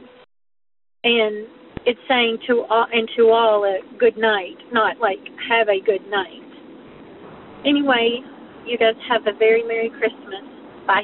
And 1.04 1.48
it's 1.86 2.00
saying 2.08 2.40
to 2.48 2.66
all 2.70 2.88
and 2.92 3.10
to 3.18 3.30
all 3.30 3.64
a 3.64 3.80
good 3.98 4.18
night, 4.18 4.58
not 4.72 5.00
like 5.00 5.20
have 5.50 5.68
a 5.70 5.80
good 5.86 6.10
night. 6.10 6.44
Anyway, 7.66 8.20
you 8.66 8.78
guys 8.78 8.96
have 9.10 9.22
a 9.28 9.38
very 9.38 9.64
Merry 9.64 9.90
Christmas. 9.90 10.44
Bye. 10.86 11.04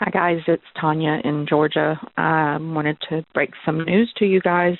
Hi, 0.00 0.10
guys. 0.10 0.38
It's 0.46 0.62
Tanya 0.80 1.18
in 1.24 1.44
Georgia. 1.48 2.00
I 2.16 2.56
wanted 2.60 2.98
to 3.08 3.26
break 3.34 3.50
some 3.66 3.84
news 3.84 4.12
to 4.18 4.26
you 4.26 4.40
guys 4.40 4.76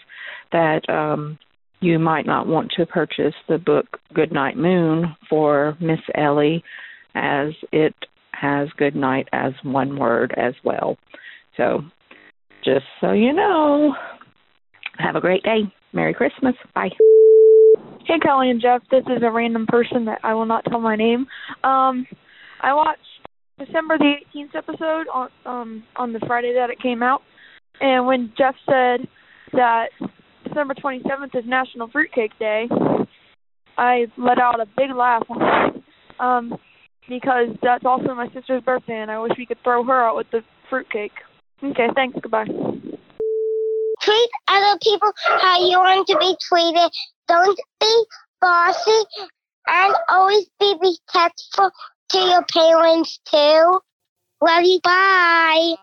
that 0.52 0.88
um, 0.88 1.40
you 1.80 1.98
might 1.98 2.24
not 2.24 2.46
want 2.46 2.70
to 2.76 2.86
purchase 2.86 3.34
the 3.48 3.58
book 3.58 3.98
Goodnight 4.14 4.56
Moon 4.56 5.16
for 5.28 5.76
Miss 5.80 5.98
Ellie, 6.14 6.62
as 7.16 7.48
it 7.72 7.94
has 8.30 8.68
goodnight 8.76 9.28
as 9.32 9.52
one 9.64 9.98
word 9.98 10.32
as 10.36 10.54
well. 10.62 10.96
So, 11.56 11.80
just 12.64 12.86
so 13.00 13.10
you 13.10 13.32
know, 13.32 13.94
have 14.98 15.16
a 15.16 15.20
great 15.20 15.42
day. 15.42 15.62
Merry 15.92 16.14
Christmas. 16.14 16.54
Bye. 16.76 16.90
Hey, 18.06 18.20
Kelly 18.22 18.50
and 18.50 18.62
Jeff. 18.62 18.82
This 18.88 19.02
is 19.08 19.24
a 19.24 19.32
random 19.32 19.66
person 19.66 20.04
that 20.04 20.20
I 20.22 20.34
will 20.34 20.46
not 20.46 20.64
tell 20.64 20.80
my 20.80 20.94
name. 20.94 21.26
Um, 21.64 22.06
I 22.62 22.72
watched 22.72 23.00
December 23.58 23.98
the 23.98 24.14
18th 24.34 24.54
episode 24.54 25.06
on 25.12 25.28
um 25.44 25.84
on 25.96 26.12
the 26.12 26.20
Friday 26.20 26.54
that 26.54 26.70
it 26.70 26.80
came 26.80 27.02
out, 27.02 27.22
and 27.80 28.06
when 28.06 28.32
Jeff 28.36 28.54
said 28.66 29.06
that 29.52 29.88
December 30.44 30.74
27th 30.74 31.34
is 31.34 31.44
National 31.46 31.88
Fruitcake 31.88 32.38
Day, 32.38 32.68
I 33.76 34.06
let 34.16 34.38
out 34.38 34.60
a 34.60 34.66
big 34.76 34.90
laugh. 34.94 35.24
Um, 36.20 36.58
because 37.08 37.48
that's 37.62 37.84
also 37.84 38.14
my 38.14 38.28
sister's 38.32 38.62
birthday, 38.62 39.00
and 39.00 39.10
I 39.10 39.18
wish 39.20 39.32
we 39.38 39.46
could 39.46 39.62
throw 39.62 39.82
her 39.84 40.02
out 40.02 40.16
with 40.16 40.30
the 40.30 40.42
fruitcake. 40.68 41.12
Okay, 41.62 41.88
thanks. 41.94 42.18
Goodbye. 42.20 42.44
treat 42.44 44.30
other 44.48 44.78
people 44.82 45.12
how 45.40 45.58
you 45.66 45.78
want 45.78 46.06
to 46.06 46.16
be 46.18 46.36
treated. 46.40 46.90
Don't 47.26 47.58
be 47.80 48.04
bossy 48.40 49.04
and 49.66 49.94
always 50.08 50.46
be 50.60 50.74
respectful 50.80 51.70
to 52.10 52.18
your 52.18 52.44
parents 52.52 53.20
too. 53.30 53.80
Love 54.40 54.64
you. 54.64 54.80
Bye. 54.82 55.74